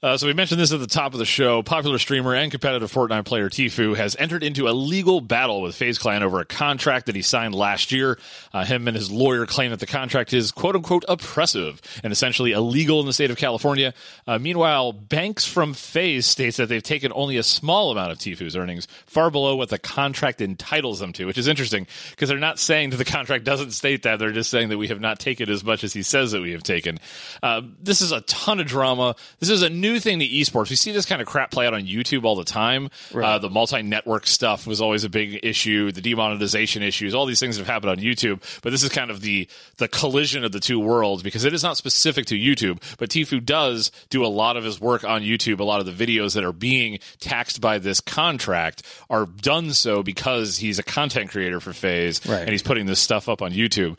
Uh, 0.00 0.16
so 0.16 0.28
we 0.28 0.32
mentioned 0.32 0.60
this 0.60 0.72
at 0.72 0.78
the 0.78 0.86
top 0.86 1.12
of 1.12 1.18
the 1.18 1.24
show. 1.24 1.60
Popular 1.60 1.98
streamer 1.98 2.32
and 2.32 2.52
competitive 2.52 2.92
Fortnite 2.92 3.24
player 3.24 3.50
Tfue 3.50 3.96
has 3.96 4.14
entered 4.16 4.44
into 4.44 4.68
a 4.68 4.70
legal 4.70 5.20
battle 5.20 5.60
with 5.60 5.74
FaZe 5.74 5.98
Clan 5.98 6.22
over 6.22 6.38
a 6.38 6.44
contract 6.44 7.06
that 7.06 7.16
he 7.16 7.22
signed 7.22 7.52
last 7.52 7.90
year. 7.90 8.16
Uh, 8.52 8.64
him 8.64 8.86
and 8.86 8.96
his 8.96 9.10
lawyer 9.10 9.44
claim 9.44 9.72
that 9.72 9.80
the 9.80 9.86
contract 9.86 10.32
is 10.32 10.52
"quote 10.52 10.76
unquote" 10.76 11.04
oppressive 11.08 11.80
and 12.04 12.12
essentially 12.12 12.52
illegal 12.52 13.00
in 13.00 13.06
the 13.06 13.12
state 13.12 13.32
of 13.32 13.36
California. 13.36 13.92
Uh, 14.24 14.38
meanwhile, 14.38 14.92
Banks 14.92 15.44
from 15.44 15.74
FaZe 15.74 16.26
states 16.26 16.58
that 16.58 16.68
they've 16.68 16.80
taken 16.80 17.12
only 17.16 17.36
a 17.36 17.42
small 17.42 17.90
amount 17.90 18.12
of 18.12 18.18
Tfue's 18.18 18.54
earnings, 18.54 18.86
far 19.06 19.32
below 19.32 19.56
what 19.56 19.68
the 19.68 19.80
contract 19.80 20.40
entitles 20.40 21.00
them 21.00 21.12
to, 21.14 21.24
which 21.24 21.38
is 21.38 21.48
interesting 21.48 21.88
because 22.10 22.28
they're 22.28 22.38
not 22.38 22.60
saying 22.60 22.90
that 22.90 22.98
the 22.98 23.04
contract 23.04 23.42
doesn't 23.42 23.72
state 23.72 24.04
that. 24.04 24.20
They're 24.20 24.30
just 24.30 24.50
saying 24.50 24.68
that 24.68 24.78
we 24.78 24.88
have 24.88 25.00
not 25.00 25.18
taken 25.18 25.50
as 25.50 25.64
much 25.64 25.82
as 25.82 25.92
he 25.92 26.04
says 26.04 26.30
that 26.30 26.40
we 26.40 26.52
have 26.52 26.62
taken. 26.62 27.00
Uh, 27.42 27.62
this 27.82 28.00
is 28.00 28.12
a 28.12 28.20
ton 28.20 28.60
of 28.60 28.66
drama. 28.66 29.16
This 29.40 29.50
is 29.50 29.62
a 29.62 29.68
new 29.68 29.87
thing 29.98 30.18
to 30.20 30.26
esports. 30.26 30.70
We 30.70 30.76
see 30.76 30.92
this 30.92 31.06
kind 31.06 31.20
of 31.22 31.26
crap 31.28 31.50
play 31.50 31.66
out 31.66 31.74
on 31.74 31.82
YouTube 31.86 32.24
all 32.24 32.36
the 32.36 32.44
time. 32.44 32.90
Uh, 33.14 33.38
the 33.38 33.50
multi-network 33.50 34.26
stuff 34.26 34.66
was 34.66 34.80
always 34.80 35.04
a 35.04 35.08
big 35.08 35.40
issue. 35.42 35.90
The 35.92 36.00
demonetization 36.00 36.82
issues, 36.82 37.14
all 37.14 37.26
these 37.26 37.40
things 37.40 37.56
have 37.58 37.66
happened 37.66 37.90
on 37.90 37.96
YouTube. 37.98 38.42
But 38.62 38.70
this 38.70 38.82
is 38.82 38.90
kind 38.90 39.10
of 39.10 39.20
the 39.20 39.48
the 39.78 39.88
collision 39.88 40.44
of 40.44 40.52
the 40.52 40.60
two 40.60 40.78
worlds 40.78 41.22
because 41.22 41.44
it 41.44 41.54
is 41.54 41.62
not 41.62 41.76
specific 41.76 42.26
to 42.26 42.34
YouTube. 42.34 42.82
But 42.98 43.10
Tfue 43.10 43.44
does 43.44 43.90
do 44.10 44.24
a 44.24 44.28
lot 44.28 44.56
of 44.56 44.64
his 44.64 44.80
work 44.80 45.04
on 45.04 45.22
YouTube. 45.22 45.60
A 45.60 45.64
lot 45.64 45.80
of 45.80 45.86
the 45.86 46.06
videos 46.06 46.34
that 46.34 46.44
are 46.44 46.52
being 46.52 46.98
taxed 47.20 47.60
by 47.60 47.78
this 47.78 48.00
contract 48.00 48.82
are 49.08 49.26
done 49.26 49.72
so 49.72 50.02
because 50.02 50.58
he's 50.58 50.78
a 50.78 50.82
content 50.82 51.30
creator 51.30 51.60
for 51.60 51.72
FaZe 51.72 52.26
Right. 52.26 52.40
and 52.40 52.50
he's 52.50 52.62
putting 52.62 52.86
this 52.86 53.00
stuff 53.00 53.28
up 53.28 53.42
on 53.42 53.52
YouTube 53.52 53.98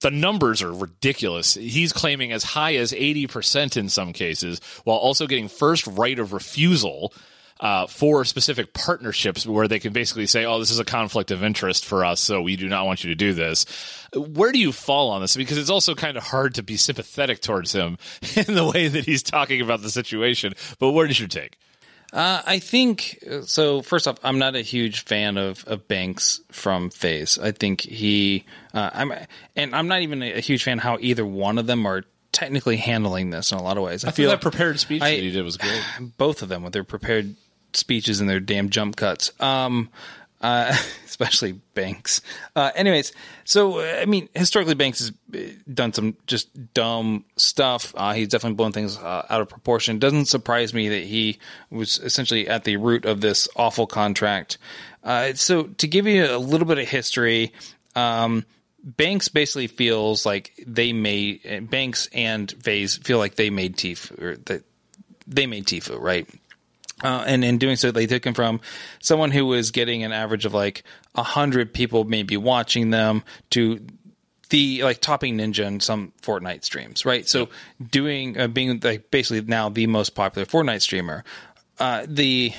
the 0.00 0.10
numbers 0.10 0.62
are 0.62 0.72
ridiculous. 0.72 1.54
He's 1.54 1.92
claiming 1.92 2.32
as 2.32 2.44
high 2.44 2.76
as 2.76 2.92
80% 2.92 3.76
in 3.76 3.88
some 3.88 4.12
cases, 4.12 4.60
while 4.84 4.98
also 4.98 5.26
getting 5.26 5.48
first 5.48 5.86
right 5.86 6.18
of 6.18 6.32
refusal 6.32 7.12
uh, 7.60 7.86
for 7.86 8.24
specific 8.24 8.74
partnerships 8.74 9.46
where 9.46 9.66
they 9.66 9.78
can 9.78 9.92
basically 9.92 10.26
say, 10.26 10.44
oh, 10.44 10.58
this 10.58 10.70
is 10.70 10.78
a 10.78 10.84
conflict 10.84 11.30
of 11.30 11.42
interest 11.42 11.86
for 11.86 12.04
us, 12.04 12.20
so 12.20 12.42
we 12.42 12.56
do 12.56 12.68
not 12.68 12.84
want 12.84 13.02
you 13.02 13.10
to 13.10 13.14
do 13.14 13.32
this. 13.32 13.64
Where 14.14 14.52
do 14.52 14.58
you 14.58 14.72
fall 14.72 15.10
on 15.10 15.22
this? 15.22 15.36
Because 15.36 15.56
it's 15.56 15.70
also 15.70 15.94
kind 15.94 16.16
of 16.16 16.22
hard 16.22 16.54
to 16.56 16.62
be 16.62 16.76
sympathetic 16.76 17.40
towards 17.40 17.72
him 17.72 17.96
in 18.36 18.54
the 18.54 18.70
way 18.70 18.88
that 18.88 19.06
he's 19.06 19.22
talking 19.22 19.62
about 19.62 19.82
the 19.82 19.90
situation. 19.90 20.52
But 20.78 20.90
what 20.90 21.10
is 21.10 21.18
your 21.18 21.28
take? 21.28 21.58
Uh, 22.16 22.40
I 22.46 22.60
think 22.60 23.22
so. 23.44 23.82
First 23.82 24.08
off, 24.08 24.16
I'm 24.24 24.38
not 24.38 24.56
a 24.56 24.62
huge 24.62 25.04
fan 25.04 25.36
of, 25.36 25.62
of 25.66 25.86
Banks 25.86 26.40
from 26.50 26.88
FaZe. 26.88 27.38
I 27.38 27.52
think 27.52 27.82
he, 27.82 28.46
uh, 28.72 28.88
I'm, 28.94 29.12
and 29.54 29.76
I'm 29.76 29.86
not 29.86 30.00
even 30.00 30.22
a 30.22 30.40
huge 30.40 30.62
fan 30.64 30.78
how 30.78 30.96
either 30.98 31.26
one 31.26 31.58
of 31.58 31.66
them 31.66 31.84
are 31.84 32.04
technically 32.32 32.78
handling 32.78 33.28
this 33.28 33.52
in 33.52 33.58
a 33.58 33.62
lot 33.62 33.76
of 33.76 33.82
ways. 33.82 34.02
I, 34.02 34.08
I 34.08 34.12
feel 34.12 34.30
that 34.30 34.40
prepared 34.40 34.80
speech 34.80 35.02
I- 35.02 35.16
that 35.16 35.22
he 35.22 35.30
did 35.30 35.44
was 35.44 35.58
great. 35.58 35.82
both 36.16 36.40
of 36.40 36.48
them 36.48 36.62
with 36.62 36.72
their 36.72 36.84
prepared 36.84 37.36
speeches 37.74 38.20
and 38.20 38.30
their 38.30 38.40
damn 38.40 38.70
jump 38.70 38.96
cuts. 38.96 39.30
Um, 39.38 39.90
uh, 40.46 40.76
especially 41.06 41.52
Banks. 41.74 42.20
Uh, 42.54 42.70
anyways, 42.74 43.12
so 43.44 43.80
uh, 43.80 43.98
I 44.00 44.06
mean, 44.06 44.28
historically, 44.34 44.74
Banks 44.74 45.00
has 45.00 45.12
uh, 45.34 45.52
done 45.72 45.92
some 45.92 46.16
just 46.26 46.48
dumb 46.72 47.24
stuff. 47.36 47.92
Uh, 47.96 48.12
he's 48.12 48.28
definitely 48.28 48.54
blown 48.54 48.72
things 48.72 48.96
uh, 48.96 49.26
out 49.28 49.40
of 49.40 49.48
proportion. 49.48 49.98
Doesn't 49.98 50.26
surprise 50.26 50.72
me 50.72 50.88
that 50.90 51.02
he 51.02 51.38
was 51.70 51.98
essentially 51.98 52.48
at 52.48 52.64
the 52.64 52.76
root 52.76 53.04
of 53.04 53.20
this 53.20 53.48
awful 53.56 53.86
contract. 53.86 54.58
So 55.34 55.64
to 55.64 55.86
give 55.86 56.06
you 56.06 56.26
a 56.26 56.38
little 56.38 56.66
bit 56.66 56.78
of 56.78 56.88
history. 56.88 57.52
Um, 57.94 58.44
Banks 58.84 59.28
basically 59.28 59.66
feels 59.66 60.24
like 60.24 60.52
they 60.64 60.92
made 60.92 61.68
Banks 61.70 62.08
and 62.12 62.52
FaZe 62.62 62.98
feel 62.98 63.18
like 63.18 63.34
they 63.34 63.50
made 63.50 63.76
Tfue 63.76 64.22
or 64.22 64.36
that 64.44 64.62
they 65.26 65.46
made 65.46 65.66
Tfue, 65.66 66.00
right? 66.00 66.28
Uh, 67.02 67.24
and 67.26 67.44
in 67.44 67.58
doing 67.58 67.76
so, 67.76 67.90
they 67.90 68.06
took 68.06 68.24
him 68.24 68.32
from 68.32 68.60
someone 69.00 69.30
who 69.30 69.44
was 69.44 69.70
getting 69.70 70.02
an 70.02 70.12
average 70.12 70.46
of 70.46 70.54
like 70.54 70.82
a 71.14 71.22
hundred 71.22 71.74
people 71.74 72.04
maybe 72.04 72.36
watching 72.36 72.90
them 72.90 73.22
to 73.50 73.84
the 74.48 74.82
like 74.82 75.00
topping 75.00 75.36
Ninja 75.36 75.66
in 75.66 75.80
some 75.80 76.12
Fortnite 76.22 76.64
streams, 76.64 77.04
right? 77.04 77.28
So 77.28 77.48
doing 77.90 78.38
uh, 78.38 78.48
being 78.48 78.80
like 78.80 79.10
basically 79.10 79.42
now 79.42 79.68
the 79.68 79.86
most 79.86 80.14
popular 80.14 80.46
Fortnite 80.46 80.82
streamer, 80.82 81.24
uh, 81.78 82.06
the 82.08 82.52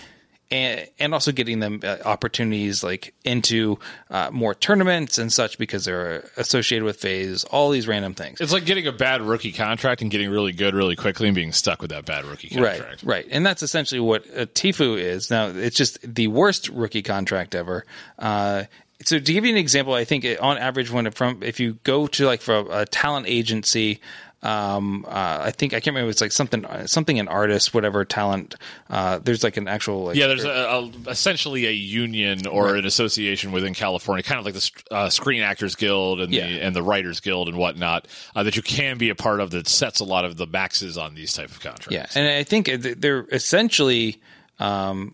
and, 0.50 0.88
and 1.00 1.14
also 1.14 1.32
getting 1.32 1.60
them 1.60 1.82
uh, 1.84 1.98
opportunities 2.06 2.84
like 2.84 3.14
into 3.24 3.80
uh, 4.10 4.30
more 4.32 4.56
tournaments 4.56 5.18
and 5.18 5.32
such 5.32 5.58
because 5.58 5.86
they're 5.86 6.30
associated 6.38 6.86
with 6.86 6.98
FaZe, 6.98 7.44
all 7.46 7.70
these 7.70 7.88
random 7.88 8.14
things. 8.14 8.40
It's 8.40 8.54
like 8.54 8.66
getting 8.66 8.88
a 8.88 8.92
bad 8.92 9.22
rookie 9.22 9.52
contract 9.52 10.02
and 10.02 10.10
getting 10.10 10.30
really 10.30 10.54
good 10.54 10.74
really 10.74 10.96
quickly 10.96 11.28
and 11.28 11.36
being 11.36 11.52
stuck 11.52 11.82
with 11.82 11.92
that 11.92 12.06
bad 12.06 12.26
rookie 12.26 12.50
contract. 12.50 12.82
Right, 12.82 13.04
right, 13.04 13.28
and 13.30 13.46
that's 13.46 13.64
essentially 13.64 14.00
what 14.00 14.26
uh, 14.36 14.46
Tfue 14.46 14.98
is. 14.98 15.30
Now, 15.30 15.48
it's 15.48 15.76
just 15.76 16.00
the 16.02 16.28
worst 16.28 16.70
rookie 16.70 17.04
contract 17.04 17.56
ever. 17.56 17.86
Uh, 18.18 18.64
so, 19.04 19.20
to 19.20 19.34
give 19.34 19.46
you 19.46 19.52
an 19.52 19.58
example, 19.58 19.94
I 19.94 20.06
think 20.06 20.26
on 20.42 20.58
average, 20.58 20.90
when 20.90 21.06
it 21.06 21.14
from 21.14 21.44
if 21.44 21.60
you 21.60 21.74
go 21.84 22.08
to 22.08 22.26
like 22.26 22.42
for 22.42 22.56
a, 22.56 22.82
a 22.82 22.86
talent 22.86 23.28
agency, 23.28 24.02
um, 24.48 25.04
uh, 25.08 25.40
I 25.42 25.52
think 25.52 25.74
I 25.74 25.82
can't 25.82 25.88
remember. 25.88 26.10
It's 26.10 26.22
like 26.22 26.32
something, 26.32 26.66
something 26.86 27.20
an 27.20 27.28
artist, 27.28 27.74
whatever 27.74 28.06
talent. 28.06 28.56
Uh, 28.90 29.20
there's 29.20 29.44
like 29.44 29.58
an 29.58 29.68
actual 29.68 30.06
like, 30.06 30.16
Yeah, 30.16 30.28
there's 30.28 30.46
a, 30.46 30.50
a, 30.50 30.92
essentially 31.10 31.66
a 31.68 31.72
union 31.72 32.48
or 32.48 32.76
an 32.76 32.86
association 32.86 33.52
within 33.52 33.74
California, 33.74 34.24
kind 34.24 34.40
of 34.40 34.46
like 34.46 34.54
the 34.54 34.72
uh, 34.90 35.10
Screen 35.10 35.42
Actors 35.42 35.76
Guild 35.76 36.22
and 36.22 36.34
Yeah. 36.34 36.48
the 36.48 36.62
and 36.62 36.76
the 36.76 36.82
Writers 36.82 37.20
Guild 37.20 37.50
and 37.50 37.58
whatnot, 37.58 38.08
uh, 38.36 38.44
that 38.44 38.56
you 38.56 38.62
can 38.62 38.98
be 38.98 39.10
a 39.10 39.16
part 39.16 39.42
of 39.42 39.52
that 39.52 39.68
sets 39.68 40.00
a 40.00 40.06
lot 40.06 40.24
of 40.24 40.38
the 40.38 40.48
maxes 40.48 40.98
on 40.98 41.14
these 41.14 41.34
type 41.34 41.50
of 41.50 41.60
contracts. 41.60 41.92
Yeah, 42.16 42.22
and 42.22 42.30
I 42.30 42.44
think 42.44 42.68
they're 42.68 43.28
essentially 43.32 44.22
um, 44.60 45.14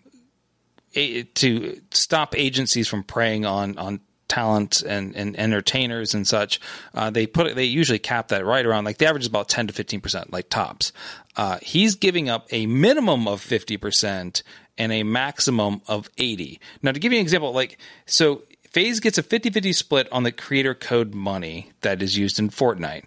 a, 0.96 1.24
to 1.24 1.82
stop 1.92 2.38
agencies 2.38 2.88
from 2.88 3.04
preying 3.04 3.46
on 3.48 3.78
on 3.80 4.00
talent 4.28 4.82
and, 4.82 5.16
and 5.16 5.38
entertainers 5.40 6.14
and 6.14 6.28
such. 6.28 6.60
Uh, 6.94 7.10
they 7.10 7.28
put 7.28 7.56
they 7.56 7.66
usually 7.66 8.00
cap 8.00 8.30
that 8.30 8.46
right 8.46 8.66
around 8.66 8.86
like 8.86 8.98
the 8.98 9.06
average 9.06 9.24
is 9.24 9.28
about 9.28 9.50
ten 9.50 9.68
to 9.68 9.74
fifteen 9.74 10.02
percent, 10.02 10.32
like 10.32 10.50
tops. 10.50 10.92
Uh, 11.36 11.58
he's 11.62 11.96
giving 11.96 12.30
up 12.30 12.48
a 12.52 12.66
minimum 12.66 13.28
of 13.28 13.42
fifty 13.42 13.78
percent 13.78 14.44
and 14.78 14.92
a 14.92 15.04
maximum 15.04 15.82
of 15.88 16.10
eighty. 16.18 16.60
Now, 16.82 16.92
to 16.92 17.00
give 17.00 17.12
you 17.12 17.20
an 17.20 17.24
example, 17.24 17.52
like 17.54 17.78
so. 18.06 18.44
FaZe 18.72 19.02
gets 19.02 19.20
a 19.20 19.22
50-50 19.22 19.76
split 19.76 20.12
on 20.12 20.24
the 20.24 20.32
creator 20.32 20.74
code 20.74 21.14
money 21.14 21.70
that 21.82 22.02
is 22.02 22.18
used 22.18 22.40
in 22.40 22.50
Fortnite. 22.50 23.04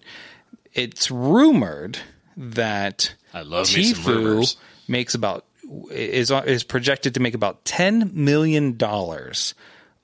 It's 0.74 1.10
rumored 1.10 1.98
that 2.36 3.12
I 3.34 3.42
love 3.42 3.66
Tfue 3.66 4.56
makes 4.86 5.16
about 5.16 5.44
is 5.90 6.30
is 6.30 6.62
projected 6.64 7.14
to 7.14 7.20
make 7.20 7.34
about 7.34 7.64
ten 7.64 8.10
million 8.14 8.76
dollars 8.76 9.54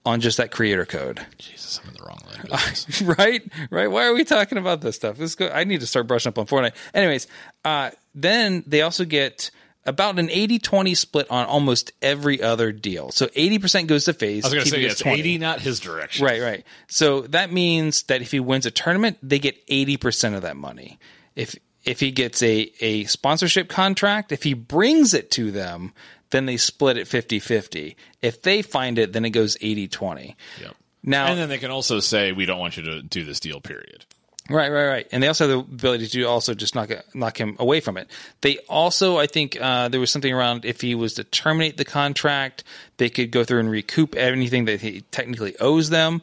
on 0.05 0.21
just 0.21 0.39
that 0.39 0.51
creator 0.51 0.85
code. 0.85 1.25
Jesus, 1.39 1.81
I'm 1.83 1.91
in 1.91 1.97
the 1.97 2.05
wrong 2.05 2.21
line. 2.51 3.17
right, 3.19 3.43
right. 3.71 3.91
Why 3.91 4.07
are 4.07 4.15
we 4.15 4.25
talking 4.25 4.59
about 4.59 4.81
this 4.81 4.97
stuff? 4.97 5.17
This 5.17 5.35
go, 5.35 5.49
I 5.49 5.65
need 5.65 5.81
to 5.81 5.87
start 5.87 6.07
brushing 6.07 6.31
up 6.31 6.39
on 6.39 6.47
Fortnite. 6.47 6.75
Anyways, 6.95 7.27
uh, 7.65 7.91
then 8.15 8.65
they 8.67 8.83
also 8.83 9.05
get 9.05 9.51
about 9.85 10.19
an 10.19 10.29
80-20 10.29 10.97
split 10.97 11.31
on 11.31 11.47
almost 11.47 11.93
every 12.01 12.41
other 12.41 12.73
deal. 12.73 13.11
So 13.11 13.27
80% 13.27 13.87
goes 13.87 14.05
to 14.05 14.13
FaZe. 14.13 14.45
I 14.45 14.49
was 14.49 14.55
going 14.55 14.65
to 14.65 14.71
say 14.71 14.83
it's 14.85 15.01
20. 15.01 15.19
80, 15.21 15.39
not 15.39 15.61
his 15.61 15.81
direction. 15.81 16.25
Right, 16.25 16.41
right. 16.41 16.65
So 16.89 17.23
that 17.23 17.53
means 17.53 18.05
that 18.05 18.23
if 18.23 18.31
he 18.31 18.41
wins 18.41 18.67
a 18.67 18.71
tournament, 18.71 19.19
they 19.23 19.39
get 19.39 19.67
80% 19.67 20.35
of 20.35 20.43
that 20.43 20.57
money. 20.57 20.99
If 21.35 21.57
if 21.85 21.99
he 21.99 22.13
gets 22.13 22.41
a, 22.45 22.71
a 22.81 23.05
sponsorship 23.05 23.69
contract, 23.69 24.31
if 24.31 24.45
he 24.45 24.55
brings 24.55 25.15
it 25.15 25.33
to 25.33 25.51
them, 25.51 25.93
then 26.33 26.47
they 26.47 26.57
split 26.57 26.97
it 26.97 27.07
50-50. 27.07 27.95
If 28.21 28.43
they 28.43 28.63
find 28.63 28.99
it, 28.99 29.13
then 29.13 29.25
it 29.25 29.31
goes 29.31 29.57
80-20. 29.59 30.35
Yep. 30.61 30.75
Now 31.05 31.27
And 31.27 31.39
then 31.39 31.49
they 31.49 31.59
can 31.59 31.71
also 31.71 32.01
say, 32.01 32.33
we 32.33 32.47
don't 32.47 32.59
want 32.59 32.77
you 32.77 32.83
to 32.83 33.03
do 33.03 33.25
this 33.25 33.41
deal, 33.41 33.61
period. 33.61 34.05
Right, 34.51 34.71
right, 34.71 34.87
right. 34.87 35.09
And 35.13 35.23
they 35.23 35.29
also 35.29 35.49
have 35.49 35.57
the 35.69 35.75
ability 35.75 36.09
to 36.09 36.25
also 36.25 36.53
just 36.53 36.75
knock 36.75 36.91
knock 37.15 37.41
him 37.41 37.57
away 37.61 37.81
from 37.81 37.97
it. 37.97 38.11
They 38.41 38.59
also, 38.69 39.17
I 39.17 39.27
think, 39.27 39.57
uh, 39.61 39.89
there 39.89 40.01
was 40.01 40.11
something 40.11 40.33
around 40.33 40.65
if 40.65 40.81
he 40.81 40.97
was 40.97 41.15
to 41.15 41.25
terminate 41.25 41.77
the 41.77 41.85
contract, 41.85 42.65
they 42.97 43.09
could 43.09 43.31
go 43.31 43.45
through 43.45 43.61
and 43.61 43.71
recoup 43.71 44.17
anything 44.17 44.65
that 44.65 44.81
he 44.81 45.03
technically 45.13 45.57
owes 45.59 45.91
them 45.91 46.23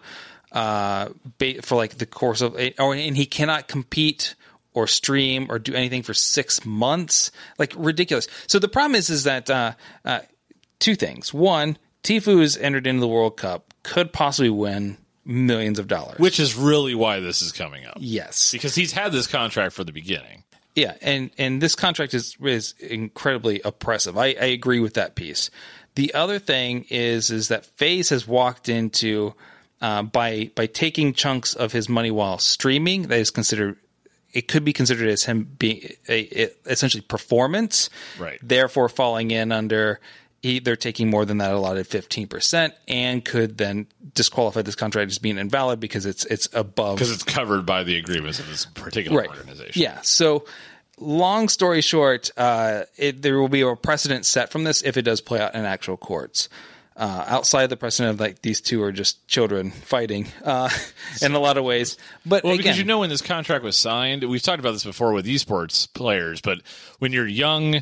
uh, 0.52 1.10
for 1.62 1.76
like 1.76 1.98
the 1.98 2.06
course 2.06 2.42
of, 2.42 2.56
or 2.78 2.94
and 2.94 3.16
he 3.16 3.26
cannot 3.26 3.68
compete 3.68 4.36
or 4.80 4.88
stream 4.88 5.48
or 5.50 5.60
do 5.60 5.74
anything 5.74 6.04
for 6.04 6.14
six 6.14 6.66
months. 6.66 7.32
Like 7.58 7.74
ridiculous. 7.76 8.28
So 8.48 8.60
the 8.60 8.68
problem 8.68 8.96
is, 8.96 9.10
is 9.10 9.24
that 9.26 9.50
uh, 9.50 9.74
uh, 10.06 10.20
two 10.80 10.96
things. 10.96 11.34
One, 11.34 11.78
Tfue 12.04 12.42
has 12.42 12.58
entered 12.58 12.88
into 12.88 13.02
the 13.02 13.08
World 13.08 13.38
Cup, 13.38 13.74
could 13.84 14.14
possibly 14.14 14.50
win 14.50 14.98
millions 15.26 15.80
of 15.80 15.88
dollars. 15.88 16.18
Which 16.20 16.40
is 16.40 16.56
really 16.56 16.96
why 16.96 17.20
this 17.20 17.42
is 17.42 17.52
coming 17.52 17.86
up. 17.86 17.98
yes, 18.00 18.52
Because 18.52 18.76
he's 18.76 18.92
had 18.94 19.12
this 19.12 19.28
contract 19.28 19.74
for 19.74 19.84
the 19.84 19.92
beginning. 19.92 20.44
Yeah, 20.76 20.94
and 21.02 21.32
and 21.38 21.62
this 21.62 21.76
contract 21.76 22.14
is 22.14 22.38
is 22.42 22.74
incredibly 22.80 23.60
oppressive. 23.66 24.18
I, 24.18 24.28
I 24.28 24.46
agree 24.46 24.80
with 24.80 24.94
that 24.94 25.16
piece. 25.16 25.50
The 25.96 26.14
other 26.14 26.40
thing 26.40 26.86
is 26.90 27.32
is 27.32 27.50
that 27.50 27.66
FaZe 27.66 28.10
has 28.10 28.28
walked 28.28 28.70
into 28.70 29.34
uh, 29.82 30.04
by 30.04 30.52
by 30.56 30.68
taking 30.68 31.14
chunks 31.14 31.54
of 31.54 31.74
his 31.74 31.90
money 31.90 32.12
while 32.12 32.38
streaming. 32.38 33.04
That 33.04 33.20
is 33.20 33.32
considered. 33.32 33.78
It 34.32 34.48
could 34.48 34.64
be 34.64 34.74
considered 34.74 35.10
as 35.10 35.24
him 35.24 35.56
being 35.58 35.90
a, 36.08 36.44
a, 36.44 36.50
essentially 36.66 37.02
performance, 37.02 37.90
Right. 38.18 38.40
Therefore, 38.42 38.90
falling 38.90 39.32
in 39.32 39.52
under 39.52 40.00
he, 40.42 40.60
they're 40.60 40.76
taking 40.76 41.10
more 41.10 41.26
than 41.26 41.40
that 41.40 41.52
allotted 41.52 41.86
fifteen 41.88 42.28
percent, 42.28 42.74
and 42.88 43.24
could 43.24 43.58
then 43.58 43.88
disqualify 44.14 44.62
this 44.62 44.76
contract 44.76 45.12
as 45.12 45.20
being 45.20 45.38
invalid 45.38 45.80
because 45.80 46.06
it's 46.06 46.26
it's 46.26 46.48
above 46.54 46.98
Because 46.98 47.12
it's 47.12 47.24
covered 47.24 47.66
by 47.66 47.84
the 47.84 47.98
agreements 47.98 48.40
of 48.40 48.48
this 48.48 48.66
particular 48.66 49.20
right. 49.20 49.30
organization. 49.30 49.82
Yeah. 49.82 50.00
So, 50.02 50.46
long 50.98 51.50
story 51.50 51.82
short, 51.82 52.32
uh, 52.38 52.84
it, 52.98 53.22
there 53.22 53.40
will 53.40 53.50
be 53.50 53.62
a 53.62 53.76
precedent 53.76 54.26
set 54.26 54.50
from 54.52 54.64
this 54.64 54.82
if 54.82 54.96
it 54.96 55.02
does 55.02 55.20
play 55.20 55.42
out 55.42 55.56
in 55.56 55.66
actual 55.66 55.98
courts. 55.98 56.48
Uh, 57.00 57.24
outside 57.28 57.68
the 57.68 57.78
precedent 57.78 58.14
of 58.16 58.20
like 58.20 58.42
these 58.42 58.60
two 58.60 58.84
are 58.84 58.92
just 58.92 59.26
children 59.26 59.72
fighting 59.72 60.28
uh, 60.44 60.70
in 61.22 61.34
a 61.34 61.40
lot 61.40 61.56
of 61.58 61.64
ways, 61.64 61.98
but 62.26 62.44
Well, 62.44 62.52
again, 62.52 62.64
because 62.64 62.78
you 62.78 62.84
know 62.84 63.00
when 63.00 63.10
this 63.10 63.22
contract 63.22 63.64
was 63.64 63.78
signed, 63.78 64.24
we've 64.26 64.42
talked 64.44 64.60
about 64.60 64.74
this 64.74 64.84
before 64.84 65.14
with 65.14 65.26
esports 65.26 65.88
players, 65.94 66.42
but 66.42 66.60
when 67.00 67.14
you're 67.14 67.26
young 67.26 67.82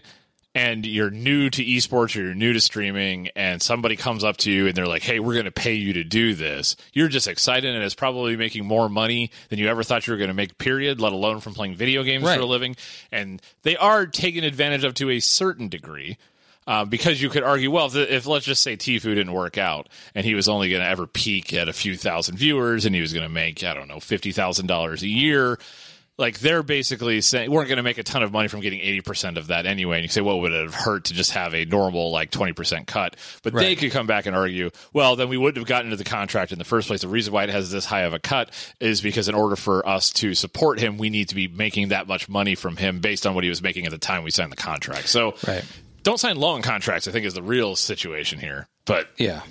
and 0.54 0.86
you're 0.86 1.10
new 1.10 1.50
to 1.50 1.64
esports 1.66 2.16
or 2.16 2.22
you're 2.26 2.34
new 2.36 2.54
to 2.54 2.60
streaming 2.62 3.30
and 3.36 3.60
somebody 3.62 3.96
comes 3.96 4.24
up 4.24 4.38
to 4.38 4.52
you 4.52 4.68
and 4.68 4.76
they're 4.76 4.88
like, 4.88 5.02
"Hey, 5.02 5.20
we're 5.20 5.34
going 5.34 5.46
to 5.46 5.52
pay 5.52 5.74
you 5.74 5.94
to 5.94 6.04
do 6.04 6.36
this." 6.36 6.76
You're 6.94 7.10
just 7.10 7.28
excited 7.28 7.74
and 7.76 7.84
it's 7.84 7.96
probably 7.96 8.36
making 8.36 8.66
more 8.68 8.88
money 8.88 9.32
than 9.50 9.58
you 9.58 9.68
ever 9.68 9.82
thought 9.82 10.06
you 10.06 10.14
were 10.14 10.18
going 10.18 10.30
to 10.30 10.34
make 10.36 10.60
period, 10.60 11.02
let 11.02 11.12
alone 11.14 11.40
from 11.40 11.56
playing 11.56 11.74
video 11.76 12.04
games 12.04 12.24
Right. 12.24 12.36
for 12.38 12.44
a 12.44 12.46
living. 12.46 12.76
And 13.12 13.42
they 13.64 13.78
are 13.78 14.06
taken 14.06 14.44
advantage 14.44 14.84
of 14.84 14.94
to 14.96 15.10
a 15.10 15.20
certain 15.20 15.70
degree. 15.70 16.18
Uh, 16.68 16.84
because 16.84 17.22
you 17.22 17.30
could 17.30 17.44
argue, 17.44 17.72
well, 17.72 17.86
if, 17.86 17.96
if 17.96 18.28
let's 18.28 18.46
just 18.46 18.62
say 18.62 18.76
Tfue 18.76 19.02
didn't 19.02 19.32
work 19.32 19.58
out 19.58 19.88
and 20.14 20.26
he 20.26 20.36
was 20.36 20.50
only 20.50 20.70
going 20.70 20.82
to 20.82 20.88
ever 20.88 21.08
peak 21.08 21.54
at 21.54 21.70
a 21.70 21.74
few 21.74 21.96
thousand 21.96 22.38
viewers 22.38 22.86
and 22.86 22.94
he 22.94 23.00
was 23.00 23.14
going 23.14 23.24
to 23.24 23.34
make, 23.34 23.64
I 23.64 23.74
don't 23.74 23.88
know, 23.88 23.98
$50,000 23.98 25.02
a 25.02 25.08
year, 25.08 25.58
like 26.18 26.40
they're 26.40 26.64
basically 26.64 27.22
saying 27.22 27.52
we're 27.52 27.62
not 27.62 27.68
going 27.68 27.78
to 27.78 27.84
make 27.84 28.00
a 28.00 28.04
ton 28.04 28.24
of 28.24 28.32
money 28.32 28.48
from 28.48 28.60
getting 28.60 28.80
80% 28.80 29.38
of 29.38 29.48
that 29.48 29.66
anyway. 29.66 29.98
And 29.98 30.04
you 30.04 30.10
say, 30.10 30.22
what 30.22 30.40
would 30.40 30.52
it 30.52 30.64
have 30.64 30.74
hurt 30.74 31.06
to 31.06 31.14
just 31.14 31.32
have 31.32 31.54
a 31.54 31.64
normal 31.66 32.12
like 32.12 32.32
20% 32.32 32.88
cut? 32.88 33.16
But 33.44 33.54
they 33.54 33.76
could 33.76 33.92
come 33.92 34.08
back 34.08 34.26
and 34.26 34.36
argue, 34.36 34.72
well, 34.94 35.16
then 35.16 35.30
we 35.30 35.38
wouldn't 35.38 35.58
have 35.58 35.68
gotten 35.68 35.88
into 35.92 35.98
the 35.98 36.10
contract 36.10 36.52
in 36.52 36.58
the 36.58 36.66
first 36.66 36.88
place. 36.88 37.02
The 37.02 37.08
reason 37.08 37.34
why 37.34 37.44
it 37.44 37.50
has 37.50 37.72
this 37.72 37.86
high 37.86 38.02
of 38.02 38.14
a 38.14 38.20
cut 38.20 38.52
is 38.80 39.00
because 39.00 39.30
in 39.30 39.36
order 39.36 39.56
for 39.56 39.88
us 39.88 40.10
to 40.14 40.34
support 40.34 40.80
him, 40.80 40.98
we 40.98 41.10
need 41.10 41.30
to 41.30 41.36
be 41.36 41.48
making 41.48 41.90
that 41.90 42.08
much 42.08 42.28
money 42.28 42.56
from 42.56 42.78
him 42.78 43.00
based 43.00 43.28
on 43.28 43.36
what 43.36 43.44
he 43.44 43.50
was 43.50 43.62
making 43.62 43.86
at 43.86 43.92
the 43.92 43.98
time 43.98 44.24
we 44.24 44.32
signed 44.32 44.52
the 44.52 44.58
contract. 44.58 45.08
So 45.08 45.36
Right. 45.48 45.64
Don't 46.08 46.20
sign 46.20 46.38
long 46.38 46.62
contracts, 46.62 47.06
I 47.08 47.12
think 47.12 47.26
is 47.26 47.34
the 47.34 47.44
real 47.44 47.76
situation 47.76 48.40
here. 48.40 48.66
But 48.86 49.10
Yeah. 49.18 49.42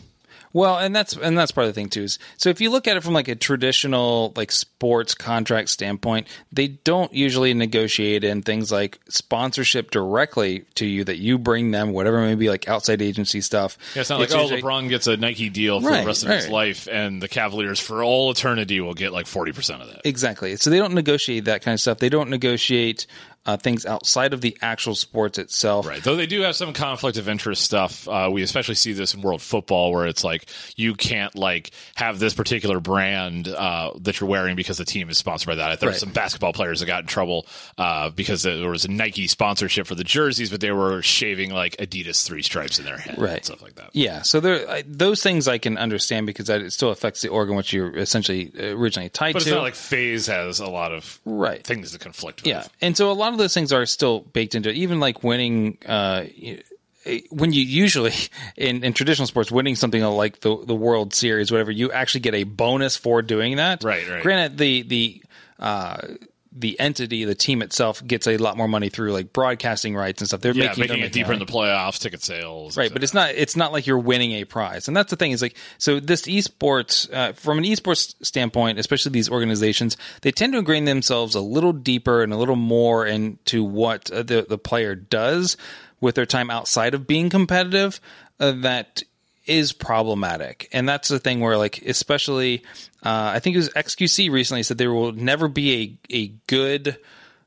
Well, 0.53 0.79
and 0.79 0.97
that's 0.97 1.15
and 1.15 1.37
that's 1.37 1.53
part 1.53 1.67
of 1.67 1.75
the 1.75 1.79
thing 1.79 1.91
too. 1.91 2.05
Is 2.05 2.19
so 2.39 2.49
if 2.49 2.63
you 2.63 2.71
look 2.71 2.89
at 2.89 2.97
it 2.97 3.03
from 3.03 3.13
like 3.13 3.29
a 3.29 3.35
traditional 3.35 4.33
like 4.37 4.51
sports 4.51 5.15
contract 5.15 5.69
standpoint, 5.69 6.29
they 6.51 6.69
don't 6.69 7.13
usually 7.13 7.53
negotiate 7.53 8.25
in 8.25 8.41
things 8.41 8.73
like 8.73 8.99
sponsorship 9.07 9.91
directly 9.91 10.61
to 10.77 10.87
you 10.87 11.05
that 11.05 11.19
you 11.19 11.37
bring 11.37 11.73
them, 11.73 11.93
whatever 11.93 12.23
it 12.23 12.29
may 12.29 12.35
be, 12.37 12.49
like 12.49 12.69
outside 12.69 13.03
agency 13.03 13.43
stuff. 13.43 13.77
Yeah, 13.95 14.01
it's 14.01 14.09
not 14.09 14.19
like, 14.19 14.33
oh, 14.33 14.49
LeBron 14.49 14.89
gets 14.89 15.07
a 15.07 15.19
Nike 15.19 15.51
deal 15.51 15.83
for 15.83 15.91
Right, 15.91 16.01
the 16.01 16.07
rest 16.07 16.25
of 16.25 16.31
his 16.31 16.49
life, 16.49 16.89
and 16.91 17.23
the 17.23 17.29
Cavaliers 17.29 17.79
for 17.79 18.03
all 18.03 18.31
eternity 18.31 18.81
will 18.81 18.95
get 18.95 19.13
like 19.13 19.27
40% 19.27 19.83
of 19.83 19.89
that. 19.89 20.07
Exactly. 20.07 20.57
So 20.57 20.71
they 20.71 20.79
don't 20.79 20.95
negotiate 20.95 21.45
that 21.45 21.61
kind 21.61 21.75
of 21.75 21.81
stuff. 21.81 21.99
They 21.99 22.09
don't 22.09 22.31
negotiate 22.31 23.07
uh, 23.47 23.57
things 23.57 23.87
outside 23.87 24.33
of 24.33 24.41
the 24.41 24.57
actual 24.61 24.95
sports 24.95 25.39
itself. 25.39 25.87
Right. 25.87 26.03
Though 26.03 26.17
they 26.17 26.27
do 26.27 26.41
have 26.43 26.57
some 26.57 26.73
conflict 26.73 27.17
of 27.17 27.29
interest 27.29 27.63
stuff. 27.63 28.09
Uh, 28.09 28.29
we 28.33 28.43
especially 28.43 28.75
see 28.75 28.93
this 28.93 29.15
in 29.15 29.23
world 29.23 29.41
football 29.41 29.93
where 29.93 30.07
it's 30.07 30.25
like 30.25 30.47
you 30.77 30.95
can't 30.95 31.35
like 31.37 31.71
have 31.95 32.19
this 32.19 32.35
particular 32.35 32.81
brand 32.81 33.49
uh, 33.49 33.93
that 34.01 34.21
you're 34.21 34.29
wearing 34.29 34.57
because 34.57 34.77
the 34.79 34.85
team 34.85 35.09
is 35.09 35.17
sponsored 35.19 35.47
by 35.47 35.55
that. 35.55 35.81
There 35.81 35.87
were 35.89 35.93
Right. 35.93 36.01
some 36.01 36.11
basketball 36.13 36.53
players 36.53 36.81
that 36.81 36.87
got 36.87 37.03
in 37.03 37.07
trouble 37.07 37.47
uh, 37.79 38.11
because 38.11 38.43
there 38.43 38.69
was 38.69 38.85
a 38.85 38.91
Nike 38.91 39.27
sponsorship 39.29 39.87
for 39.87 39.95
the 39.95 40.05
jerseys, 40.05 40.51
but 40.51 40.61
they 40.61 40.73
were 40.73 41.01
shaving 41.03 41.51
like 41.53 41.77
Adidas 41.77 42.27
three 42.27 42.43
stripes 42.43 42.79
in 42.79 42.85
their 42.85 42.97
head 42.99 43.17
Right. 43.19 43.37
and 43.37 43.45
stuff 43.45 43.63
like 43.63 43.77
that. 43.77 43.91
Yeah, 43.93 44.23
so 44.23 44.41
there, 44.41 44.69
I, 44.69 44.83
those 44.87 45.23
things 45.23 45.47
I 45.49 45.59
can 45.59 45.79
understand 45.79 46.27
because 46.27 46.47
that 46.47 46.61
it 46.61 46.73
still 46.73 46.91
affects 46.91 47.21
the 47.23 47.29
organ 47.29 47.55
which 47.57 47.73
you're 47.73 47.97
essentially 47.97 48.51
uh, 48.59 48.77
originally 48.77 49.09
tied 49.09 49.35
But 49.35 49.43
it's 49.43 49.49
to. 49.51 49.55
not 49.55 49.63
like 49.63 49.75
FaZe 49.75 50.27
has 50.27 50.59
a 50.61 50.67
lot 50.69 50.93
of 50.93 51.21
Right. 51.25 51.63
things 51.65 51.93
to 51.93 51.99
conflict 51.99 52.43
with. 52.43 52.49
Yeah, 52.49 52.65
and 52.81 52.97
so 52.97 53.11
a 53.11 53.13
lot 53.13 53.33
of 53.33 53.36
those 53.37 53.55
things 53.55 53.73
are 53.73 53.87
still 53.87 54.21
baked 54.21 54.55
into 54.55 54.71
it. 54.71 54.77
Even 54.77 55.01
like 55.01 55.23
winning, 55.23 55.79
uh, 55.87 56.25
when 57.31 57.53
you 57.53 57.63
usually 57.63 58.13
in, 58.57 58.85
in 58.85 58.93
traditional 58.93 59.27
sports, 59.27 59.51
winning 59.51 59.77
something 59.77 60.03
like 60.03 60.41
the 60.41 60.57
the 60.65 60.75
World 60.75 61.15
Series, 61.15 61.51
whatever, 61.51 61.71
you 61.71 61.93
actually 61.93 62.21
get 62.21 62.35
a 62.35 62.45
bonus 62.45 62.97
for 62.97 63.23
doing 63.23 63.57
that. 63.57 63.85
Right, 63.85 64.09
right. 64.09 64.23
Granted, 64.23 64.59
the 64.59 64.83
the 64.83 65.23
uh, 65.59 65.99
the 66.59 66.79
entity, 66.81 67.25
the 67.25 67.35
team 67.35 67.61
itself, 67.61 68.05
gets 68.07 68.27
a 68.27 68.39
lot 68.39 68.57
more 68.57 68.67
money 68.67 68.89
through 68.89 69.13
like 69.13 69.33
broadcasting 69.33 69.95
rights 69.95 70.23
and 70.23 70.29
stuff. 70.29 70.41
They're 70.41 70.53
Yeah, 70.53 70.69
making, 70.69 70.81
making 70.81 71.01
it 71.01 71.13
deeper 71.13 71.33
in 71.33 71.39
the 71.39 71.47
playoffs, 71.47 71.99
ticket 72.01 72.23
sales. 72.23 72.77
Right, 72.77 72.93
but 72.93 73.03
it's 73.03 73.13
not 73.15 73.31
it's 73.31 73.57
not 73.57 73.73
like 73.73 73.87
you're 73.87 73.99
winning 73.99 74.33
a 74.33 74.45
prize, 74.45 74.89
and 74.89 74.97
that's 74.97 75.11
the 75.11 75.17
thing 75.17 75.33
is 75.33 75.43
like 75.43 75.57
so 75.79 76.01
this 76.01 76.23
esports 76.23 77.13
uh, 77.13 77.33
from 77.35 77.59
an 77.59 77.65
esports 77.65 78.15
standpoint, 78.25 78.79
especially 78.79 79.13
these 79.13 79.31
organizations, 79.31 79.97
they 80.23 80.33
tend 80.33 80.55
to 80.55 80.59
ingrain 80.59 80.87
themselves 80.87 81.35
a 81.35 81.41
little 81.41 81.73
deeper 81.73 82.23
and 82.23 82.33
a 82.33 82.37
little 82.37 82.57
more 82.57 83.07
into 83.07 83.63
what 83.63 84.11
uh, 84.11 84.23
the 84.23 84.47
the 84.49 84.59
player 84.59 84.95
does 84.95 85.57
with 86.01 86.15
their 86.15 86.27
time 86.27 86.51
outside 86.51 86.95
of 86.95 87.07
being 87.07 87.29
competitive. 87.31 88.01
Uh, 88.39 88.53
that 88.53 89.03
is 89.47 89.73
problematic, 89.73 90.69
and 90.73 90.89
that's 90.89 91.09
the 91.09 91.19
thing 91.19 91.41
where 91.41 91.57
like 91.57 91.83
especially 91.83 92.63
uh, 93.03 93.33
I 93.35 93.41
think 93.41 93.55
it 93.55 93.59
was 93.59 93.71
XQC 93.71 94.31
recently 94.31 94.63
said 94.63 94.79
there 94.79 94.93
will 94.93 95.13
never 95.13 95.49
be 95.49 95.99
a 96.11 96.17
a 96.17 96.29
good 96.47 96.99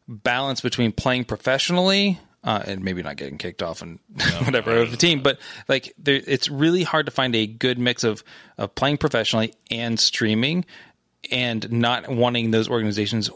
balance 0.07 0.62
between 0.62 0.91
playing 0.91 1.25
professionally 1.25 2.19
uh, 2.43 2.63
and 2.65 2.83
maybe 2.83 3.03
not 3.03 3.17
getting 3.17 3.38
kicked 3.38 3.62
off 3.62 3.81
and 3.81 3.99
whatever 4.43 4.77
of 4.77 4.91
the 4.91 4.97
team, 4.97 5.21
but 5.21 5.39
like 5.67 5.93
there, 5.97 6.21
it's 6.25 6.49
really 6.49 6.83
hard 6.83 7.05
to 7.05 7.12
find 7.12 7.35
a 7.35 7.47
good 7.47 7.77
mix 7.77 8.03
of 8.03 8.23
of 8.57 8.73
playing 8.75 8.97
professionally 8.97 9.53
and 9.69 9.99
streaming, 9.99 10.65
and 11.31 11.71
not 11.71 12.09
wanting 12.09 12.51
those 12.51 12.69
organizations 12.69 13.29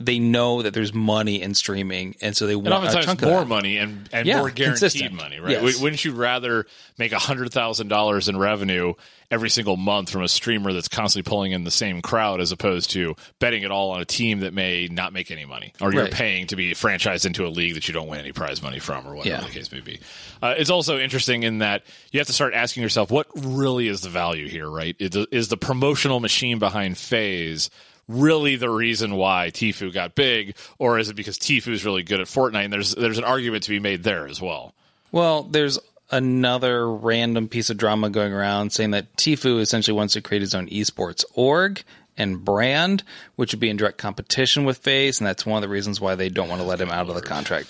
they 0.00 0.18
know 0.18 0.62
that 0.62 0.74
there's 0.74 0.92
money 0.94 1.40
in 1.42 1.54
streaming, 1.54 2.16
and 2.20 2.36
so 2.36 2.46
they 2.46 2.54
And 2.54 2.64
want 2.64 2.88
a 2.88 3.02
chunk 3.02 3.22
of 3.22 3.28
more 3.28 3.40
that. 3.40 3.46
money 3.48 3.76
and, 3.78 4.08
and 4.12 4.26
Yeah, 4.26 4.38
more 4.38 4.50
guaranteed 4.50 4.80
consistent. 4.80 5.12
money, 5.14 5.38
right? 5.38 5.62
Yes. 5.62 5.80
Wouldn't 5.80 6.04
you 6.04 6.12
rather 6.12 6.66
make 6.98 7.12
hundred 7.12 7.52
thousand 7.52 7.88
dollars 7.88 8.28
in 8.28 8.36
revenue 8.38 8.94
every 9.30 9.48
single 9.50 9.76
month 9.76 10.10
from 10.10 10.22
a 10.24 10.28
streamer 10.28 10.72
that's 10.72 10.88
constantly 10.88 11.28
pulling 11.28 11.52
in 11.52 11.62
the 11.62 11.70
same 11.70 12.02
crowd, 12.02 12.40
as 12.40 12.50
opposed 12.50 12.90
to 12.90 13.14
betting 13.38 13.62
it 13.62 13.70
all 13.70 13.92
on 13.92 14.00
a 14.00 14.04
team 14.04 14.40
that 14.40 14.52
may 14.52 14.88
not 14.90 15.12
make 15.12 15.30
any 15.30 15.44
money, 15.44 15.72
or 15.80 15.92
you're 15.92 16.02
Right. 16.04 16.12
paying 16.12 16.46
to 16.48 16.56
be 16.56 16.72
franchised 16.72 17.24
into 17.26 17.46
a 17.46 17.48
league 17.48 17.74
that 17.74 17.86
you 17.86 17.94
don't 17.94 18.08
win 18.08 18.18
any 18.18 18.32
prize 18.32 18.60
money 18.60 18.80
from, 18.80 19.06
or 19.06 19.14
whatever 19.14 19.42
Yeah. 19.42 19.46
the 19.48 19.52
case 19.52 19.70
may 19.70 19.80
be? 19.80 20.00
Uh, 20.42 20.54
it's 20.58 20.70
also 20.70 20.98
interesting 20.98 21.44
in 21.44 21.58
that 21.58 21.84
you 22.10 22.18
have 22.18 22.26
to 22.26 22.32
start 22.32 22.54
asking 22.54 22.82
yourself, 22.82 23.10
what 23.10 23.26
really 23.36 23.86
is 23.86 24.00
the 24.00 24.08
value 24.08 24.48
here, 24.48 24.68
right? 24.68 24.96
Is 24.98 25.10
the, 25.10 25.28
is 25.30 25.46
the 25.48 25.56
promotional 25.56 26.18
machine 26.18 26.58
behind 26.58 26.98
FaZe? 26.98 27.70
Really, 28.10 28.56
the 28.56 28.70
reason 28.70 29.14
why 29.14 29.50
Tfue 29.52 29.92
got 29.92 30.16
big, 30.16 30.56
or 30.78 30.98
is 30.98 31.08
it 31.08 31.14
because 31.14 31.38
Tfue 31.38 31.68
is 31.68 31.84
really 31.84 32.02
good 32.02 32.20
at 32.20 32.26
Fortnite? 32.26 32.64
And 32.64 32.72
there's 32.72 32.94
there's 32.94 33.18
an 33.18 33.24
argument 33.24 33.62
to 33.64 33.70
be 33.70 33.78
made 33.78 34.02
there 34.02 34.26
as 34.26 34.40
well. 34.40 34.74
Well, 35.12 35.44
there's 35.44 35.78
another 36.10 36.90
random 36.90 37.46
piece 37.48 37.70
of 37.70 37.76
drama 37.76 38.10
going 38.10 38.32
around 38.32 38.72
saying 38.72 38.90
that 38.90 39.14
Tfue 39.16 39.60
essentially 39.60 39.96
wants 39.96 40.14
to 40.14 40.20
create 40.20 40.42
his 40.42 40.56
own 40.56 40.66
esports 40.68 41.24
org 41.34 41.84
and 42.16 42.44
brand, 42.44 43.04
which 43.36 43.52
would 43.52 43.60
be 43.60 43.70
in 43.70 43.76
direct 43.76 43.98
competition 43.98 44.64
with 44.64 44.78
FaZe, 44.78 45.20
and 45.20 45.26
that's 45.26 45.46
one 45.46 45.62
of 45.62 45.62
the 45.62 45.72
reasons 45.72 46.00
why 46.00 46.16
they 46.16 46.28
don't 46.28 46.48
want 46.48 46.60
to 46.60 46.66
let 46.66 46.80
him 46.80 46.90
out 46.90 47.08
of 47.08 47.14
the 47.14 47.22
contract. 47.22 47.68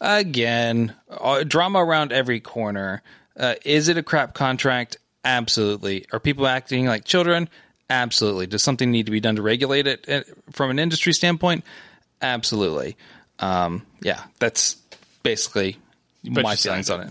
Again, 0.00 0.94
uh, 1.10 1.42
drama 1.42 1.84
around 1.84 2.12
every 2.12 2.38
corner. 2.38 3.02
Uh, 3.36 3.56
is 3.64 3.88
it 3.88 3.98
a 3.98 4.02
crap 4.02 4.34
contract? 4.34 4.96
Absolutely. 5.24 6.06
Are 6.12 6.20
people 6.20 6.46
acting 6.46 6.86
like 6.86 7.04
children? 7.04 7.48
Absolutely. 7.90 8.46
Does 8.46 8.62
something 8.62 8.90
need 8.90 9.06
to 9.06 9.12
be 9.12 9.20
done 9.20 9.36
to 9.36 9.42
regulate 9.42 9.86
it 9.86 10.08
uh, 10.08 10.22
from 10.52 10.70
an 10.70 10.78
industry 10.78 11.12
standpoint? 11.12 11.64
Absolutely. 12.22 12.96
Um, 13.40 13.84
yeah, 14.00 14.22
that's 14.38 14.74
basically 15.22 15.76
But 16.24 16.44
my 16.44 16.54
feelings 16.56 16.88
on 16.88 17.00
it. 17.00 17.10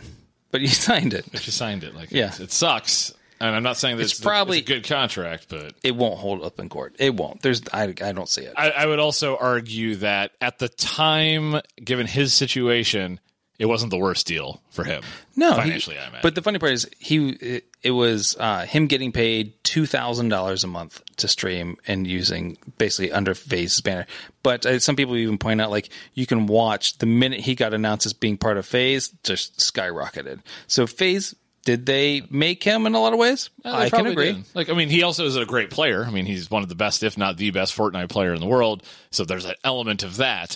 But 0.52 0.62
you 0.62 0.68
signed 0.70 1.14
it. 1.14 1.26
If 1.34 1.46
you 1.46 1.52
signed 1.52 1.84
it, 1.84 1.94
like 1.96 2.12
Yeah. 2.12 2.32
it 2.40 2.52
sucks. 2.52 3.14
And 3.42 3.56
I'm 3.56 3.64
not 3.64 3.78
saying 3.78 3.98
this 3.98 4.12
It's 4.12 4.20
probably- 4.20 4.60
a 4.60 4.62
good 4.62 4.86
contract, 4.86 5.48
but 5.50 5.74
It 5.84 5.96
won't 5.96 6.18
hold 6.20 6.44
up 6.44 6.60
in 6.60 6.70
court. 6.70 6.96
It 7.00 7.14
won't. 7.16 7.42
There's 7.42 7.62
I, 7.74 7.84
I 7.84 8.12
don't 8.12 8.28
see 8.30 8.42
it. 8.42 8.54
I, 8.58 8.70
I 8.72 8.86
would 8.86 9.00
also 9.00 9.38
argue 9.38 9.96
that 9.98 10.32
at 10.42 10.60
the 10.60 10.68
time, 10.70 11.62
given 11.84 12.06
his 12.08 12.34
situation, 12.34 13.20
it 13.60 13.66
wasn't 13.68 13.92
the 13.92 13.98
worst 13.98 14.26
deal 14.26 14.62
for 14.72 14.84
him. 14.84 15.04
No, 15.36 15.52
he- 15.54 15.62
financially, 15.62 15.98
I 15.98 16.04
imagine. 16.04 16.20
But 16.24 16.34
the 16.34 16.42
funny 16.42 16.58
part 16.58 16.72
is, 16.72 16.90
he 16.98 17.30
it, 17.30 17.66
it 17.84 17.92
was 17.92 18.36
uh, 18.40 18.66
him 18.66 18.88
getting 18.88 19.12
paid 19.12 19.54
two 19.64 19.86
thousand 19.86 20.30
dollars 20.30 20.64
a 20.64 20.68
month 20.68 21.02
to 21.18 21.28
stream 21.28 21.78
and 21.86 22.08
using 22.08 22.58
basically 22.78 23.12
under 23.12 23.36
FaZe's 23.36 23.82
banner. 23.82 24.08
But 24.42 24.66
uh, 24.66 24.80
some 24.80 24.96
people 24.96 25.16
even 25.18 25.38
point 25.38 25.62
out, 25.62 25.70
like 25.70 25.90
you 26.14 26.26
can 26.26 26.48
watch 26.48 26.98
the 26.98 27.06
minute 27.06 27.42
he 27.42 27.54
got 27.54 27.74
announced 27.74 28.06
as 28.06 28.14
being 28.14 28.38
part 28.38 28.58
of 28.58 28.66
FaZe, 28.66 29.10
just 29.24 29.60
skyrocketed. 29.60 30.40
So 30.68 30.88
FaZe, 30.88 31.36
did 31.66 31.86
they 31.86 32.22
make 32.30 32.64
him 32.64 32.86
in 32.86 32.96
a 32.96 33.00
lot 33.00 33.12
of 33.14 33.20
ways? 33.20 33.50
Yeah, 33.66 33.76
I 33.76 33.90
can 33.90 34.08
agree. 34.08 34.34
did. 34.34 34.46
Like, 34.56 34.70
I 34.70 34.74
mean, 34.74 34.90
he 34.90 35.04
also 35.04 35.26
is 35.26 35.36
a 35.36 35.46
great 35.46 35.70
player. 35.70 36.06
I 36.06 36.10
mean, 36.10 36.26
he's 36.26 36.50
one 36.50 36.64
of 36.64 36.70
the 36.70 36.76
best, 36.76 37.04
if 37.04 37.18
not 37.18 37.38
the 37.38 37.52
best, 37.52 37.76
Fortnite 37.76 38.10
player 38.10 38.34
in 38.34 38.40
the 38.40 38.48
world. 38.48 38.82
So 39.12 39.26
there's 39.26 39.46
an 39.46 39.56
element 39.64 40.02
of 40.04 40.18
that. 40.18 40.56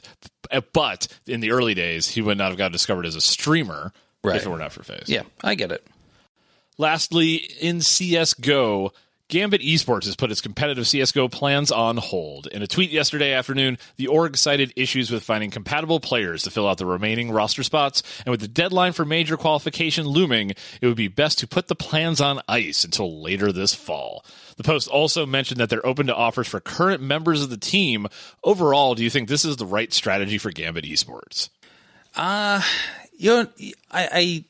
Uh, 0.52 0.62
But 0.74 1.08
in 1.28 1.40
the 1.40 1.52
early 1.52 1.74
days, 1.74 2.08
he 2.10 2.22
would 2.22 2.38
not 2.38 2.50
have 2.50 2.58
got 2.58 2.72
discovered 2.72 3.06
as 3.06 3.16
a 3.16 3.22
streamer 3.22 3.94
Right. 4.24 4.36
if 4.38 4.46
it 4.46 4.50
were 4.50 4.58
not 4.58 4.72
for 4.72 4.84
FaZe. 4.84 5.06
Yeah, 5.10 5.24
I 5.44 5.56
get 5.56 5.72
it. 5.72 5.86
Lastly, 6.78 7.36
in 7.36 7.80
CSGO, 7.80 8.92
Gambit 9.30 9.62
Esports 9.62 10.06
has 10.06 10.16
put 10.16 10.32
its 10.32 10.42
competitive 10.42 10.84
CSGO 10.84 11.32
plans 11.32 11.72
on 11.72 11.98
hold. 11.98 12.48
In 12.48 12.62
a 12.62 12.68
tweet 12.68 12.92
yesterday 12.92 13.34
afternoon, 13.34 13.78
the 13.96 14.08
org 14.08 14.38
cited 14.38 14.74
issues 14.76 15.10
with 15.10 15.24
finding 15.24 15.50
compatible 15.50 16.00
players 16.00 16.44
to 16.44 16.52
fill 16.52 16.68
out 16.68 16.78
the 16.78 16.86
remaining 16.86 17.32
roster 17.32 17.64
spots, 17.64 18.04
and 18.26 18.32
with 18.32 18.42
the 18.42 18.48
deadline 18.48 18.94
for 18.94 19.06
major 19.06 19.38
qualification 19.38 20.06
looming, 20.06 20.52
it 20.82 20.88
would 20.88 20.98
be 20.98 21.08
best 21.08 21.40
to 21.40 21.48
put 21.48 21.68
the 21.68 21.76
plans 21.76 22.22
on 22.22 22.42
ice 22.48 22.84
until 22.84 23.22
later 23.22 23.52
this 23.52 23.74
fall. 23.74 24.26
The 24.58 24.64
post 24.64 24.88
also 24.88 25.26
mentioned 25.26 25.60
that 25.60 25.70
they're 25.70 25.86
open 25.86 26.08
to 26.08 26.16
offers 26.16 26.48
for 26.48 26.60
current 26.60 27.02
members 27.02 27.42
of 27.42 27.50
the 27.50 27.58
team. 27.58 28.08
Overall, 28.44 28.94
do 28.94 29.04
you 29.04 29.10
think 29.10 29.30
this 29.30 29.46
is 29.46 29.58
the 29.58 29.66
right 29.66 29.92
strategy 29.92 30.38
for 30.38 30.52
Gambit 30.52 30.86
Esports? 30.86 31.50
Uh, 32.16 32.62
you 33.18 33.30
know, 33.30 33.48
I, 33.90 34.10
I 34.12 34.44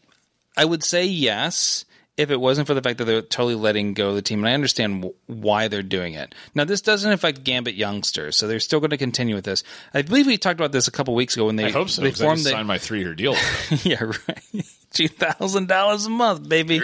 I 0.58 0.66
would 0.66 0.84
say 0.84 1.06
yes 1.06 1.86
if 2.16 2.30
it 2.30 2.40
wasn't 2.40 2.68
for 2.68 2.74
the 2.74 2.82
fact 2.82 3.00
that 3.00 3.06
they're 3.06 3.22
totally 3.22 3.56
letting 3.56 3.94
go 3.94 4.10
of 4.10 4.16
the 4.16 4.22
team, 4.22 4.40
and 4.40 4.50
I 4.50 4.54
understand 4.54 5.02
w- 5.02 5.16
why 5.28 5.68
they're 5.68 5.82
doing 5.82 6.14
it. 6.14 6.36
Now, 6.54 6.64
this 6.64 6.82
doesn't 6.82 7.12
affect 7.12 7.44
Gambit 7.44 7.76
youngsters, 7.76 8.36
so 8.38 8.48
they're 8.48 8.60
still 8.60 8.80
going 8.80 8.92
to 8.92 8.98
continue 8.98 9.36
with 9.36 9.46
this. 9.46 9.64
I 9.94 10.04
believe 10.04 10.28
we 10.28 10.38
talked 10.38 10.60
about 10.60 10.72
this 10.72 10.88
a 10.88 10.92
couple 10.92 11.16
weeks 11.16 11.36
ago 11.36 11.46
when 11.46 11.56
they 11.56 11.66
I 11.66 11.72
hope 11.72 11.90
so, 11.90 12.02
they 12.02 12.10
I 12.10 12.12
formed 12.12 12.38
just 12.38 12.46
the 12.46 12.52
signed 12.52 12.68
my 12.68 12.78
three-year 12.78 13.16
deal. 13.16 13.36
yeah 13.84 14.04
right 14.04 14.44
two 14.94 15.08
thousand 15.08 15.68
dollars 15.68 16.06
a 16.06 16.10
month, 16.10 16.48
baby. 16.48 16.82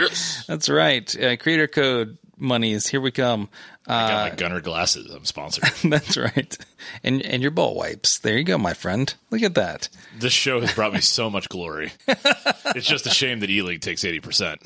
That's 0.47 0.67
right. 0.67 1.15
Uh, 1.21 1.37
creator 1.37 1.67
code 1.67 2.17
monies. 2.37 2.87
Here 2.87 3.01
we 3.01 3.11
come. 3.11 3.49
I 3.89 4.03
Uh, 4.03 4.07
got 4.07 4.29
my 4.31 4.35
Gunnar 4.37 4.61
glasses. 4.61 5.11
I'm 5.11 5.25
sponsored. 5.25 5.65
That's 5.89 6.15
right. 6.15 6.57
And 7.03 7.21
and 7.23 7.41
your 7.41 7.51
ball 7.51 7.75
wipes. 7.75 8.19
There 8.19 8.37
you 8.37 8.43
go, 8.43 8.57
my 8.57 8.73
friend. 8.73 9.13
Look 9.31 9.41
at 9.41 9.55
that. 9.55 9.89
This 10.17 10.31
show 10.33 10.61
has 10.61 10.71
brought 10.73 10.93
me 10.93 11.01
so 11.01 11.29
much 11.29 11.49
glory. 11.49 11.91
it's 12.07 12.87
just 12.87 13.05
a 13.07 13.09
shame 13.09 13.39
that 13.39 13.49
E 13.49 13.61
League 13.61 13.81
takes 13.81 14.05
eighty 14.05 14.19
percent. 14.19 14.61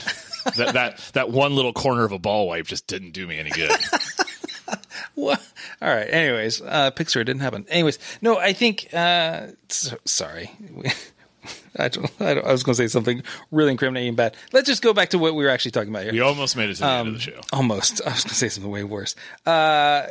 That 0.58 0.74
that 0.74 0.98
that 1.14 1.30
one 1.32 1.56
little 1.56 1.74
corner 1.74 2.04
of 2.04 2.12
a 2.12 2.20
ball 2.20 2.48
wipe 2.50 2.68
just 2.68 2.86
didn't 2.88 3.12
do 3.12 3.26
me 3.26 3.40
any 3.40 3.50
good. 3.50 3.72
What? 5.16 5.46
All 5.82 5.94
right. 5.94 6.08
Anyways, 6.12 6.62
uh, 6.62 6.90
Pixar 6.92 7.24
didn't 7.26 7.42
happen. 7.42 7.66
Anyways, 7.70 8.00
no, 8.22 8.38
I 8.38 8.54
think. 8.54 8.88
Uh, 8.94 9.48
so, 9.70 9.98
sorry. 10.06 10.50
I, 11.78 11.88
don't, 11.90 12.12
I, 12.20 12.34
don't, 12.36 12.46
I 12.46 12.52
was 12.52 12.64
going 12.64 12.74
to 12.76 12.84
say 12.84 12.88
something 12.88 13.24
really 13.52 13.72
incriminating 13.72 14.16
bad. 14.16 14.36
Let's 14.52 14.68
just 14.68 14.82
go 14.82 14.94
back 14.94 15.10
to 15.10 15.20
what 15.20 15.36
we 15.36 15.44
were 15.44 15.50
actually 15.50 15.72
talking 15.72 15.90
about 15.90 16.04
here. 16.04 16.14
We 16.14 16.20
almost 16.22 16.56
made 16.56 16.70
it 16.70 16.76
to 16.76 16.80
the 16.82 16.88
end 16.88 17.02
Um, 17.02 17.08
of 17.10 17.14
the 17.16 17.20
show. 17.20 17.42
Almost. 17.52 18.02
I 18.06 18.12
was 18.12 18.24
going 18.24 18.30
to 18.30 18.36
say 18.36 18.50
something 18.50 18.72
way 18.72 18.84
worse. 18.84 19.16
Uh, 19.46 20.06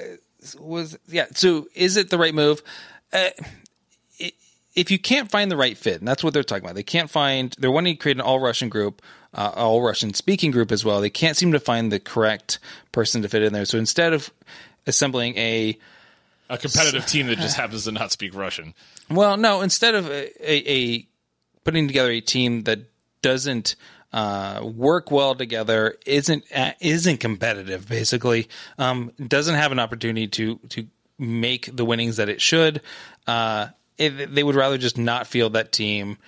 was 0.59 0.99
yeah. 1.09 1.27
So, 1.35 1.67
is 1.75 1.97
it 1.97 2.11
the 2.11 2.19
right 2.19 2.35
move? 2.35 2.63
Uh, 3.13 3.29
if 4.75 4.91
you 4.91 4.99
can't 4.99 5.31
find 5.31 5.51
the 5.51 5.57
right 5.57 5.77
fit, 5.77 5.99
and 5.99 6.09
that's 6.09 6.25
what 6.25 6.33
they're 6.33 6.43
talking 6.43 6.65
about, 6.65 6.75
they 6.75 6.83
can't 6.83 7.11
find. 7.11 7.55
They're 7.59 7.71
wanting 7.71 7.95
to 7.95 8.01
create 8.01 8.17
an 8.17 8.23
all 8.23 8.41
Russian 8.41 8.69
group, 8.71 9.03
uh, 9.35 9.53
all 9.55 9.83
Russian 9.83 10.15
speaking 10.15 10.51
group 10.51 10.73
as 10.73 10.85
well. 10.85 11.01
They 11.01 11.11
can't 11.11 11.37
seem 11.37 11.53
to 11.53 11.61
find 11.61 11.93
the 11.93 12.01
correct 12.01 12.59
person 12.91 13.23
to 13.23 13.29
fit 13.29 13.43
in 13.43 13.53
there. 13.53 13.67
So 13.67 13.77
instead 13.79 14.15
of 14.15 14.31
assembling 14.87 15.37
a 15.37 15.77
A 16.49 16.57
competitive 16.59 17.07
team 17.07 17.27
that 17.27 17.39
just 17.39 17.57
happens 17.57 17.85
to 17.85 17.93
not 17.93 18.13
speak 18.13 18.35
Russian. 18.35 18.73
well, 19.11 19.37
no, 19.37 19.61
instead 19.61 19.95
of 19.95 20.09
a, 20.09 20.31
a, 20.41 20.71
a 20.71 21.07
putting 21.65 21.87
together 21.87 22.11
a 22.11 22.21
team 22.21 22.63
that 22.65 22.81
doesn't 23.23 23.77
uh, 24.13 24.61
work 24.63 25.11
well 25.11 25.35
together, 25.35 25.97
isn't 26.05 26.45
uh, 26.55 26.73
isn't 26.81 27.19
competitive, 27.19 27.89
basically, 27.89 28.49
um, 28.79 29.13
doesn't 29.27 29.55
have 29.55 29.73
an 29.73 29.79
opportunity 29.79 30.29
to 30.29 30.59
to 30.71 30.87
make 31.19 31.75
the 31.75 31.85
winnings 31.85 32.17
that 32.17 32.29
it 32.29 32.41
should. 32.41 32.83
Uh, 33.27 33.69
it, 33.97 34.35
they 34.35 34.43
would 34.43 34.55
rather 34.55 34.79
just 34.79 34.99
not 34.99 35.27
field 35.27 35.53
that 35.55 35.73
team, 35.73 36.19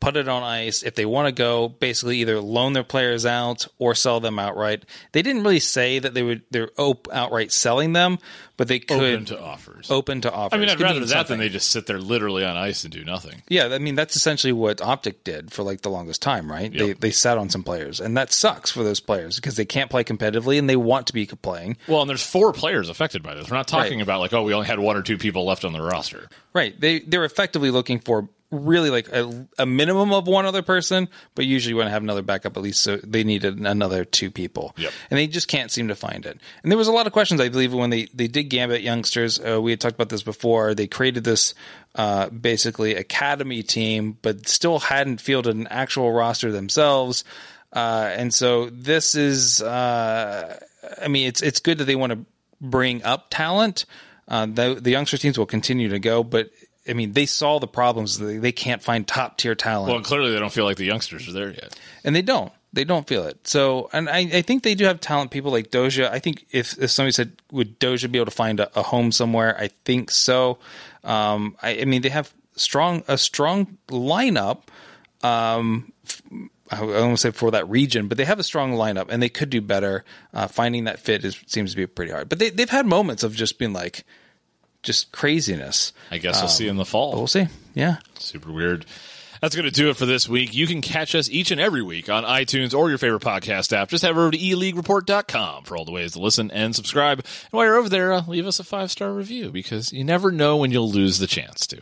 put 0.00 0.16
it 0.16 0.28
on 0.28 0.42
ice. 0.42 0.82
If 0.82 0.94
they 0.94 1.04
want 1.06 1.26
to 1.26 1.32
go, 1.32 1.68
basically 1.68 2.18
either 2.18 2.40
loan 2.40 2.72
their 2.72 2.84
players 2.84 3.26
out 3.26 3.66
or 3.78 3.94
sell 3.94 4.20
them 4.20 4.38
outright. 4.38 4.84
They 5.12 5.22
didn't 5.22 5.42
really 5.42 5.60
say 5.60 5.98
that 5.98 6.14
they 6.14 6.22
would 6.22 6.42
they're 6.50 6.70
op- 6.78 7.08
outright 7.12 7.50
selling 7.52 7.92
them, 7.94 8.18
but 8.56 8.68
they 8.68 8.78
could 8.78 8.98
Open 9.14 9.24
to 9.26 9.40
offers. 9.40 9.90
open 9.90 10.20
to 10.20 10.32
offers. 10.32 10.56
I 10.56 10.60
mean, 10.60 10.68
I'd 10.68 10.76
Could 10.76 10.84
rather 10.84 11.00
that 11.00 11.08
something. 11.08 11.38
than 11.38 11.40
they 11.40 11.48
just 11.48 11.70
sit 11.70 11.86
there 11.86 11.98
literally 11.98 12.44
on 12.44 12.56
ice 12.56 12.84
and 12.84 12.92
do 12.92 13.04
nothing. 13.04 13.42
Yeah, 13.48 13.66
I 13.66 13.78
mean 13.78 13.94
that's 13.96 14.14
essentially 14.16 14.52
what 14.52 14.80
Optic 14.80 15.24
did 15.24 15.52
for 15.52 15.62
like 15.64 15.80
the 15.82 15.90
longest 15.90 16.22
time, 16.22 16.50
right? 16.50 16.72
They 16.72 16.92
they 16.92 17.10
sat 17.10 17.36
on 17.38 17.50
some 17.50 17.64
players, 17.64 17.98
and 18.00 18.16
that 18.16 18.32
sucks 18.32 18.70
for 18.70 18.84
those 18.84 19.00
players 19.00 19.36
because 19.36 19.56
they 19.56 19.64
can't 19.64 19.90
play 19.90 20.04
competitively 20.04 20.58
and 20.58 20.68
they 20.70 20.76
want 20.76 21.08
to 21.08 21.12
be 21.12 21.26
playing. 21.26 21.76
Well, 21.88 22.02
and 22.02 22.08
there's 22.10 22.22
four 22.24 22.52
players 22.52 22.88
affected 22.88 23.22
by 23.22 23.34
this. 23.34 23.50
We're 23.50 23.56
not 23.56 23.66
talking 23.68 23.94
Right. 23.98 24.02
about 24.02 24.20
like, 24.20 24.32
oh, 24.32 24.42
we 24.44 24.54
only 24.54 24.66
had 24.68 24.78
one 24.78 24.96
or 24.96 25.02
two 25.02 25.18
people 25.18 25.44
left 25.44 25.64
on 25.64 25.72
the 25.72 25.82
roster. 25.82 26.28
Right? 26.52 26.78
They 26.80 27.00
they're 27.00 27.24
effectively 27.24 27.70
looking 27.70 27.98
for 28.00 28.28
really 28.50 28.88
like 28.88 29.08
a, 29.08 29.46
a 29.58 29.66
minimum 29.66 30.12
of 30.12 30.26
one 30.26 30.46
other 30.46 30.62
person, 30.62 31.08
but 31.34 31.44
usually 31.44 31.74
want 31.74 31.86
to 31.86 31.90
have 31.90 32.02
another 32.02 32.22
backup 32.22 32.56
at 32.56 32.62
least. 32.62 32.82
So 32.82 32.96
they 32.96 33.22
needed 33.24 33.58
another 33.58 34.04
two 34.04 34.30
people, 34.30 34.74
Yep. 34.78 34.92
and 35.10 35.18
they 35.18 35.26
just 35.26 35.48
can't 35.48 35.70
seem 35.70 35.88
to 35.88 35.94
find 35.94 36.24
it. 36.24 36.40
And 36.62 36.72
there 36.72 36.78
was 36.78 36.88
a 36.88 36.92
lot 36.92 37.06
of 37.06 37.12
questions, 37.12 37.40
I 37.40 37.48
believe, 37.50 37.74
when 37.74 37.90
they 37.90 38.08
they 38.14 38.26
did 38.28 38.44
Gambit 38.44 38.80
youngsters. 38.82 39.38
Uh, 39.38 39.60
we 39.60 39.72
had 39.72 39.80
talked 39.80 39.96
about 39.96 40.08
this 40.08 40.22
before. 40.22 40.74
They 40.74 40.86
created 40.86 41.24
this 41.24 41.54
uh, 41.94 42.30
basically 42.30 42.94
academy 42.94 43.62
team, 43.62 44.16
but 44.22 44.48
still 44.48 44.78
hadn't 44.78 45.20
fielded 45.20 45.54
an 45.56 45.66
actual 45.66 46.12
roster 46.12 46.50
themselves. 46.50 47.24
Uh, 47.70 48.10
and 48.16 48.32
so 48.32 48.70
this 48.70 49.14
is, 49.14 49.60
uh, 49.60 50.58
I 51.02 51.08
mean, 51.08 51.26
it's 51.28 51.42
it's 51.42 51.60
good 51.60 51.78
that 51.78 51.84
they 51.84 51.96
want 51.96 52.12
to 52.12 52.24
bring 52.62 53.02
up 53.02 53.26
talent. 53.28 53.84
Uh, 54.26 54.46
the, 54.46 54.78
the 54.80 54.90
youngster 54.90 55.16
teams 55.16 55.38
will 55.38 55.46
continue 55.46 55.88
to 55.90 55.98
go, 55.98 56.22
but 56.22 56.50
I 56.88 56.92
mean, 56.94 57.12
they 57.12 57.26
saw 57.26 57.58
the 57.58 57.66
problems. 57.68 58.18
They, 58.18 58.38
they 58.38 58.52
can't 58.52 58.82
find 58.82 59.06
top 59.06 59.36
tier 59.38 59.54
talent, 59.54 59.88
Well, 59.88 59.96
and 59.96 60.04
clearly 60.04 60.32
they 60.32 60.38
don't 60.38 60.52
feel 60.52 60.64
like 60.64 60.76
the 60.76 60.84
youngsters 60.86 61.28
are 61.28 61.32
there 61.32 61.50
yet. 61.50 61.78
and 62.04 62.14
they 62.16 62.22
don't. 62.22 62.52
They 62.72 62.84
don't 62.84 63.06
feel 63.06 63.24
it. 63.24 63.46
So, 63.48 63.88
and 63.94 64.10
I, 64.10 64.18
I 64.18 64.42
think 64.42 64.62
they 64.62 64.74
do 64.74 64.84
have 64.84 65.00
talent 65.00 65.30
people 65.30 65.50
like 65.50 65.70
Doja. 65.70 66.10
I 66.10 66.18
think 66.18 66.46
if, 66.50 66.76
if 66.78 66.90
somebody 66.90 67.12
said, 67.12 67.32
would 67.50 67.80
Doja 67.80 68.12
be 68.12 68.18
able 68.18 68.26
to 68.26 68.30
find 68.30 68.60
a, 68.60 68.78
a 68.78 68.82
home 68.82 69.10
somewhere? 69.10 69.56
I 69.58 69.68
think 69.86 70.10
so. 70.10 70.58
Um, 71.02 71.56
I, 71.62 71.80
I 71.80 71.84
mean, 71.86 72.02
they 72.02 72.10
have 72.10 72.32
strong 72.56 73.04
a 73.08 73.16
strong 73.16 73.78
lineup. 73.88 74.64
Um, 75.22 75.92
I 76.70 76.80
almost 76.80 77.22
say 77.22 77.30
for 77.30 77.50
that 77.52 77.68
region, 77.70 78.08
but 78.08 78.18
they 78.18 78.26
have 78.26 78.38
a 78.38 78.44
strong 78.44 78.74
lineup 78.74 79.06
and 79.08 79.22
they 79.22 79.30
could 79.30 79.48
do 79.48 79.62
better. 79.62 80.04
Uh, 80.34 80.46
finding 80.46 80.84
that 80.84 80.98
fit 81.00 81.24
is, 81.24 81.40
seems 81.46 81.70
to 81.70 81.76
be 81.76 81.86
pretty 81.86 82.12
hard. 82.12 82.28
But 82.28 82.38
they, 82.38 82.50
they've 82.50 82.68
had 82.68 82.84
moments 82.86 83.22
of 83.22 83.34
just 83.34 83.58
being 83.58 83.72
like, 83.72 84.04
just 84.88 85.12
craziness. 85.12 85.92
I 86.10 86.16
guess 86.18 86.40
we'll 86.40 86.48
see 86.48 86.66
in 86.66 86.76
the 86.76 86.84
fall. 86.84 87.12
We'll 87.12 87.26
see. 87.26 87.46
Yeah. 87.74 87.98
Super 88.18 88.50
weird. 88.50 88.86
That's 89.40 89.54
going 89.54 89.66
to 89.66 89.70
do 89.70 89.90
it 89.90 89.96
for 89.96 90.06
this 90.06 90.28
week. 90.28 90.54
You 90.54 90.66
can 90.66 90.80
catch 90.80 91.14
us 91.14 91.28
each 91.28 91.50
and 91.50 91.60
every 91.60 91.82
week 91.82 92.08
on 92.08 92.24
iTunes 92.24 92.74
or 92.74 92.88
your 92.88 92.98
favorite 92.98 93.22
podcast 93.22 93.72
app. 93.72 93.90
Just 93.90 94.02
head 94.02 94.10
over 94.10 94.30
to 94.30 94.38
eleaguereport.com 94.38 95.64
for 95.64 95.76
all 95.76 95.84
the 95.84 95.92
ways 95.92 96.12
to 96.12 96.20
listen 96.20 96.50
and 96.50 96.74
subscribe. 96.74 97.18
And 97.20 97.52
while 97.52 97.66
you're 97.66 97.76
over 97.76 97.88
there, 97.88 98.12
uh, 98.14 98.24
leave 98.26 98.46
us 98.46 98.58
a 98.58 98.64
five 98.64 98.90
star 98.90 99.12
review 99.12 99.50
because 99.50 99.92
you 99.92 100.02
never 100.02 100.32
know 100.32 100.56
when 100.56 100.72
you'll 100.72 100.90
lose 100.90 101.18
the 101.18 101.26
chance 101.28 101.66
to. 101.68 101.80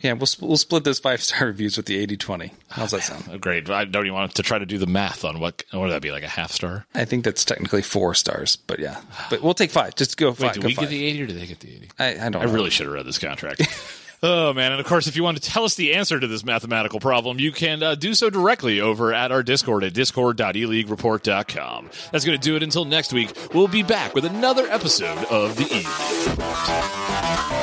Yeah, 0.00 0.12
we'll, 0.12 0.28
we'll 0.40 0.56
split 0.56 0.84
those 0.84 1.00
five 1.00 1.22
star 1.22 1.46
reviews 1.48 1.76
with 1.76 1.86
the 1.86 1.98
80 1.98 2.16
20. 2.16 2.52
How's 2.70 2.92
that 2.92 3.02
sound? 3.02 3.24
Oh, 3.32 3.38
great. 3.40 3.68
I 3.68 3.84
don't 3.84 4.06
even 4.06 4.14
want 4.14 4.34
to 4.36 4.42
try 4.42 4.58
to 4.58 4.66
do 4.66 4.78
the 4.78 4.86
math 4.86 5.24
on 5.24 5.40
what, 5.40 5.64
what 5.72 5.80
would 5.80 5.90
that 5.90 6.02
be, 6.02 6.12
like 6.12 6.22
a 6.22 6.28
half 6.28 6.52
star? 6.52 6.86
I 6.94 7.04
think 7.04 7.24
that's 7.24 7.44
technically 7.44 7.82
four 7.82 8.14
stars, 8.14 8.56
but 8.56 8.78
yeah. 8.78 9.00
But 9.30 9.42
we'll 9.42 9.54
take 9.54 9.70
five. 9.70 9.94
Just 9.96 10.16
go 10.16 10.32
five. 10.32 10.48
Wait, 10.50 10.54
do 10.54 10.60
go 10.60 10.66
we 10.68 10.74
five. 10.74 10.82
get 10.84 10.90
the 10.90 11.04
80 11.06 11.22
or 11.22 11.26
do 11.26 11.32
they 11.34 11.46
get 11.46 11.60
the 11.60 11.74
80? 11.74 11.90
I, 11.98 12.06
I 12.10 12.14
don't 12.28 12.36
I 12.36 12.44
know. 12.44 12.52
really 12.52 12.70
should 12.70 12.86
have 12.86 12.94
read 12.94 13.06
this 13.06 13.18
contract. 13.18 13.62
oh 14.22 14.52
man! 14.52 14.70
And 14.72 14.80
of 14.80 14.86
course, 14.86 15.06
if 15.08 15.16
you 15.16 15.22
want 15.24 15.40
to 15.42 15.50
tell 15.50 15.64
us 15.64 15.74
the 15.74 15.94
answer 15.94 16.18
to 16.20 16.26
this 16.26 16.44
mathematical 16.44 17.00
problem, 17.00 17.38
you 17.40 17.50
can 17.52 17.82
uh, 17.82 17.94
do 17.96 18.14
so 18.14 18.30
directly 18.30 18.80
over 18.80 19.12
at 19.12 19.32
our 19.32 19.42
Discord 19.42 19.82
at 19.84 19.94
discord.eleaguereport.com. 19.94 21.90
That's 22.12 22.24
going 22.24 22.38
to 22.38 22.44
do 22.44 22.54
it 22.56 22.62
until 22.62 22.84
next 22.84 23.12
week. 23.12 23.32
We'll 23.52 23.68
be 23.68 23.82
back 23.82 24.14
with 24.14 24.24
another 24.24 24.66
episode 24.68 25.24
of 25.26 25.56
the 25.56 25.64
E 25.64 25.74
League 25.74 26.38
Report. 26.38 27.57